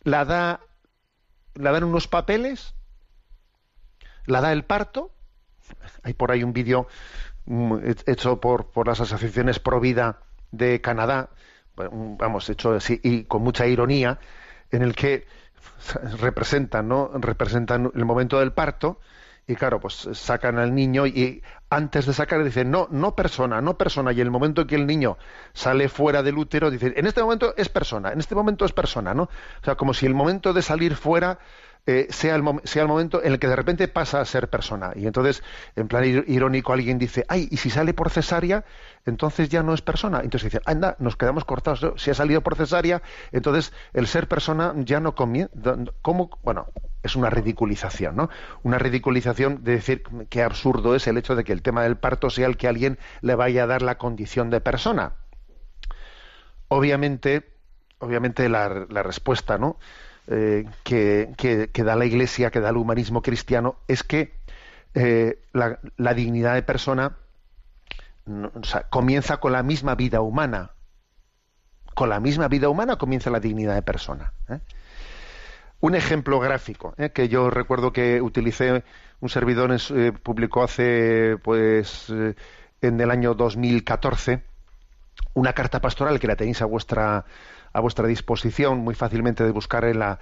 la 0.03 0.25
da, 0.25 0.61
la 1.53 1.71
dan 1.71 1.83
unos 1.83 2.07
papeles, 2.07 2.73
la 4.25 4.41
da 4.41 4.51
el 4.51 4.63
parto. 4.63 5.11
Hay 6.03 6.13
por 6.13 6.31
ahí 6.31 6.43
un 6.43 6.53
vídeo 6.53 6.87
mm, 7.45 7.77
hecho 8.05 8.39
por, 8.39 8.71
por 8.71 8.87
las 8.87 9.01
asociaciones 9.01 9.59
Pro 9.59 9.79
Vida 9.79 10.19
de 10.51 10.81
Canadá, 10.81 11.29
vamos, 11.75 12.49
hecho 12.49 12.73
así 12.73 12.99
y 13.03 13.25
con 13.25 13.43
mucha 13.43 13.67
ironía, 13.67 14.19
en 14.71 14.81
el 14.81 14.95
que 14.95 15.27
representan, 16.19 16.87
¿no? 16.87 17.11
Representan 17.13 17.91
el 17.93 18.05
momento 18.05 18.39
del 18.39 18.53
parto 18.53 18.99
y 19.47 19.55
claro, 19.55 19.79
pues 19.79 20.09
sacan 20.11 20.59
al 20.59 20.75
niño 20.75 21.07
y 21.07 21.41
antes 21.69 22.05
de 22.05 22.11
sacar 22.13 22.43
dicen, 22.43 22.69
no, 22.69 22.89
no 22.91 23.15
persona, 23.15 23.61
no 23.61 23.77
persona. 23.77 24.11
Y 24.11 24.19
el 24.19 24.29
momento 24.29 24.61
en 24.61 24.67
que 24.67 24.75
el 24.75 24.85
niño 24.85 25.17
sale 25.53 25.87
fuera 25.87 26.21
del 26.21 26.37
útero, 26.37 26.69
dicen, 26.69 26.93
en 26.97 27.07
este 27.07 27.21
momento 27.21 27.53
es 27.55 27.69
persona, 27.69 28.11
en 28.11 28.19
este 28.19 28.35
momento 28.35 28.65
es 28.65 28.73
persona, 28.73 29.13
¿no? 29.13 29.23
O 29.23 29.63
sea, 29.63 29.75
como 29.75 29.93
si 29.93 30.05
el 30.05 30.13
momento 30.13 30.51
de 30.51 30.61
salir 30.61 30.95
fuera 30.95 31.39
eh, 31.89 32.07
sea, 32.09 32.35
el 32.35 32.43
sea 32.65 32.81
el 32.81 32.89
momento 32.89 33.23
en 33.23 33.31
el 33.31 33.39
que 33.39 33.47
de 33.47 33.55
repente 33.55 33.87
pasa 33.87 34.19
a 34.19 34.25
ser 34.25 34.49
persona. 34.49 34.91
Y 34.93 35.07
entonces, 35.07 35.41
en 35.77 35.87
plan 35.87 36.03
irónico, 36.27 36.73
alguien 36.73 36.97
dice, 36.99 37.25
ay, 37.29 37.47
y 37.49 37.55
si 37.57 37.69
sale 37.69 37.93
por 37.93 38.09
cesárea, 38.09 38.65
entonces 39.05 39.47
ya 39.47 39.63
no 39.63 39.73
es 39.73 39.81
persona. 39.81 40.19
Entonces 40.21 40.51
dice, 40.51 40.61
anda, 40.65 40.97
nos 40.99 41.15
quedamos 41.15 41.45
cortados. 41.45 41.93
Si 41.95 42.11
ha 42.11 42.13
salido 42.13 42.41
por 42.41 42.57
cesárea, 42.57 43.01
entonces 43.31 43.71
el 43.93 44.05
ser 44.07 44.27
persona 44.27 44.73
ya 44.75 44.99
no 44.99 45.15
comienza. 45.15 45.53
¿Cómo? 46.01 46.29
Bueno, 46.43 46.67
es 47.03 47.15
una 47.15 47.29
ridiculización, 47.29 48.17
¿no? 48.17 48.29
Una 48.63 48.79
ridiculización 48.79 49.63
de 49.63 49.71
decir 49.71 50.03
qué 50.29 50.43
absurdo 50.43 50.93
es 50.93 51.07
el 51.07 51.17
hecho 51.17 51.37
de 51.37 51.45
que 51.45 51.53
el 51.53 51.61
tema 51.61 51.83
del 51.83 51.95
parto 51.95 52.29
sea 52.29 52.47
el 52.47 52.57
que 52.57 52.67
alguien 52.67 52.99
le 53.21 53.35
vaya 53.35 53.63
a 53.63 53.67
dar 53.67 53.81
la 53.81 53.97
condición 53.97 54.49
de 54.49 54.59
persona. 54.59 55.13
Obviamente, 56.67 57.53
obviamente 57.99 58.49
la 58.49 58.67
respuesta, 59.03 59.57
¿no? 59.57 59.77
Eh, 60.29 60.65
que, 60.83 61.83
da 61.85 61.95
la 61.95 62.05
Iglesia, 62.05 62.51
que 62.51 62.59
da 62.59 62.69
el 62.69 62.77
humanismo 62.77 63.21
cristiano, 63.21 63.77
es 63.87 64.03
que 64.03 64.33
eh, 64.93 65.39
la, 65.53 66.13
dignidad 66.13 66.55
de 66.55 66.63
persona 66.63 67.15
comienza 68.89 69.37
con 69.37 69.53
la 69.53 69.63
misma 69.63 69.95
vida 69.95 70.19
humana. 70.19 70.71
Con 71.93 72.09
la 72.09 72.19
misma 72.19 72.49
vida 72.49 72.67
humana 72.67 72.97
comienza 72.97 73.29
la 73.29 73.39
dignidad 73.39 73.75
de 73.75 73.81
persona. 73.83 74.33
¿eh? 74.49 74.59
Un 75.79 75.95
ejemplo 75.95 76.39
gráfico 76.39 76.93
que 77.13 77.29
yo 77.29 77.49
recuerdo 77.49 77.93
que 77.93 78.21
utilicé 78.21 78.83
un 79.21 79.29
servidor 79.29 79.75
publicó 80.23 80.63
hace 80.63 81.37
pues 81.41 82.09
en 82.81 82.99
el 82.99 83.11
año 83.11 83.33
2014 83.33 84.43
una 85.35 85.53
carta 85.53 85.79
pastoral 85.79 86.19
que 86.19 86.27
la 86.27 86.35
tenéis 86.35 86.61
a 86.61 86.65
vuestra 86.65 87.25
a 87.73 87.79
vuestra 87.79 88.07
disposición 88.07 88.79
muy 88.79 88.95
fácilmente 88.95 89.43
de 89.43 89.51
buscar 89.51 89.85
en 89.85 89.99
la 89.99 90.19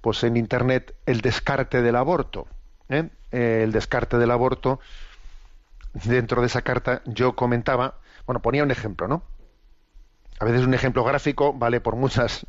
pues 0.00 0.22
en 0.24 0.36
internet 0.36 0.94
el 1.06 1.20
descarte 1.20 1.82
del 1.82 1.96
aborto 1.96 2.46
¿eh? 2.88 3.08
Eh, 3.32 3.62
el 3.64 3.72
descarte 3.72 4.18
del 4.18 4.30
aborto 4.30 4.80
dentro 5.92 6.40
de 6.40 6.46
esa 6.46 6.62
carta 6.62 7.02
yo 7.06 7.34
comentaba 7.34 7.98
bueno 8.26 8.40
ponía 8.40 8.62
un 8.62 8.70
ejemplo 8.70 9.08
no 9.08 9.22
a 10.38 10.44
veces 10.44 10.66
un 10.66 10.74
ejemplo 10.74 11.04
gráfico 11.04 11.52
vale 11.52 11.80
por 11.80 11.96
muchas 11.96 12.46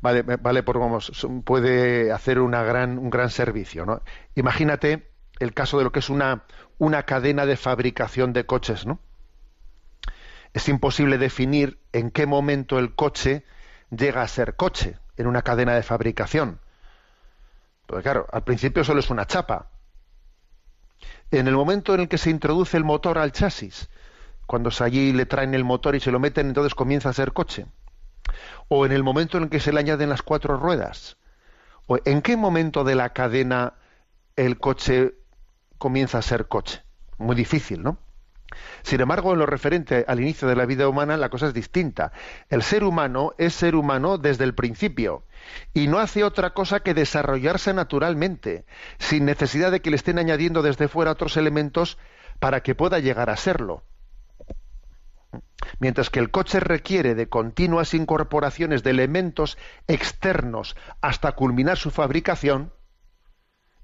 vale 0.00 0.22
vale 0.22 0.62
por 0.62 0.78
vamos 0.78 1.26
puede 1.44 2.12
hacer 2.12 2.40
una 2.40 2.62
gran 2.62 2.98
un 2.98 3.10
gran 3.10 3.30
servicio 3.30 3.86
no 3.86 4.02
imagínate 4.34 5.10
el 5.38 5.52
caso 5.52 5.78
de 5.78 5.84
lo 5.84 5.92
que 5.92 6.00
es 6.00 6.10
una 6.10 6.44
una 6.78 7.04
cadena 7.04 7.46
de 7.46 7.56
fabricación 7.56 8.32
de 8.32 8.46
coches 8.46 8.86
no 8.86 8.98
es 10.54 10.68
imposible 10.68 11.18
definir 11.18 11.78
en 11.92 12.12
qué 12.12 12.26
momento 12.26 12.78
el 12.78 12.94
coche 12.94 13.44
llega 13.90 14.22
a 14.22 14.28
ser 14.28 14.54
coche 14.54 14.96
en 15.16 15.26
una 15.26 15.42
cadena 15.42 15.74
de 15.74 15.82
fabricación. 15.82 16.60
Porque 17.86 18.04
claro, 18.04 18.26
al 18.32 18.44
principio 18.44 18.84
solo 18.84 19.00
es 19.00 19.10
una 19.10 19.26
chapa. 19.26 19.68
En 21.32 21.48
el 21.48 21.54
momento 21.54 21.92
en 21.92 22.00
el 22.00 22.08
que 22.08 22.18
se 22.18 22.30
introduce 22.30 22.76
el 22.76 22.84
motor 22.84 23.18
al 23.18 23.32
chasis, 23.32 23.90
cuando 24.46 24.70
allí 24.78 25.12
le 25.12 25.26
traen 25.26 25.54
el 25.54 25.64
motor 25.64 25.96
y 25.96 26.00
se 26.00 26.12
lo 26.12 26.20
meten, 26.20 26.46
entonces 26.46 26.74
comienza 26.74 27.08
a 27.08 27.14
ser 27.14 27.32
coche. 27.32 27.66
O 28.68 28.86
en 28.86 28.92
el 28.92 29.02
momento 29.02 29.36
en 29.36 29.44
el 29.44 29.50
que 29.50 29.60
se 29.60 29.72
le 29.72 29.80
añaden 29.80 30.08
las 30.08 30.22
cuatro 30.22 30.56
ruedas. 30.56 31.16
O 31.88 31.98
en 32.04 32.22
qué 32.22 32.36
momento 32.36 32.84
de 32.84 32.94
la 32.94 33.12
cadena 33.12 33.74
el 34.36 34.58
coche 34.58 35.14
comienza 35.78 36.18
a 36.18 36.22
ser 36.22 36.46
coche. 36.46 36.82
Muy 37.18 37.34
difícil, 37.34 37.82
¿no? 37.82 37.98
Sin 38.82 39.00
embargo, 39.00 39.32
en 39.32 39.38
lo 39.38 39.46
referente 39.46 40.04
al 40.06 40.20
inicio 40.20 40.48
de 40.48 40.56
la 40.56 40.66
vida 40.66 40.88
humana, 40.88 41.16
la 41.16 41.28
cosa 41.28 41.48
es 41.48 41.54
distinta. 41.54 42.12
El 42.48 42.62
ser 42.62 42.84
humano 42.84 43.32
es 43.38 43.54
ser 43.54 43.74
humano 43.74 44.18
desde 44.18 44.44
el 44.44 44.54
principio 44.54 45.24
y 45.72 45.88
no 45.88 45.98
hace 45.98 46.24
otra 46.24 46.50
cosa 46.50 46.80
que 46.80 46.94
desarrollarse 46.94 47.74
naturalmente, 47.74 48.64
sin 48.98 49.24
necesidad 49.24 49.70
de 49.70 49.80
que 49.80 49.90
le 49.90 49.96
estén 49.96 50.18
añadiendo 50.18 50.62
desde 50.62 50.88
fuera 50.88 51.12
otros 51.12 51.36
elementos 51.36 51.98
para 52.38 52.62
que 52.62 52.74
pueda 52.74 52.98
llegar 52.98 53.30
a 53.30 53.36
serlo. 53.36 53.82
Mientras 55.78 56.10
que 56.10 56.20
el 56.20 56.30
coche 56.30 56.60
requiere 56.60 57.14
de 57.14 57.28
continuas 57.28 57.94
incorporaciones 57.94 58.82
de 58.82 58.90
elementos 58.90 59.58
externos 59.88 60.76
hasta 61.00 61.32
culminar 61.32 61.78
su 61.78 61.90
fabricación, 61.90 62.72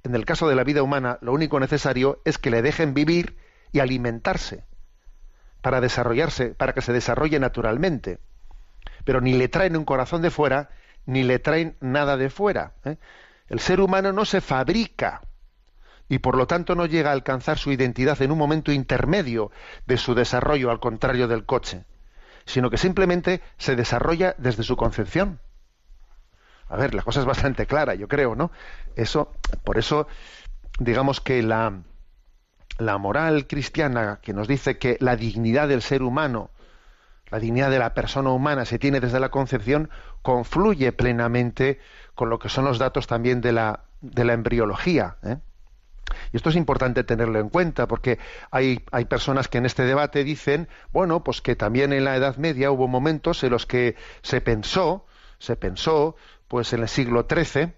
en 0.03 0.14
el 0.14 0.25
caso 0.25 0.49
de 0.49 0.55
la 0.55 0.64
vida 0.64 0.83
humana 0.83 1.18
lo 1.21 1.33
único 1.33 1.61
necesario 1.61 2.21
es 2.25 2.39
que 2.39 2.51
le 2.51 2.62
dejen 2.62 2.95
vivir 2.95 3.37
y 3.73 3.81
alimentarse 3.81 4.64
para 5.62 5.81
desarrollarse, 5.81 6.55
para 6.55 6.73
que 6.73 6.83
se 6.83 6.93
desarrolle 6.93 7.39
naturalmente. 7.39 8.18
Pero 9.05 9.21
ni 9.21 9.35
le 9.35 9.49
traen 9.49 9.77
un 9.77 9.85
corazón 9.85 10.23
de 10.23 10.31
fuera, 10.31 10.71
ni 11.07 11.23
le 11.23 11.39
traen 11.39 11.77
nada 11.81 12.16
de 12.16 12.31
fuera. 12.31 12.73
¿eh? 12.85 12.97
El 13.49 13.61
ser 13.61 13.81
humano 13.81 14.12
no 14.12 14.25
se 14.25 14.41
fabrica 14.41 15.23
y 16.09 16.18
por 16.18 16.37
lo 16.37 16.47
tanto 16.47 16.75
no 16.75 16.87
llega 16.87 17.11
a 17.11 17.12
alcanzar 17.12 17.59
su 17.59 17.71
identidad 17.73 18.21
en 18.23 18.33
un 18.33 18.39
momento 18.39 18.73
intermedio 18.73 19.51
de 19.87 19.97
su 19.97 20.14
desarrollo, 20.14 20.71
al 20.71 20.81
contrario 20.81 21.29
del 21.29 21.45
coche, 21.45 21.85
sino 22.47 22.71
que 22.71 22.79
simplemente 22.79 23.43
se 23.59 23.77
desarrolla 23.77 24.35
desde 24.39 24.62
su 24.62 24.77
concepción. 24.77 25.41
A 26.68 26.77
ver, 26.77 26.95
la 26.95 27.03
cosa 27.03 27.21
es 27.21 27.27
bastante 27.27 27.66
clara, 27.66 27.95
yo 27.95 28.09
creo, 28.09 28.35
¿no? 28.35 28.51
Eso, 28.97 29.33
por 29.64 29.79
eso, 29.79 30.07
digamos 30.79 31.21
que 31.21 31.43
la, 31.43 31.83
la 32.79 32.99
moral 32.99 33.47
cristiana 33.47 34.21
que 34.23 34.33
nos 34.33 34.49
dice 34.49 34.79
que 34.79 34.97
la 35.01 35.16
dignidad 35.16 35.68
del 35.68 35.83
ser 35.83 36.03
humano, 36.03 36.51
la 37.31 37.39
dignidad 37.39 37.71
de 37.71 37.79
la 37.79 37.95
persona 37.95 38.31
humana 38.31 38.64
se 38.64 38.79
tiene 38.79 39.01
desde 39.01 39.21
la 39.21 39.31
concepción, 39.31 39.91
confluye 40.23 40.93
plenamente 40.93 41.79
con 42.14 42.31
lo 42.31 42.39
que 42.39 42.49
son 42.49 42.64
los 42.64 42.79
datos 42.79 43.07
también 43.07 43.41
de 43.41 43.53
la, 43.53 43.85
de 44.01 44.25
la 44.25 44.33
embriología. 44.33 45.16
¿eh? 45.23 45.37
Y 46.33 46.37
esto 46.37 46.51
es 46.51 46.57
importante 46.57 47.05
tenerlo 47.05 47.39
en 47.39 47.49
cuenta, 47.49 47.87
porque 47.87 48.18
hay, 48.51 48.85
hay, 48.91 49.05
personas 49.05 49.49
que 49.49 49.59
en 49.59 49.66
este 49.66 49.85
debate 49.85 50.25
dicen, 50.25 50.68
bueno, 50.93 51.23
pues 51.23 51.41
que 51.41 51.57
también 51.57 51.93
en 51.93 52.05
la 52.05 52.16
Edad 52.16 52.37
Media 52.37 52.71
hubo 52.71 52.89
momentos 52.89 53.43
en 53.45 53.51
los 53.51 53.66
que 53.66 53.97
se 54.23 54.41
pensó, 54.41 55.07
se 55.39 55.57
pensó, 55.57 56.16
pues 56.49 56.73
en 56.73 56.81
el 56.81 56.89
siglo 56.89 57.27
XIII, 57.31 57.73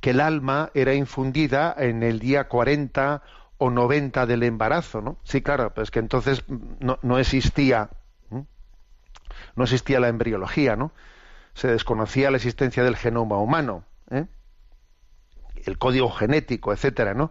que 0.00 0.10
el 0.10 0.20
alma 0.20 0.70
era 0.74 0.94
infundida 0.94 1.74
en 1.76 2.02
el 2.02 2.20
día 2.20 2.48
40 2.48 3.22
o 3.58 3.70
90 3.70 4.26
del 4.26 4.42
embarazo, 4.44 5.00
¿no? 5.02 5.18
Sí, 5.24 5.42
claro, 5.42 5.74
pues 5.74 5.90
que 5.90 5.98
entonces 5.98 6.44
no, 6.80 6.98
no 7.02 7.18
existía 7.18 7.90
no 9.56 9.64
existía 9.64 10.00
la 10.00 10.08
embriología, 10.08 10.76
¿no? 10.76 10.92
Se 11.54 11.68
desconocía 11.68 12.30
la 12.30 12.36
existencia 12.36 12.84
del 12.84 12.96
genoma 12.96 13.38
humano, 13.38 13.84
¿eh? 14.10 14.26
el 15.64 15.78
código 15.78 16.10
genético, 16.10 16.72
etcétera, 16.72 17.14
¿no? 17.14 17.30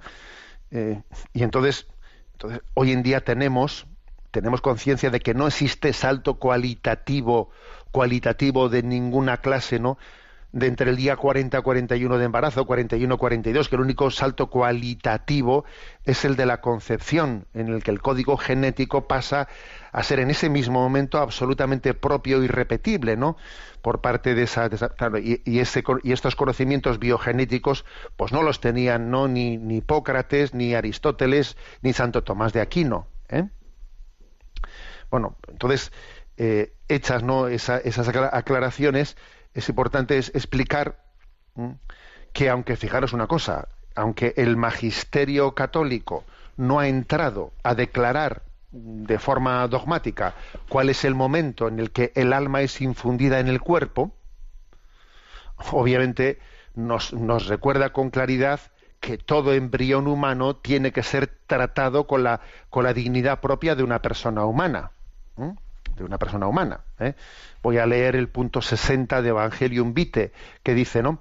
Eh, 0.71 1.01
y 1.33 1.43
entonces, 1.43 1.87
entonces, 2.33 2.61
hoy 2.73 2.91
en 2.91 3.03
día 3.03 3.23
tenemos 3.23 3.87
tenemos 4.31 4.61
conciencia 4.61 5.09
de 5.09 5.21
que 5.21 5.33
no 5.33 5.47
existe 5.47 5.93
salto 5.93 6.35
cualitativo 6.35 7.49
cualitativo 7.91 8.69
de 8.69 8.83
ninguna 8.83 9.37
clase, 9.37 9.79
¿no? 9.79 9.97
De 10.57 10.67
entre 10.67 10.89
el 10.89 10.95
día 10.95 11.15
40 11.15 11.57
a 11.57 11.61
41 11.61 12.17
de 12.17 12.25
embarazo, 12.25 12.65
41 12.65 13.13
a 13.13 13.17
42, 13.17 13.69
que 13.69 13.75
el 13.75 13.81
único 13.81 14.09
salto 14.09 14.49
cualitativo 14.49 15.65
es 16.03 16.25
el 16.25 16.35
de 16.35 16.47
la 16.47 16.61
concepción, 16.61 17.45
en 17.53 17.67
el 17.67 17.83
que 17.83 17.91
el 17.91 18.01
código 18.01 18.37
genético 18.37 19.07
pasa 19.07 19.47
a 19.91 20.03
ser 20.03 20.19
en 20.19 20.31
ese 20.31 20.49
mismo 20.49 20.81
momento 20.81 21.19
absolutamente 21.19 21.93
propio 21.93 22.43
y 22.43 22.47
repetible, 22.47 23.17
¿no? 23.17 23.37
Por 23.83 24.01
parte 24.01 24.33
de 24.33 24.43
esa, 24.43 24.69
y, 25.21 25.59
ese, 25.59 25.83
y 26.03 26.11
estos 26.11 26.35
conocimientos 26.35 26.97
biogenéticos, 26.97 27.85
pues 28.15 28.31
no 28.31 28.41
los 28.41 28.59
tenían, 28.59 29.11
¿no? 29.11 29.27
Ni, 29.27 29.53
Hipócrates, 29.77 30.55
ni 30.55 30.73
Aristóteles, 30.73 31.55
ni 31.83 31.93
Santo 31.93 32.23
Tomás 32.23 32.51
de 32.53 32.61
Aquino, 32.61 33.07
¿eh? 33.29 33.43
Bueno, 35.11 35.37
entonces, 35.47 35.91
eh, 36.37 36.73
hechas 36.89 37.23
¿no? 37.23 37.47
esas 37.47 38.09
aclaraciones, 38.31 39.15
es 39.57 39.69
importante 39.69 40.19
explicar 40.19 40.99
que 42.31 42.47
aunque 42.47 42.75
fijaros 42.75 43.13
una 43.13 43.25
cosa, 43.25 43.67
aunque 43.95 44.35
el 44.37 44.55
magisterio 44.55 45.55
católico 45.55 46.25
no 46.57 46.79
ha 46.79 46.87
entrado 46.87 47.53
a 47.63 47.73
declarar 47.73 48.43
de 48.71 49.17
forma 49.17 49.67
dogmática 49.67 50.35
cuál 50.69 50.89
es 50.89 51.03
el 51.05 51.15
momento 51.15 51.67
en 51.67 51.79
el 51.79 51.89
que 51.89 52.11
el 52.13 52.33
alma 52.33 52.61
es 52.61 52.81
infundida 52.81 53.39
en 53.39 53.47
el 53.47 53.59
cuerpo, 53.59 54.11
obviamente 55.71 56.37
nos, 56.75 57.11
nos 57.13 57.47
recuerda 57.47 57.91
con 57.91 58.11
claridad 58.11 58.59
que 58.99 59.17
todo 59.17 59.53
embrión 59.53 60.05
humano 60.05 60.55
tiene 60.55 60.91
que 60.91 61.01
ser 61.01 61.35
tratado 61.47 62.05
con 62.05 62.23
la, 62.23 62.41
con 62.69 62.83
la 62.83 62.93
dignidad 62.93 63.39
propia 63.39 63.73
de 63.73 63.81
una 63.81 64.03
persona 64.03 64.45
humana 64.45 64.91
de 65.97 66.05
una 66.05 66.17
persona 66.17 66.47
humana. 66.47 66.81
¿eh? 66.99 67.15
Voy 67.61 67.77
a 67.77 67.85
leer 67.85 68.15
el 68.15 68.29
punto 68.29 68.61
60 68.61 69.21
de 69.21 69.29
Evangelium 69.29 69.93
Vitae, 69.93 70.31
que 70.63 70.73
dice, 70.73 71.03
¿no? 71.03 71.19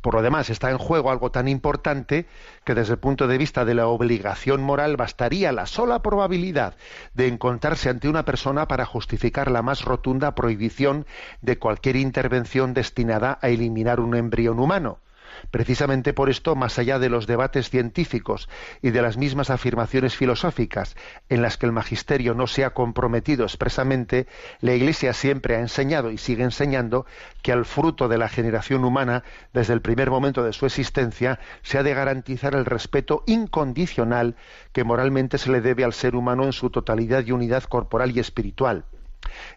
Por 0.00 0.14
lo 0.14 0.22
demás, 0.22 0.50
está 0.50 0.70
en 0.70 0.78
juego 0.78 1.10
algo 1.10 1.30
tan 1.30 1.46
importante 1.46 2.26
que 2.64 2.74
desde 2.74 2.94
el 2.94 2.98
punto 2.98 3.28
de 3.28 3.38
vista 3.38 3.64
de 3.64 3.74
la 3.74 3.86
obligación 3.86 4.60
moral 4.60 4.96
bastaría 4.96 5.52
la 5.52 5.66
sola 5.66 6.02
probabilidad 6.02 6.74
de 7.14 7.28
encontrarse 7.28 7.88
ante 7.88 8.08
una 8.08 8.24
persona 8.24 8.66
para 8.66 8.86
justificar 8.86 9.50
la 9.50 9.62
más 9.62 9.84
rotunda 9.84 10.34
prohibición 10.34 11.06
de 11.42 11.58
cualquier 11.58 11.94
intervención 11.94 12.74
destinada 12.74 13.38
a 13.40 13.48
eliminar 13.48 14.00
un 14.00 14.16
embrión 14.16 14.58
humano. 14.58 14.98
Precisamente 15.50 16.12
por 16.12 16.30
esto, 16.30 16.54
más 16.54 16.78
allá 16.78 16.98
de 16.98 17.08
los 17.08 17.26
debates 17.26 17.70
científicos 17.70 18.48
y 18.82 18.90
de 18.90 19.02
las 19.02 19.16
mismas 19.16 19.50
afirmaciones 19.50 20.16
filosóficas 20.16 20.96
en 21.28 21.42
las 21.42 21.56
que 21.56 21.66
el 21.66 21.72
magisterio 21.72 22.34
no 22.34 22.46
se 22.46 22.64
ha 22.64 22.70
comprometido 22.70 23.44
expresamente, 23.44 24.26
la 24.60 24.74
Iglesia 24.74 25.12
siempre 25.12 25.56
ha 25.56 25.60
enseñado 25.60 26.10
y 26.10 26.18
sigue 26.18 26.44
enseñando 26.44 27.06
que 27.42 27.52
al 27.52 27.64
fruto 27.64 28.08
de 28.08 28.18
la 28.18 28.28
generación 28.28 28.84
humana, 28.84 29.24
desde 29.52 29.74
el 29.74 29.80
primer 29.80 30.10
momento 30.10 30.42
de 30.42 30.52
su 30.52 30.66
existencia, 30.66 31.38
se 31.62 31.78
ha 31.78 31.82
de 31.82 31.94
garantizar 31.94 32.54
el 32.54 32.64
respeto 32.64 33.22
incondicional 33.26 34.36
que 34.72 34.84
moralmente 34.84 35.38
se 35.38 35.50
le 35.50 35.60
debe 35.60 35.84
al 35.84 35.92
ser 35.92 36.14
humano 36.14 36.44
en 36.44 36.52
su 36.52 36.70
totalidad 36.70 37.24
y 37.24 37.32
unidad 37.32 37.64
corporal 37.64 38.16
y 38.16 38.20
espiritual. 38.20 38.84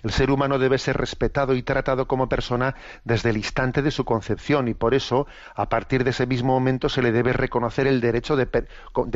El 0.04 0.12
ser 0.12 0.32
humano 0.32 0.60
debe 0.60 0.78
ser 0.78 0.98
respetado 0.98 1.56
y 1.56 1.64
tratado 1.64 2.08
como 2.08 2.28
persona 2.28 2.76
desde 3.04 3.30
el 3.30 3.38
instante 3.38 3.82
de 3.82 3.92
su 3.92 4.06
concepción 4.06 4.68
y 4.68 4.74
por 4.74 4.94
eso, 4.94 5.28
a 5.56 5.70
partir 5.70 6.04
de 6.04 6.12
ese 6.12 6.26
mismo 6.26 6.54
momento, 6.54 6.90
se 6.90 7.02
le 7.02 7.12
debe 7.12 7.34
reconocer 7.34 7.88
el 7.88 8.02
derecho 8.02 8.36
de, 8.36 8.48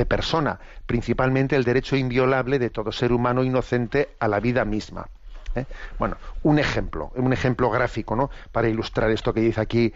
persona, 0.06 0.60
principalmente 0.86 1.56
el 1.56 1.64
derecho 1.64 1.96
inviolable 1.96 2.60
de 2.60 2.70
todo 2.70 2.92
ser 2.92 3.12
humano 3.12 3.44
inocente 3.44 4.16
a 4.20 4.28
la 4.28 4.40
vida 4.40 4.66
misma. 4.66 5.08
¿eh? 5.56 5.66
Bueno, 5.98 6.18
un 6.44 6.60
ejemplo, 6.60 7.12
un 7.16 7.34
ejemplo 7.34 7.70
gráfico, 7.70 8.16
¿no? 8.16 8.30
Para 8.52 8.70
ilustrar 8.70 9.10
esto 9.12 9.34
que 9.34 9.42
dice 9.42 9.62
aquí 9.62 9.94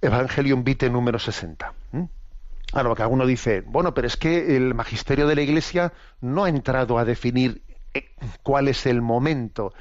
Evangelium 0.00 0.64
Vitae 0.64 0.90
número 0.90 1.18
60. 1.18 1.72
A 2.72 2.84
lo 2.84 2.94
que 2.94 3.02
alguno 3.02 3.26
dice, 3.26 3.62
bueno, 3.66 3.94
pero 3.94 4.06
es 4.06 4.16
que 4.16 4.56
el 4.56 4.74
magisterio 4.74 5.26
de 5.26 5.34
la 5.34 5.42
Iglesia 5.42 5.92
no 6.20 6.44
ha 6.44 6.48
entrado 6.48 6.98
a 6.98 7.04
definir 7.04 7.62
cuál 8.42 8.68
es 8.68 8.86
el 8.86 9.02
momento 9.02 9.72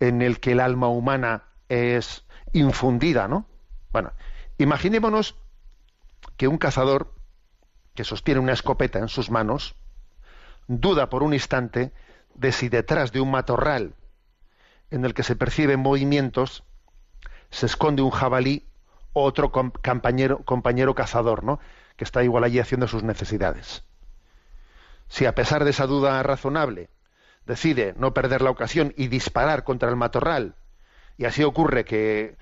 en 0.00 0.22
el 0.22 0.40
que 0.40 0.52
el 0.52 0.60
alma 0.60 0.88
humana 0.88 1.44
es 1.68 2.24
infundida, 2.52 3.28
¿no? 3.28 3.46
Bueno, 3.92 4.12
imaginémonos 4.58 5.36
que 6.36 6.48
un 6.48 6.58
cazador 6.58 7.14
que 7.94 8.04
sostiene 8.04 8.40
una 8.40 8.52
escopeta 8.52 8.98
en 8.98 9.08
sus 9.08 9.30
manos 9.30 9.74
duda 10.66 11.08
por 11.08 11.22
un 11.22 11.34
instante 11.34 11.92
de 12.34 12.52
si 12.52 12.68
detrás 12.68 13.12
de 13.12 13.20
un 13.20 13.30
matorral 13.30 13.94
en 14.90 15.04
el 15.04 15.14
que 15.14 15.22
se 15.22 15.36
perciben 15.36 15.80
movimientos 15.80 16.64
se 17.50 17.66
esconde 17.66 18.02
un 18.02 18.10
jabalí 18.10 18.66
o 19.12 19.24
otro 19.24 19.50
compañero, 19.50 20.44
compañero 20.44 20.94
cazador, 20.94 21.42
¿no? 21.42 21.58
Que 21.96 22.04
está 22.04 22.22
igual 22.22 22.44
allí 22.44 22.60
haciendo 22.60 22.86
sus 22.86 23.02
necesidades. 23.02 23.84
Si 25.08 25.26
a 25.26 25.34
pesar 25.34 25.64
de 25.64 25.70
esa 25.70 25.86
duda 25.86 26.22
razonable 26.22 26.90
decide 27.48 27.94
no 27.98 28.14
perder 28.14 28.42
la 28.42 28.50
ocasión 28.50 28.94
y 28.96 29.08
disparar 29.08 29.64
contra 29.64 29.88
el 29.88 29.96
matorral, 29.96 30.54
y 31.16 31.24
así 31.24 31.42
ocurre 31.42 31.84
que, 31.84 32.36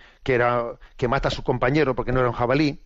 mata 1.08 1.28
a 1.28 1.30
su 1.30 1.42
compañero 1.42 1.94
porque 1.94 2.12
no 2.12 2.20
era 2.20 2.28
un 2.28 2.34
jabalí, 2.34 2.80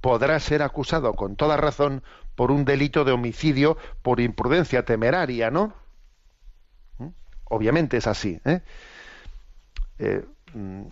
podrá 0.00 0.40
ser 0.40 0.62
acusado 0.62 1.14
con 1.14 1.36
toda 1.36 1.56
razón 1.56 2.02
por 2.34 2.50
un 2.50 2.64
delito 2.64 3.04
de 3.04 3.12
homicidio 3.12 3.76
por 4.02 4.18
imprudencia 4.18 4.84
temeraria, 4.84 5.50
¿no? 5.50 5.74
¿Mm? 6.98 7.08
Obviamente 7.44 7.98
es 7.98 8.08
así. 8.08 8.40
¿eh? 8.44 8.62
Eh, 10.00 10.24
mm, 10.54 10.86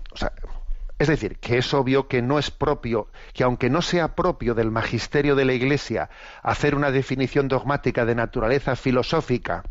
es 1.00 1.08
decir, 1.08 1.38
que 1.38 1.58
es 1.58 1.74
obvio 1.74 2.06
que 2.06 2.22
no 2.22 2.38
es 2.38 2.52
propio, 2.52 3.08
que 3.32 3.42
aunque 3.42 3.68
no 3.68 3.82
sea 3.82 4.14
propio 4.14 4.54
del 4.54 4.70
magisterio 4.70 5.34
de 5.34 5.46
la 5.46 5.54
Iglesia 5.54 6.10
hacer 6.42 6.76
una 6.76 6.92
definición 6.92 7.48
dogmática 7.48 8.04
de 8.04 8.14
naturaleza 8.14 8.76
filosófica 8.76 9.64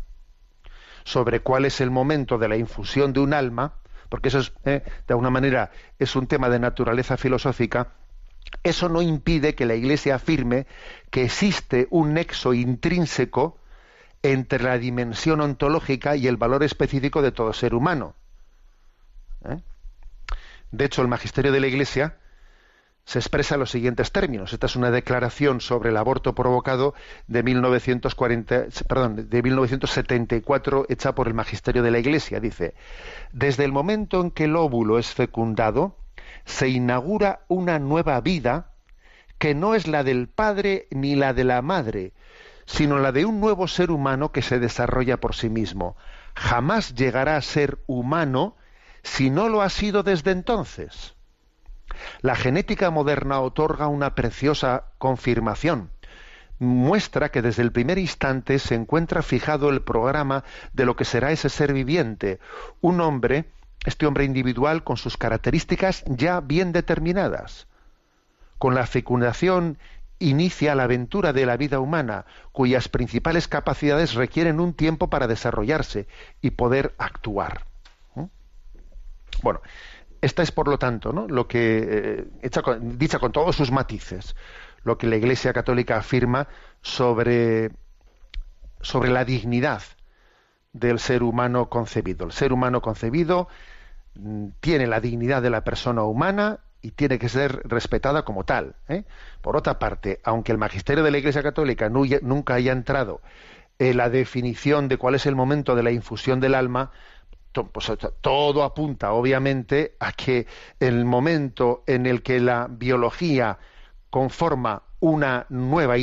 sobre 1.04 1.40
cuál 1.40 1.64
es 1.64 1.80
el 1.80 1.90
momento 1.90 2.38
de 2.38 2.48
la 2.48 2.56
infusión 2.56 3.12
de 3.12 3.20
un 3.20 3.34
alma, 3.34 3.74
porque 4.08 4.28
eso 4.28 4.38
es, 4.38 4.52
¿eh? 4.64 4.82
de 5.06 5.12
alguna 5.12 5.30
manera 5.30 5.70
es 5.98 6.16
un 6.16 6.26
tema 6.26 6.48
de 6.48 6.58
naturaleza 6.58 7.16
filosófica, 7.16 7.92
eso 8.62 8.88
no 8.88 9.02
impide 9.02 9.54
que 9.54 9.66
la 9.66 9.74
Iglesia 9.74 10.16
afirme 10.16 10.66
que 11.10 11.24
existe 11.24 11.86
un 11.90 12.14
nexo 12.14 12.52
intrínseco 12.52 13.58
entre 14.22 14.62
la 14.62 14.78
dimensión 14.78 15.40
ontológica 15.40 16.16
y 16.16 16.26
el 16.26 16.36
valor 16.36 16.62
específico 16.62 17.22
de 17.22 17.32
todo 17.32 17.52
ser 17.52 17.74
humano. 17.74 18.14
¿Eh? 19.44 19.62
De 20.72 20.84
hecho, 20.84 21.02
el 21.02 21.08
magisterio 21.08 21.52
de 21.52 21.60
la 21.60 21.66
Iglesia 21.66 22.18
se 23.10 23.18
expresa 23.18 23.56
en 23.56 23.60
los 23.60 23.72
siguientes 23.72 24.12
términos. 24.12 24.52
Esta 24.52 24.66
es 24.66 24.76
una 24.76 24.92
declaración 24.92 25.60
sobre 25.60 25.88
el 25.88 25.96
aborto 25.96 26.32
provocado 26.32 26.94
de, 27.26 27.42
1940, 27.42 28.66
perdón, 28.86 29.28
de 29.28 29.42
1974 29.42 30.86
hecha 30.88 31.12
por 31.12 31.26
el 31.26 31.34
magisterio 31.34 31.82
de 31.82 31.90
la 31.90 31.98
Iglesia. 31.98 32.38
Dice, 32.38 32.72
desde 33.32 33.64
el 33.64 33.72
momento 33.72 34.20
en 34.20 34.30
que 34.30 34.44
el 34.44 34.54
óvulo 34.54 34.96
es 34.96 35.12
fecundado, 35.12 35.96
se 36.44 36.68
inaugura 36.68 37.40
una 37.48 37.80
nueva 37.80 38.20
vida 38.20 38.70
que 39.38 39.56
no 39.56 39.74
es 39.74 39.88
la 39.88 40.04
del 40.04 40.28
padre 40.28 40.86
ni 40.92 41.16
la 41.16 41.32
de 41.32 41.42
la 41.42 41.62
madre, 41.62 42.12
sino 42.64 43.00
la 43.00 43.10
de 43.10 43.24
un 43.24 43.40
nuevo 43.40 43.66
ser 43.66 43.90
humano 43.90 44.30
que 44.30 44.42
se 44.42 44.60
desarrolla 44.60 45.16
por 45.16 45.34
sí 45.34 45.50
mismo. 45.50 45.96
Jamás 46.36 46.94
llegará 46.94 47.36
a 47.36 47.42
ser 47.42 47.80
humano 47.88 48.54
si 49.02 49.30
no 49.30 49.48
lo 49.48 49.62
ha 49.62 49.68
sido 49.68 50.04
desde 50.04 50.30
entonces. 50.30 51.16
La 52.20 52.34
genética 52.34 52.90
moderna 52.90 53.40
otorga 53.40 53.88
una 53.88 54.14
preciosa 54.14 54.84
confirmación. 54.98 55.90
Muestra 56.58 57.30
que 57.30 57.42
desde 57.42 57.62
el 57.62 57.72
primer 57.72 57.98
instante 57.98 58.58
se 58.58 58.74
encuentra 58.74 59.22
fijado 59.22 59.70
el 59.70 59.82
programa 59.82 60.44
de 60.72 60.84
lo 60.84 60.94
que 60.94 61.04
será 61.04 61.32
ese 61.32 61.48
ser 61.48 61.72
viviente, 61.72 62.38
un 62.80 63.00
hombre 63.00 63.46
este 63.84 64.06
hombre 64.06 64.24
individual 64.24 64.84
con 64.84 64.96
sus 64.96 65.16
características 65.16 66.04
ya 66.06 66.40
bien 66.40 66.72
determinadas. 66.72 67.66
Con 68.58 68.74
la 68.74 68.86
fecundación 68.86 69.78
inicia 70.18 70.74
la 70.74 70.82
aventura 70.82 71.32
de 71.32 71.46
la 71.46 71.56
vida 71.56 71.80
humana, 71.80 72.26
cuyas 72.52 72.88
principales 72.88 73.48
capacidades 73.48 74.14
requieren 74.14 74.60
un 74.60 74.74
tiempo 74.74 75.08
para 75.08 75.26
desarrollarse 75.26 76.06
y 76.42 76.50
poder 76.50 76.94
actuar. 76.98 77.64
¿Mm? 78.14 78.24
Bueno, 79.42 79.62
esta 80.20 80.42
es 80.42 80.52
por 80.52 80.68
lo 80.68 80.78
tanto, 80.78 81.12
¿no? 81.12 81.26
lo 81.28 81.48
que 81.48 82.26
eh, 82.42 82.50
dicha 82.80 83.18
con 83.18 83.32
todos 83.32 83.56
sus 83.56 83.70
matices, 83.70 84.36
lo 84.84 84.98
que 84.98 85.06
la 85.06 85.16
Iglesia 85.16 85.52
Católica 85.52 85.96
afirma 85.96 86.48
sobre 86.82 87.70
sobre 88.80 89.10
la 89.10 89.24
dignidad 89.24 89.82
del 90.72 90.98
ser 90.98 91.22
humano 91.22 91.68
concebido. 91.68 92.26
El 92.26 92.32
ser 92.32 92.52
humano 92.52 92.80
concebido 92.80 93.48
mm, 94.14 94.48
tiene 94.60 94.86
la 94.86 95.00
dignidad 95.00 95.42
de 95.42 95.50
la 95.50 95.64
persona 95.64 96.02
humana 96.02 96.60
y 96.82 96.92
tiene 96.92 97.18
que 97.18 97.28
ser 97.28 97.60
respetada 97.64 98.24
como 98.24 98.44
tal. 98.44 98.76
¿eh? 98.88 99.04
Por 99.42 99.56
otra 99.56 99.78
parte, 99.78 100.20
aunque 100.24 100.52
el 100.52 100.58
magisterio 100.58 101.04
de 101.04 101.10
la 101.10 101.18
Iglesia 101.18 101.42
Católica 101.42 101.90
nunca 101.90 102.54
haya 102.54 102.72
entrado 102.72 103.20
en 103.78 103.96
la 103.96 104.08
definición 104.10 104.88
de 104.88 104.96
cuál 104.96 105.14
es 105.14 105.26
el 105.26 105.34
momento 105.34 105.74
de 105.74 105.82
la 105.82 105.90
infusión 105.90 106.40
del 106.40 106.54
alma, 106.54 106.90
pues, 107.52 107.92
todo 108.20 108.62
apunta, 108.62 109.12
obviamente, 109.12 109.96
a 109.98 110.12
que 110.12 110.46
el 110.78 111.04
momento 111.04 111.82
en 111.86 112.06
el 112.06 112.22
que 112.22 112.40
la 112.40 112.68
biología 112.70 113.58
conforma 114.10 114.82
una 115.00 115.46
nueva, 115.48 115.94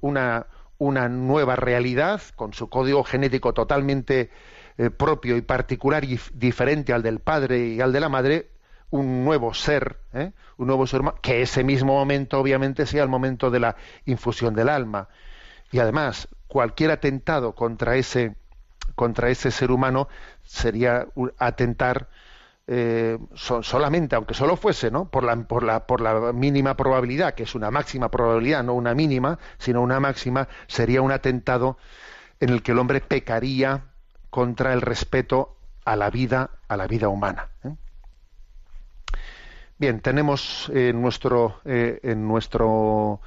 una, 0.00 0.46
una 0.78 1.08
nueva 1.08 1.56
realidad 1.56 2.20
con 2.36 2.52
su 2.52 2.68
código 2.68 3.04
genético 3.04 3.52
totalmente 3.52 4.30
eh, 4.78 4.90
propio 4.90 5.36
y 5.36 5.42
particular 5.42 6.04
y 6.04 6.18
diferente 6.34 6.92
al 6.92 7.02
del 7.02 7.20
padre 7.20 7.68
y 7.68 7.80
al 7.80 7.92
de 7.92 8.00
la 8.00 8.08
madre, 8.08 8.50
un 8.90 9.24
nuevo 9.24 9.54
ser, 9.54 9.98
¿eh? 10.12 10.32
un 10.58 10.66
nuevo 10.66 10.86
ser 10.86 11.02
que 11.22 11.42
ese 11.42 11.64
mismo 11.64 11.94
momento 11.94 12.38
obviamente 12.38 12.86
sea 12.86 13.02
el 13.02 13.08
momento 13.08 13.50
de 13.50 13.60
la 13.60 13.76
infusión 14.04 14.54
del 14.54 14.68
alma. 14.68 15.08
Y 15.70 15.78
además, 15.78 16.28
cualquier 16.46 16.90
atentado 16.90 17.54
contra 17.54 17.96
ese, 17.96 18.36
contra 18.94 19.30
ese 19.30 19.50
ser 19.50 19.70
humano 19.70 20.08
sería 20.44 21.06
atentar 21.38 22.08
eh, 22.66 23.18
solamente, 23.34 24.14
aunque 24.14 24.34
solo 24.34 24.56
fuese, 24.56 24.90
¿no? 24.90 25.06
Por 25.06 25.24
la, 25.24 25.36
por, 25.36 25.62
la, 25.62 25.86
por 25.86 26.00
la 26.00 26.32
mínima 26.32 26.76
probabilidad, 26.76 27.34
que 27.34 27.42
es 27.42 27.54
una 27.54 27.70
máxima 27.70 28.10
probabilidad, 28.10 28.62
no 28.62 28.74
una 28.74 28.94
mínima, 28.94 29.38
sino 29.58 29.82
una 29.82 29.98
máxima, 30.00 30.48
sería 30.68 31.02
un 31.02 31.12
atentado 31.12 31.76
en 32.40 32.50
el 32.50 32.62
que 32.62 32.72
el 32.72 32.78
hombre 32.78 33.00
pecaría 33.00 33.84
contra 34.30 34.72
el 34.72 34.80
respeto 34.80 35.56
a 35.84 35.96
la 35.96 36.10
vida, 36.10 36.50
a 36.68 36.76
la 36.76 36.86
vida 36.86 37.08
humana. 37.08 37.48
¿eh? 37.64 37.74
Bien, 39.78 40.00
tenemos 40.00 40.70
en 40.72 41.02
nuestro, 41.02 41.60
eh, 41.64 41.98
en 42.04 42.26
nuestro, 42.28 43.20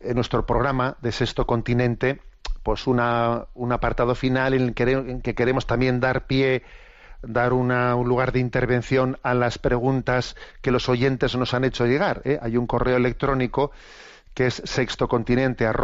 en 0.00 0.14
nuestro 0.14 0.46
programa 0.46 0.96
de 1.02 1.12
Sexto 1.12 1.46
Continente, 1.46 2.20
pues 2.62 2.86
una, 2.86 3.46
un 3.54 3.72
apartado 3.72 4.14
final 4.14 4.54
en 4.54 4.62
el, 4.62 4.74
que, 5.22 5.34
queremos 5.34 5.66
también 5.66 6.00
dar 6.00 6.26
pie 6.26 6.62
dar 7.22 7.52
un 7.52 7.68
lugar 8.06 8.30
de 8.30 8.38
intervención 8.38 9.18
a 9.24 9.34
las 9.34 9.58
preguntas 9.58 10.36
que 10.62 10.70
los 10.70 10.88
oyentes 10.88 11.34
nos 11.36 11.52
han 11.52 11.64
hecho 11.64 11.84
llegar. 11.84 12.22
¿eh? 12.24 12.38
Hay 12.40 12.56
un 12.56 12.68
correo 12.68 12.96
electrónico 12.96 13.72
que 14.34 14.46
es 14.46 14.62
sextocontinente 14.64 15.66
al 15.66 15.74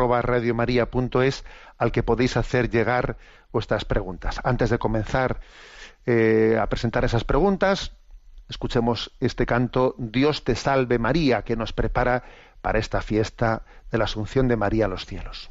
que 1.92 2.02
podéis 2.04 2.36
hacer 2.36 2.70
llegar 2.70 3.16
vuestras 3.52 3.84
preguntas. 3.84 4.40
Antes 4.44 4.70
de 4.70 4.78
comenzar 4.78 5.40
eh, 6.06 6.56
a 6.60 6.68
presentar 6.68 7.04
esas 7.04 7.24
preguntas, 7.24 7.92
escuchemos 8.48 9.10
este 9.20 9.46
canto 9.46 9.96
Dios 9.98 10.44
te 10.44 10.54
salve 10.54 10.98
María 10.98 11.42
que 11.42 11.56
nos 11.56 11.72
prepara 11.72 12.22
para 12.62 12.78
esta 12.78 13.00
fiesta 13.00 13.62
de 13.90 13.98
la 13.98 14.04
Asunción 14.04 14.48
de 14.48 14.56
María 14.56 14.86
a 14.86 14.88
los 14.88 15.04
cielos. 15.04 15.50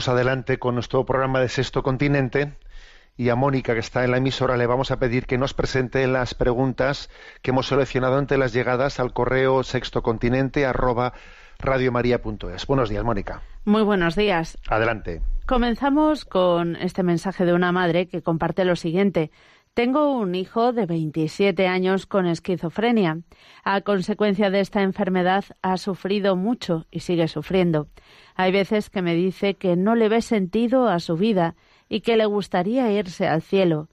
Seguimos 0.00 0.18
adelante 0.18 0.58
con 0.58 0.76
nuestro 0.76 1.04
programa 1.04 1.40
de 1.40 1.50
Sexto 1.50 1.82
Continente 1.82 2.54
y 3.18 3.28
a 3.28 3.36
Mónica, 3.36 3.74
que 3.74 3.80
está 3.80 4.02
en 4.02 4.12
la 4.12 4.16
emisora, 4.16 4.56
le 4.56 4.64
vamos 4.64 4.90
a 4.90 4.98
pedir 4.98 5.26
que 5.26 5.36
nos 5.36 5.52
presente 5.52 6.06
las 6.06 6.32
preguntas 6.32 7.10
que 7.42 7.50
hemos 7.50 7.66
seleccionado 7.66 8.16
ante 8.16 8.38
las 8.38 8.54
llegadas 8.54 8.98
al 8.98 9.12
correo 9.12 9.62
sextocontinente 9.62 10.64
arroba 10.64 11.12
radiomaria.es. 11.58 12.66
Buenos 12.66 12.88
días, 12.88 13.04
Mónica. 13.04 13.42
Muy 13.66 13.82
buenos 13.82 14.16
días. 14.16 14.56
Adelante. 14.70 15.20
Comenzamos 15.44 16.24
con 16.24 16.76
este 16.76 17.02
mensaje 17.02 17.44
de 17.44 17.52
una 17.52 17.70
madre 17.70 18.08
que 18.08 18.22
comparte 18.22 18.64
lo 18.64 18.76
siguiente. 18.76 19.30
Tengo 19.74 20.12
un 20.12 20.34
hijo 20.34 20.72
de 20.72 20.84
27 20.84 21.68
años 21.68 22.04
con 22.04 22.26
esquizofrenia. 22.26 23.20
A 23.62 23.80
consecuencia 23.82 24.50
de 24.50 24.60
esta 24.60 24.82
enfermedad 24.82 25.44
ha 25.62 25.76
sufrido 25.76 26.34
mucho 26.34 26.86
y 26.90 27.00
sigue 27.00 27.28
sufriendo. 27.28 27.86
Hay 28.34 28.50
veces 28.50 28.90
que 28.90 29.00
me 29.00 29.14
dice 29.14 29.54
que 29.54 29.76
no 29.76 29.94
le 29.94 30.08
ve 30.08 30.22
sentido 30.22 30.88
a 30.88 30.98
su 30.98 31.16
vida 31.16 31.54
y 31.88 32.00
que 32.00 32.16
le 32.16 32.26
gustaría 32.26 32.90
irse 32.90 33.28
al 33.28 33.42
cielo. 33.42 33.88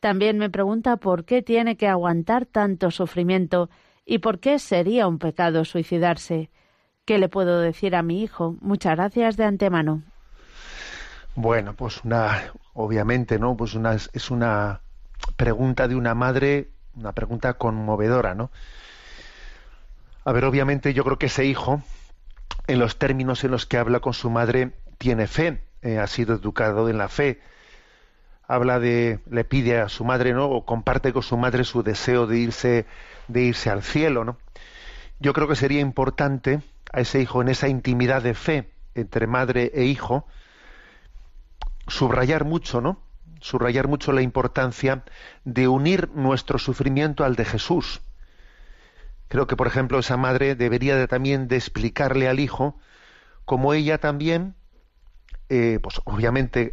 También 0.00 0.36
me 0.36 0.50
pregunta 0.50 0.98
por 0.98 1.24
qué 1.24 1.42
tiene 1.42 1.76
que 1.78 1.88
aguantar 1.88 2.44
tanto 2.44 2.90
sufrimiento 2.90 3.70
y 4.04 4.18
por 4.18 4.38
qué 4.38 4.58
sería 4.58 5.06
un 5.06 5.18
pecado 5.18 5.64
suicidarse. 5.64 6.50
¿Qué 7.06 7.18
le 7.18 7.30
puedo 7.30 7.58
decir 7.58 7.96
a 7.96 8.02
mi 8.02 8.22
hijo? 8.22 8.56
Muchas 8.60 8.96
gracias 8.96 9.38
de 9.38 9.44
antemano. 9.44 10.02
Bueno, 11.34 11.74
pues 11.74 12.04
una, 12.04 12.52
obviamente, 12.74 13.38
¿no? 13.38 13.56
Pues 13.56 13.74
una, 13.74 13.94
es 13.94 14.30
una 14.30 14.82
pregunta 15.36 15.88
de 15.88 15.96
una 15.96 16.14
madre, 16.14 16.70
una 16.94 17.12
pregunta 17.12 17.54
conmovedora, 17.54 18.34
¿no? 18.34 18.50
A 20.24 20.32
ver, 20.32 20.44
obviamente 20.44 20.94
yo 20.94 21.04
creo 21.04 21.18
que 21.18 21.26
ese 21.26 21.44
hijo, 21.44 21.82
en 22.66 22.78
los 22.78 22.98
términos 22.98 23.42
en 23.44 23.50
los 23.50 23.66
que 23.66 23.78
habla 23.78 24.00
con 24.00 24.14
su 24.14 24.30
madre, 24.30 24.72
tiene 24.98 25.26
fe, 25.26 25.64
eh, 25.82 25.98
ha 25.98 26.06
sido 26.06 26.34
educado 26.34 26.88
en 26.88 26.98
la 26.98 27.08
fe, 27.08 27.40
habla 28.46 28.78
de, 28.78 29.18
le 29.30 29.44
pide 29.44 29.80
a 29.80 29.88
su 29.88 30.04
madre, 30.04 30.32
¿no? 30.32 30.46
O 30.48 30.64
comparte 30.64 31.12
con 31.12 31.22
su 31.22 31.36
madre 31.36 31.64
su 31.64 31.82
deseo 31.82 32.26
de 32.26 32.38
irse, 32.38 32.86
de 33.28 33.42
irse 33.42 33.70
al 33.70 33.82
cielo, 33.82 34.24
¿no? 34.24 34.38
Yo 35.18 35.32
creo 35.32 35.48
que 35.48 35.56
sería 35.56 35.80
importante 35.80 36.60
a 36.92 37.00
ese 37.00 37.20
hijo 37.20 37.42
en 37.42 37.48
esa 37.48 37.68
intimidad 37.68 38.22
de 38.22 38.34
fe 38.34 38.70
entre 38.94 39.26
madre 39.26 39.72
e 39.74 39.84
hijo, 39.84 40.26
subrayar 41.88 42.44
mucho, 42.44 42.80
¿no? 42.80 43.00
Subrayar 43.42 43.88
mucho 43.88 44.12
la 44.12 44.22
importancia 44.22 45.02
de 45.44 45.66
unir 45.66 46.10
nuestro 46.14 46.58
sufrimiento 46.58 47.24
al 47.24 47.34
de 47.34 47.44
Jesús. 47.44 48.00
Creo 49.26 49.48
que, 49.48 49.56
por 49.56 49.66
ejemplo, 49.66 49.98
esa 49.98 50.16
madre 50.16 50.54
debería 50.54 50.96
de, 50.96 51.08
también 51.08 51.48
explicarle 51.50 52.28
al 52.28 52.38
hijo 52.38 52.78
cómo 53.44 53.74
ella 53.74 53.98
también, 53.98 54.54
eh, 55.48 55.80
pues 55.82 56.00
obviamente 56.04 56.72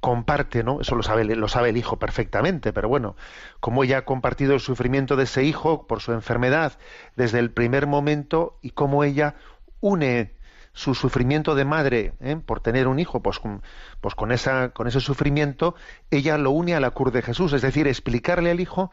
comparte, 0.00 0.64
¿no? 0.64 0.80
Eso 0.80 0.96
lo 0.96 1.04
sabe, 1.04 1.24
lo 1.24 1.46
sabe 1.46 1.68
el 1.68 1.76
hijo 1.76 2.00
perfectamente, 2.00 2.72
pero 2.72 2.88
bueno, 2.88 3.14
cómo 3.60 3.84
ella 3.84 3.98
ha 3.98 4.04
compartido 4.04 4.54
el 4.54 4.60
sufrimiento 4.60 5.14
de 5.14 5.22
ese 5.22 5.44
hijo 5.44 5.86
por 5.86 6.00
su 6.00 6.12
enfermedad 6.12 6.76
desde 7.14 7.38
el 7.38 7.52
primer 7.52 7.86
momento 7.86 8.58
y 8.60 8.70
cómo 8.70 9.04
ella 9.04 9.36
une 9.80 10.34
su 10.72 10.94
sufrimiento 10.94 11.54
de 11.54 11.64
madre 11.64 12.14
¿eh? 12.20 12.36
por 12.36 12.60
tener 12.60 12.88
un 12.88 12.98
hijo, 12.98 13.22
pues, 13.22 13.38
con, 13.38 13.62
pues 14.00 14.14
con, 14.14 14.32
esa, 14.32 14.70
con 14.70 14.86
ese 14.86 15.00
sufrimiento, 15.00 15.74
ella 16.10 16.38
lo 16.38 16.50
une 16.50 16.74
a 16.74 16.80
la 16.80 16.92
cruz 16.92 17.12
de 17.12 17.22
Jesús, 17.22 17.52
es 17.52 17.62
decir, 17.62 17.86
explicarle 17.86 18.50
al 18.50 18.60
hijo 18.60 18.90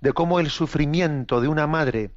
de 0.00 0.12
cómo 0.12 0.38
el 0.40 0.50
sufrimiento 0.50 1.40
de 1.40 1.48
una 1.48 1.66
madre 1.66 2.12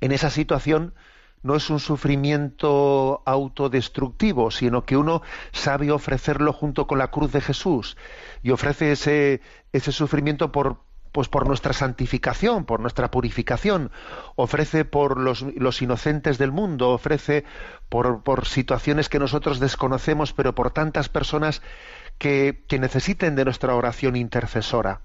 en 0.00 0.12
esa 0.12 0.30
situación 0.30 0.94
no 1.42 1.56
es 1.56 1.68
un 1.68 1.78
sufrimiento 1.78 3.22
autodestructivo, 3.26 4.50
sino 4.50 4.86
que 4.86 4.96
uno 4.96 5.20
sabe 5.52 5.90
ofrecerlo 5.90 6.54
junto 6.54 6.86
con 6.86 6.98
la 6.98 7.10
cruz 7.10 7.32
de 7.32 7.42
Jesús 7.42 7.98
y 8.42 8.50
ofrece 8.50 8.92
ese, 8.92 9.42
ese 9.72 9.92
sufrimiento 9.92 10.50
por, 10.50 10.80
pues 11.14 11.28
por 11.28 11.46
nuestra 11.46 11.72
santificación, 11.72 12.64
por 12.64 12.80
nuestra 12.80 13.12
purificación, 13.12 13.92
ofrece 14.34 14.84
por 14.84 15.16
los, 15.16 15.42
los 15.42 15.80
inocentes 15.80 16.38
del 16.38 16.50
mundo, 16.50 16.90
ofrece 16.90 17.44
por, 17.88 18.24
por, 18.24 18.46
situaciones 18.46 19.08
que 19.08 19.20
nosotros 19.20 19.60
desconocemos, 19.60 20.32
pero 20.32 20.56
por 20.56 20.72
tantas 20.72 21.08
personas 21.08 21.62
que, 22.18 22.64
que 22.66 22.80
necesiten 22.80 23.36
de 23.36 23.44
nuestra 23.44 23.76
oración 23.76 24.16
intercesora. 24.16 25.02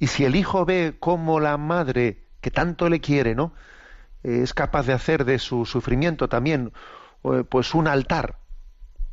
Y 0.00 0.08
si 0.08 0.24
el 0.24 0.34
hijo 0.34 0.64
ve 0.64 0.96
cómo 0.98 1.38
la 1.38 1.56
madre, 1.56 2.24
que 2.40 2.50
tanto 2.50 2.88
le 2.88 3.00
quiere, 3.00 3.36
¿no? 3.36 3.52
es 4.24 4.54
capaz 4.54 4.86
de 4.86 4.92
hacer 4.92 5.24
de 5.24 5.38
su 5.38 5.66
sufrimiento 5.66 6.28
también 6.28 6.72
eh, 7.22 7.44
pues 7.48 7.74
un 7.74 7.86
altar, 7.86 8.38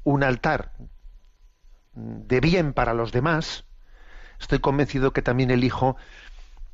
un 0.04 0.24
altar 0.24 0.72
de 1.94 2.40
bien 2.40 2.74
para 2.74 2.96
los 2.96 3.12
demás, 3.12 3.66
estoy 4.42 4.60
convencido 4.60 5.14
que 5.14 5.22
también 5.22 5.52
el 5.52 5.64
hijo 5.64 5.96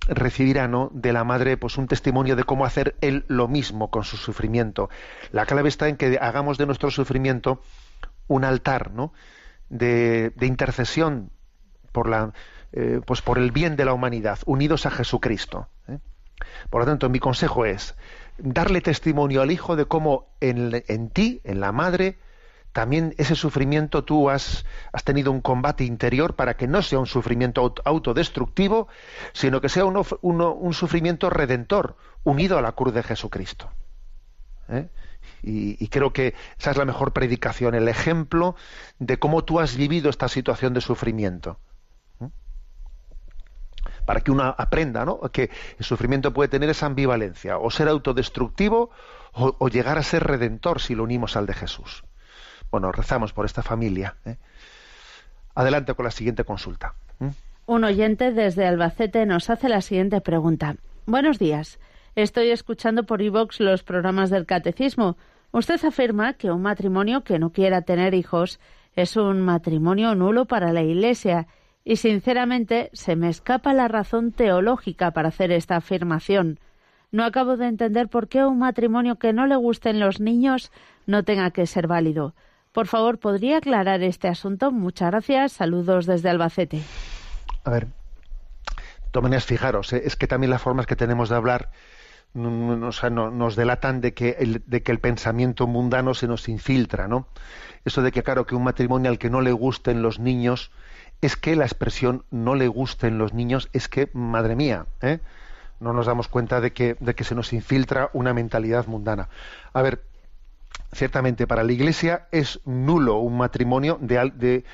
recibirá 0.08 0.68
¿no? 0.68 0.90
de 0.94 1.14
la 1.14 1.24
madre 1.24 1.58
pues 1.58 1.78
un 1.78 1.88
testimonio 1.88 2.36
de 2.36 2.44
cómo 2.44 2.66
hacer 2.66 2.96
él 3.02 3.26
lo 3.28 3.48
mismo 3.48 3.92
con 3.92 4.04
su 4.04 4.18
sufrimiento. 4.18 4.90
La 5.32 5.46
clave 5.46 5.70
está 5.70 5.88
en 5.88 5.98
que 5.98 6.18
hagamos 6.20 6.58
de 6.58 6.66
nuestro 6.66 6.92
sufrimiento 6.92 7.62
un 8.28 8.44
altar 8.44 8.92
¿no? 8.92 9.14
de, 9.70 10.34
intercesión 10.42 11.30
por 11.92 12.10
la 12.10 12.34
eh, 12.74 13.02
pues 13.06 13.22
por 13.22 13.38
el 13.38 13.52
bien 13.52 13.76
de 13.76 13.86
la 13.86 13.94
humanidad, 13.94 14.40
unidos 14.46 14.86
a 14.86 14.92
Jesucristo. 14.92 15.68
¿eh? 15.88 16.00
Por 16.70 16.82
lo 16.82 16.86
tanto, 16.86 17.10
mi 17.10 17.20
consejo 17.20 17.66
es 17.66 17.96
darle 18.38 18.82
testimonio 18.82 19.42
al 19.42 19.52
hijo 19.52 19.76
de 19.76 19.86
cómo 19.86 20.28
en, 20.42 20.84
en 20.88 21.10
ti, 21.10 21.42
en 21.44 21.62
la 21.62 21.72
madre, 21.72 22.18
también 22.72 23.16
ese 23.18 23.36
sufrimiento 23.36 24.04
tú 24.04 24.30
has, 24.30 24.66
tenido 25.04 25.32
un 25.32 25.42
combate 25.42 25.84
interior 25.84 26.36
para 26.36 26.56
que 26.58 26.68
no 26.68 26.82
sea 26.82 27.00
un 27.00 27.08
sufrimiento 27.08 27.74
autodestructivo, 27.84 28.88
sino 29.34 29.62
que 29.62 29.70
sea 29.70 29.86
un 29.86 30.74
sufrimiento 30.74 31.30
redentor, 31.30 31.98
unido 32.24 32.58
a 32.58 32.62
la 32.62 32.74
cruz 32.74 32.94
de 32.94 33.04
Jesucristo. 33.04 33.72
¿Eh? 34.70 34.90
Y, 35.44 35.88
creo 35.88 36.14
que 36.14 36.36
esa 36.60 36.72
es 36.72 36.78
la 36.78 36.86
mejor 36.86 37.14
predicación, 37.14 37.76
el 37.76 37.88
ejemplo 37.88 38.56
de 39.00 39.18
cómo 39.18 39.44
tú 39.44 39.60
has 39.60 39.76
vivido 39.76 40.10
esta 40.10 40.28
situación 40.28 40.74
de 40.74 40.82
sufrimiento. 40.82 41.60
¿Eh? 42.22 42.30
Para 44.06 44.22
que 44.22 44.32
uno 44.32 44.44
aprenda 44.58 45.06
¿no? 45.06 45.20
que 45.32 45.50
el 45.80 45.86
sufrimiento 45.86 46.34
puede 46.34 46.50
tener 46.50 46.70
esa 46.70 46.86
ambivalencia, 46.86 47.58
o 47.58 47.72
ser 47.72 47.88
autodestructivo 47.88 48.92
o 49.34 49.68
llegar 49.68 49.98
a 50.00 50.04
ser 50.04 50.24
redentor 50.24 50.82
si 50.82 50.96
lo 50.96 51.04
unimos 51.04 51.36
al 51.38 51.46
de 51.46 51.54
Jesús. 51.54 52.04
Bueno, 52.72 52.92
rezamos 52.92 53.34
por 53.34 53.46
esta 53.46 53.64
familia. 53.64 54.16
¿eh? 54.26 54.38
Adelante 55.56 55.94
con 55.94 56.06
la 56.06 56.12
siguiente 56.12 56.44
consulta. 56.44 56.96
Un 57.66 57.84
oyente 57.84 58.32
desde 58.32 58.66
Albacete 58.66 59.26
nos 59.26 59.50
hace 59.50 59.70
la 59.70 59.82
siguiente 59.82 60.22
pregunta. 60.22 60.76
Buenos 61.06 61.40
días. 61.40 61.80
Estoy 62.16 62.52
escuchando 62.52 63.04
por 63.04 63.22
iVox 63.22 63.60
los 63.60 63.84
programas 63.84 64.30
del 64.30 64.46
catecismo. 64.46 65.18
Usted 65.52 65.84
afirma 65.86 66.34
que 66.34 66.52
un 66.52 66.62
matrimonio 66.62 67.24
que 67.24 67.40
no 67.40 67.52
quiera 67.52 67.82
tener 67.82 68.14
hijos 68.14 68.60
es 68.96 69.16
un 69.16 69.42
matrimonio 69.42 70.16
nulo 70.16 70.46
para 70.46 70.74
la 70.74 70.82
Iglesia 70.82 71.48
y 71.84 71.98
sinceramente 71.98 72.90
se 72.94 73.16
me 73.16 73.30
escapa 73.30 73.74
la 73.74 73.88
razón 73.88 74.32
teológica 74.32 75.12
para 75.12 75.30
hacer 75.30 75.52
esta 75.52 75.78
afirmación. 75.78 76.60
No 77.12 77.24
acabo 77.24 77.56
de 77.56 77.68
entender 77.68 78.10
por 78.10 78.28
qué 78.28 78.44
un 78.44 78.60
matrimonio 78.60 79.16
que 79.18 79.32
no 79.32 79.48
le 79.48 79.56
gusten 79.56 80.00
los 80.00 80.20
niños 80.20 80.72
no 81.06 81.24
tenga 81.24 81.52
que 81.52 81.66
ser 81.66 81.88
válido. 81.88 82.34
Por 82.72 82.88
favor, 82.88 83.20
¿podría 83.20 83.58
aclarar 83.58 84.04
este 84.04 84.28
asunto? 84.28 84.72
Muchas 84.72 85.12
gracias. 85.12 85.54
Saludos 85.54 86.06
desde 86.06 86.30
Albacete. 86.30 86.82
A 87.64 87.70
ver, 87.70 87.88
Tomenes, 89.12 89.46
fijaros, 89.46 89.94
¿eh? 89.94 90.04
es 90.06 90.16
que 90.16 90.28
también 90.28 90.52
las 90.52 90.62
formas 90.62 90.86
que 90.86 90.96
tenemos 90.96 91.30
de 91.30 91.36
hablar 91.36 91.72
nos 92.34 93.56
delatan 93.56 94.00
de 94.02 94.14
que, 94.14 94.38
el, 94.40 94.64
de 94.68 94.84
que 94.84 94.92
el 94.92 95.00
pensamiento 95.00 95.66
mundano 95.66 96.14
se 96.14 96.28
nos 96.28 96.48
infiltra, 96.50 97.08
¿no? 97.08 97.28
Eso 97.84 98.02
de 98.02 98.12
que, 98.12 98.22
claro, 98.22 98.46
que 98.46 98.54
un 98.54 98.64
matrimonio 98.64 99.10
al 99.10 99.18
que 99.18 99.30
no 99.30 99.42
le 99.42 99.52
gusten 99.52 100.02
los 100.02 100.20
niños, 100.20 100.72
es 101.22 101.36
que 101.36 101.56
la 101.56 101.66
expresión 101.66 102.26
no 102.30 102.54
le 102.54 102.68
gusten 102.68 103.18
los 103.18 103.34
niños, 103.34 103.70
es 103.74 103.88
que, 103.88 104.10
madre 104.14 104.56
mía, 104.56 104.86
¿eh? 105.02 105.20
no 105.80 105.94
nos 105.94 106.06
damos 106.06 106.28
cuenta 106.28 106.62
de 106.62 106.74
que, 106.74 106.96
de 107.00 107.16
que 107.16 107.24
se 107.24 107.36
nos 107.36 107.54
infiltra 107.54 108.10
una 108.14 108.34
mentalidad 108.34 108.88
mundana. 108.88 109.30
A 109.74 109.82
ver, 109.82 110.04
ciertamente 110.94 111.48
para 111.48 111.64
la 111.64 111.72
Iglesia 111.72 112.28
es 112.32 112.60
nulo 112.66 113.18
un 113.18 113.38
matrimonio 113.38 113.98
de, 114.02 114.32
de, 114.36 114.66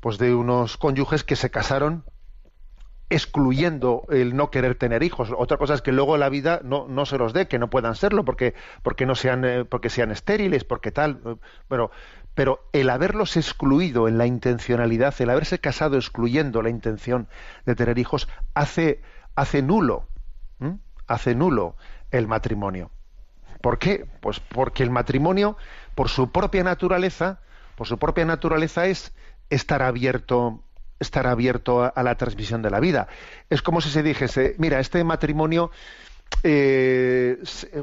pues 0.00 0.18
de 0.18 0.34
unos 0.34 0.76
cónyuges 0.76 1.24
que 1.24 1.36
se 1.36 1.50
casaron 1.50 2.04
excluyendo 3.10 4.04
el 4.10 4.34
no 4.34 4.50
querer 4.50 4.74
tener 4.74 5.02
hijos. 5.02 5.30
Otra 5.36 5.56
cosa 5.56 5.74
es 5.74 5.82
que 5.82 5.92
luego 5.92 6.16
la 6.16 6.28
vida 6.28 6.60
no, 6.64 7.06
se 7.06 7.18
los 7.18 7.32
dé, 7.32 7.46
que 7.48 7.58
no 7.58 7.70
puedan 7.70 7.94
serlo, 7.94 8.24
porque, 8.24 8.54
porque 8.82 9.06
no 9.06 9.14
sean, 9.14 9.44
eh, 9.44 9.64
porque 9.64 9.90
sean 9.90 10.10
estériles, 10.10 10.64
porque 10.64 10.90
tal. 10.90 11.38
Pero, 11.68 11.90
pero 12.34 12.66
el 12.72 12.90
haberlos 12.90 13.36
excluido 13.36 14.08
en 14.08 14.18
la 14.18 14.26
intencionalidad, 14.26 15.14
el 15.20 15.30
haberse 15.30 15.58
casado 15.60 15.96
excluyendo 15.96 16.62
la 16.62 16.70
intención 16.70 17.28
de 17.66 17.74
tener 17.74 17.98
hijos, 17.98 18.28
hace 18.54 19.00
nulo, 19.62 20.08
hace 21.06 21.34
nulo 21.34 21.76
el 22.10 22.26
matrimonio. 22.26 22.90
¿Por 23.64 23.78
qué? 23.78 24.04
Pues 24.20 24.40
porque 24.40 24.82
el 24.82 24.90
matrimonio, 24.90 25.56
por 25.94 26.10
su 26.10 26.30
propia 26.30 26.62
naturaleza, 26.62 27.40
por 27.76 27.86
su 27.86 27.96
propia 27.96 28.26
naturaleza 28.26 28.84
es 28.84 29.14
estar 29.48 29.82
abierto 29.82 30.60
estar 31.00 31.26
abierto 31.26 31.82
a, 31.82 32.02
la 32.02 32.14
transmisión 32.16 32.60
de 32.60 32.68
la 32.68 32.78
vida. 32.78 33.08
Es 33.48 33.62
como 33.62 33.80
si 33.80 33.88
se 33.88 34.02
dijese, 34.02 34.54
mira, 34.58 34.80
este 34.80 35.02
matrimonio 35.02 35.70
eh, 36.42 37.38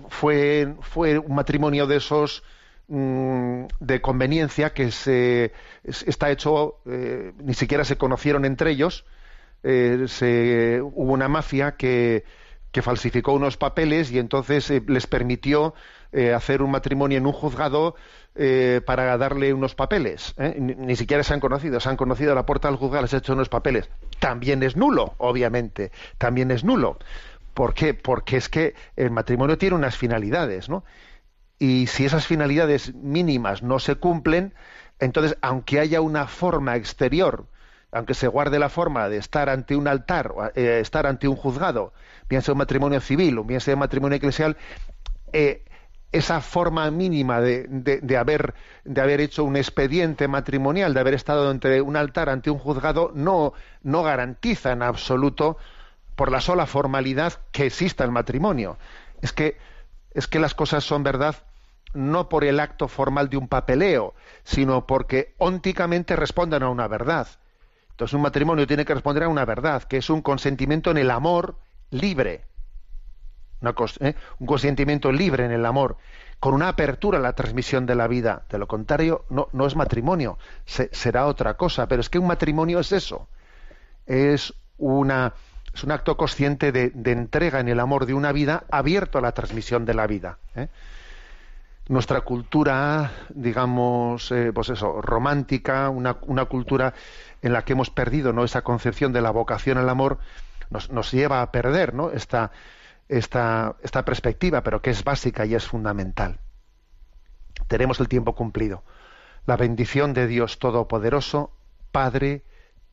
fue, 0.09 0.75
fue 0.81 1.17
un 1.17 1.33
matrimonio 1.33 1.87
de 1.87 1.95
esos 1.95 2.43
mm, 2.87 3.63
de 3.79 4.01
conveniencia 4.01 4.73
que 4.73 4.91
se 4.91 5.51
está 5.83 6.29
hecho 6.29 6.77
eh, 6.85 7.33
ni 7.39 7.55
siquiera 7.55 7.85
se 7.85 7.97
conocieron 7.97 8.45
entre 8.45 8.69
ellos 8.69 9.03
eh, 9.63 10.05
se, 10.07 10.79
hubo 10.81 11.13
una 11.13 11.27
mafia 11.27 11.73
que, 11.73 12.23
que 12.71 12.81
falsificó 12.81 13.33
unos 13.33 13.57
papeles 13.57 14.11
y 14.11 14.19
entonces 14.19 14.71
les 14.87 15.07
permitió 15.07 15.73
hacer 16.35 16.61
un 16.61 16.71
matrimonio 16.71 17.17
en 17.17 17.25
un 17.25 17.31
juzgado 17.31 17.95
eh, 18.33 18.79
para 18.85 19.17
darle 19.17 19.53
unos 19.53 19.75
papeles. 19.75 20.33
¿eh? 20.37 20.55
Ni, 20.57 20.95
siquiera 20.95 21.21
se 21.21 21.33
han 21.33 21.41
conocido, 21.41 21.81
se 21.81 21.89
han 21.89 21.97
conocido 21.97 22.31
a 22.31 22.35
la 22.35 22.45
puerta 22.45 22.69
del 22.69 22.77
juzgado, 22.77 23.01
les 23.01 23.13
ha 23.13 23.17
hecho 23.17 23.33
unos 23.33 23.49
papeles. 23.49 23.89
También 24.19 24.63
es 24.63 24.77
nulo, 24.77 25.15
obviamente, 25.17 25.91
también 26.17 26.49
es 26.49 26.63
nulo. 26.63 26.97
¿Por 27.53 27.73
qué? 27.73 27.93
Porque 27.93 28.37
es 28.37 28.47
que 28.47 28.73
el 28.95 29.11
matrimonio 29.11 29.57
tiene 29.57 29.75
unas 29.75 29.97
finalidades, 29.97 30.69
¿no? 30.69 30.85
Y 31.59 31.87
si 31.87 32.05
esas 32.05 32.25
finalidades 32.25 32.95
mínimas 32.95 33.63
no 33.63 33.79
se 33.79 33.95
cumplen, 33.95 34.53
entonces, 34.99 35.37
aunque 35.41 35.81
haya 35.81 35.99
una 35.99 36.25
forma 36.25 36.77
exterior, 36.77 37.47
aunque 37.91 38.13
se 38.13 38.29
guarde 38.29 38.59
la 38.59 38.69
forma 38.69 39.09
de 39.09 39.17
estar 39.17 39.49
ante 39.49 39.75
un 39.75 39.89
altar, 39.89 40.33
eh, 40.55 40.79
estar 40.81 41.05
ante 41.05 41.27
un 41.27 41.35
juzgado, 41.35 41.91
bien 42.31 42.41
sea 42.41 42.53
un 42.53 42.59
matrimonio 42.59 43.01
civil 43.01 43.37
o 43.39 43.43
bien 43.43 43.59
sea 43.59 43.73
un 43.73 43.81
matrimonio 43.81 44.15
eclesial, 44.15 44.55
eh, 45.33 45.65
esa 46.13 46.39
forma 46.39 46.89
mínima 46.89 47.41
de, 47.41 47.65
de, 47.67 48.17
haber, 48.17 48.53
de 48.85 49.01
haber 49.01 49.19
hecho 49.19 49.43
un 49.43 49.57
expediente 49.57 50.29
matrimonial, 50.29 50.93
de 50.93 50.99
haber 51.01 51.13
estado 51.13 51.51
entre 51.51 51.81
un 51.81 51.97
altar 51.97 52.29
ante 52.29 52.49
un 52.49 52.57
juzgado, 52.57 53.11
no, 53.13 53.51
no 53.83 54.03
garantiza 54.03 54.71
en 54.71 54.81
absoluto, 54.81 55.57
por 56.15 56.31
la 56.31 56.39
sola 56.39 56.65
formalidad, 56.65 57.33
que 57.51 57.65
exista 57.65 58.05
el 58.05 58.11
matrimonio. 58.11 58.77
Es 59.21 59.33
que, 59.33 59.57
es 60.13 60.27
que 60.27 60.39
las 60.39 60.53
cosas 60.53 60.85
son 60.85 61.03
verdad 61.03 61.35
no 61.93 62.29
por 62.29 62.45
el 62.45 62.61
acto 62.61 62.87
formal 62.87 63.29
de 63.29 63.35
un 63.35 63.49
papeleo, 63.49 64.13
sino 64.43 64.85
porque 64.87 65.33
ónticamente 65.37 66.15
responden 66.15 66.63
a 66.63 66.69
una 66.69 66.87
verdad. 66.87 67.27
Entonces 67.89 68.13
un 68.13 68.21
matrimonio 68.21 68.67
tiene 68.67 68.85
que 68.85 68.93
responder 68.93 69.23
a 69.23 69.29
una 69.29 69.43
verdad, 69.43 69.83
que 69.83 69.97
es 69.97 70.09
un 70.09 70.21
consentimiento 70.21 70.91
en 70.91 70.97
el 70.97 71.11
amor 71.11 71.57
libre 71.91 72.45
¿eh? 73.99 74.15
un 74.39 74.47
consentimiento 74.47 75.11
libre 75.11 75.45
en 75.45 75.51
el 75.51 75.65
amor, 75.65 75.97
con 76.39 76.53
una 76.53 76.69
apertura 76.69 77.19
a 77.19 77.21
la 77.21 77.33
transmisión 77.33 77.85
de 77.85 77.95
la 77.95 78.07
vida. 78.07 78.43
De 78.49 78.57
lo 78.57 78.67
contrario, 78.67 79.25
no, 79.29 79.47
no 79.53 79.67
es 79.67 79.75
matrimonio, 79.75 80.37
será 80.65 81.27
otra 81.27 81.55
cosa. 81.55 81.87
Pero 81.87 82.01
es 82.01 82.09
que 82.09 82.19
un 82.19 82.27
matrimonio 82.27 82.79
es 82.79 82.91
eso. 82.91 83.27
Es, 84.07 84.53
una, 84.77 85.33
es 85.73 85.83
un 85.83 85.91
acto 85.91 86.17
consciente 86.17 86.71
de, 86.71 86.91
entrega 87.11 87.59
en 87.59 87.69
el 87.69 87.79
amor 87.79 88.05
de 88.05 88.13
una 88.13 88.31
vida 88.31 88.63
abierto 88.71 89.19
a 89.19 89.21
la 89.21 89.33
transmisión 89.33 89.85
de 89.85 89.93
la 89.93 90.07
vida. 90.07 90.39
¿eh? 90.55 90.67
Nuestra 91.87 92.21
cultura, 92.21 93.11
digamos, 93.29 94.31
eh, 94.31 94.51
pues 94.53 94.69
eso, 94.69 95.01
romántica, 95.01 95.89
una, 95.89 96.17
una, 96.21 96.45
cultura 96.45 96.93
en 97.41 97.53
la 97.53 97.63
que 97.63 97.73
hemos 97.73 97.89
perdido 97.89 98.33
¿no? 98.33 98.43
esa 98.43 98.61
concepción 98.61 99.13
de 99.13 99.21
la 99.21 99.31
vocación 99.31 99.77
al 99.77 99.89
amor, 99.89 100.19
nos, 100.71 101.11
lleva 101.11 101.41
a 101.41 101.51
perder 101.51 101.93
¿no? 101.93 102.11
esta, 102.11 102.51
esta, 103.07 103.75
esta 103.83 104.05
perspectiva, 104.05 104.61
pero 104.61 104.81
que 104.81 104.89
es 104.89 105.03
básica 105.03 105.45
y 105.45 105.55
es 105.55 105.67
fundamental. 105.67 106.39
Tenemos 107.67 107.99
el 107.99 108.07
tiempo 108.07 108.35
cumplido. 108.35 108.83
La 109.45 109.57
bendición 109.57 110.13
de 110.13 110.27
Dios 110.27 110.59
Todopoderoso, 110.59 111.51
Padre, 111.91 112.43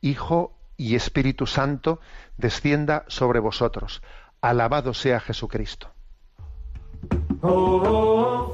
Hijo 0.01 0.55
y 0.77 0.95
Espíritu 0.95 1.47
Santo, 1.47 1.99
descienda 2.37 3.05
sobre 3.07 3.39
vosotros. 3.39 4.01
Alabado 4.41 4.93
sea 4.93 5.19
Jesucristo. 5.19 5.91
Oh, 7.41 8.53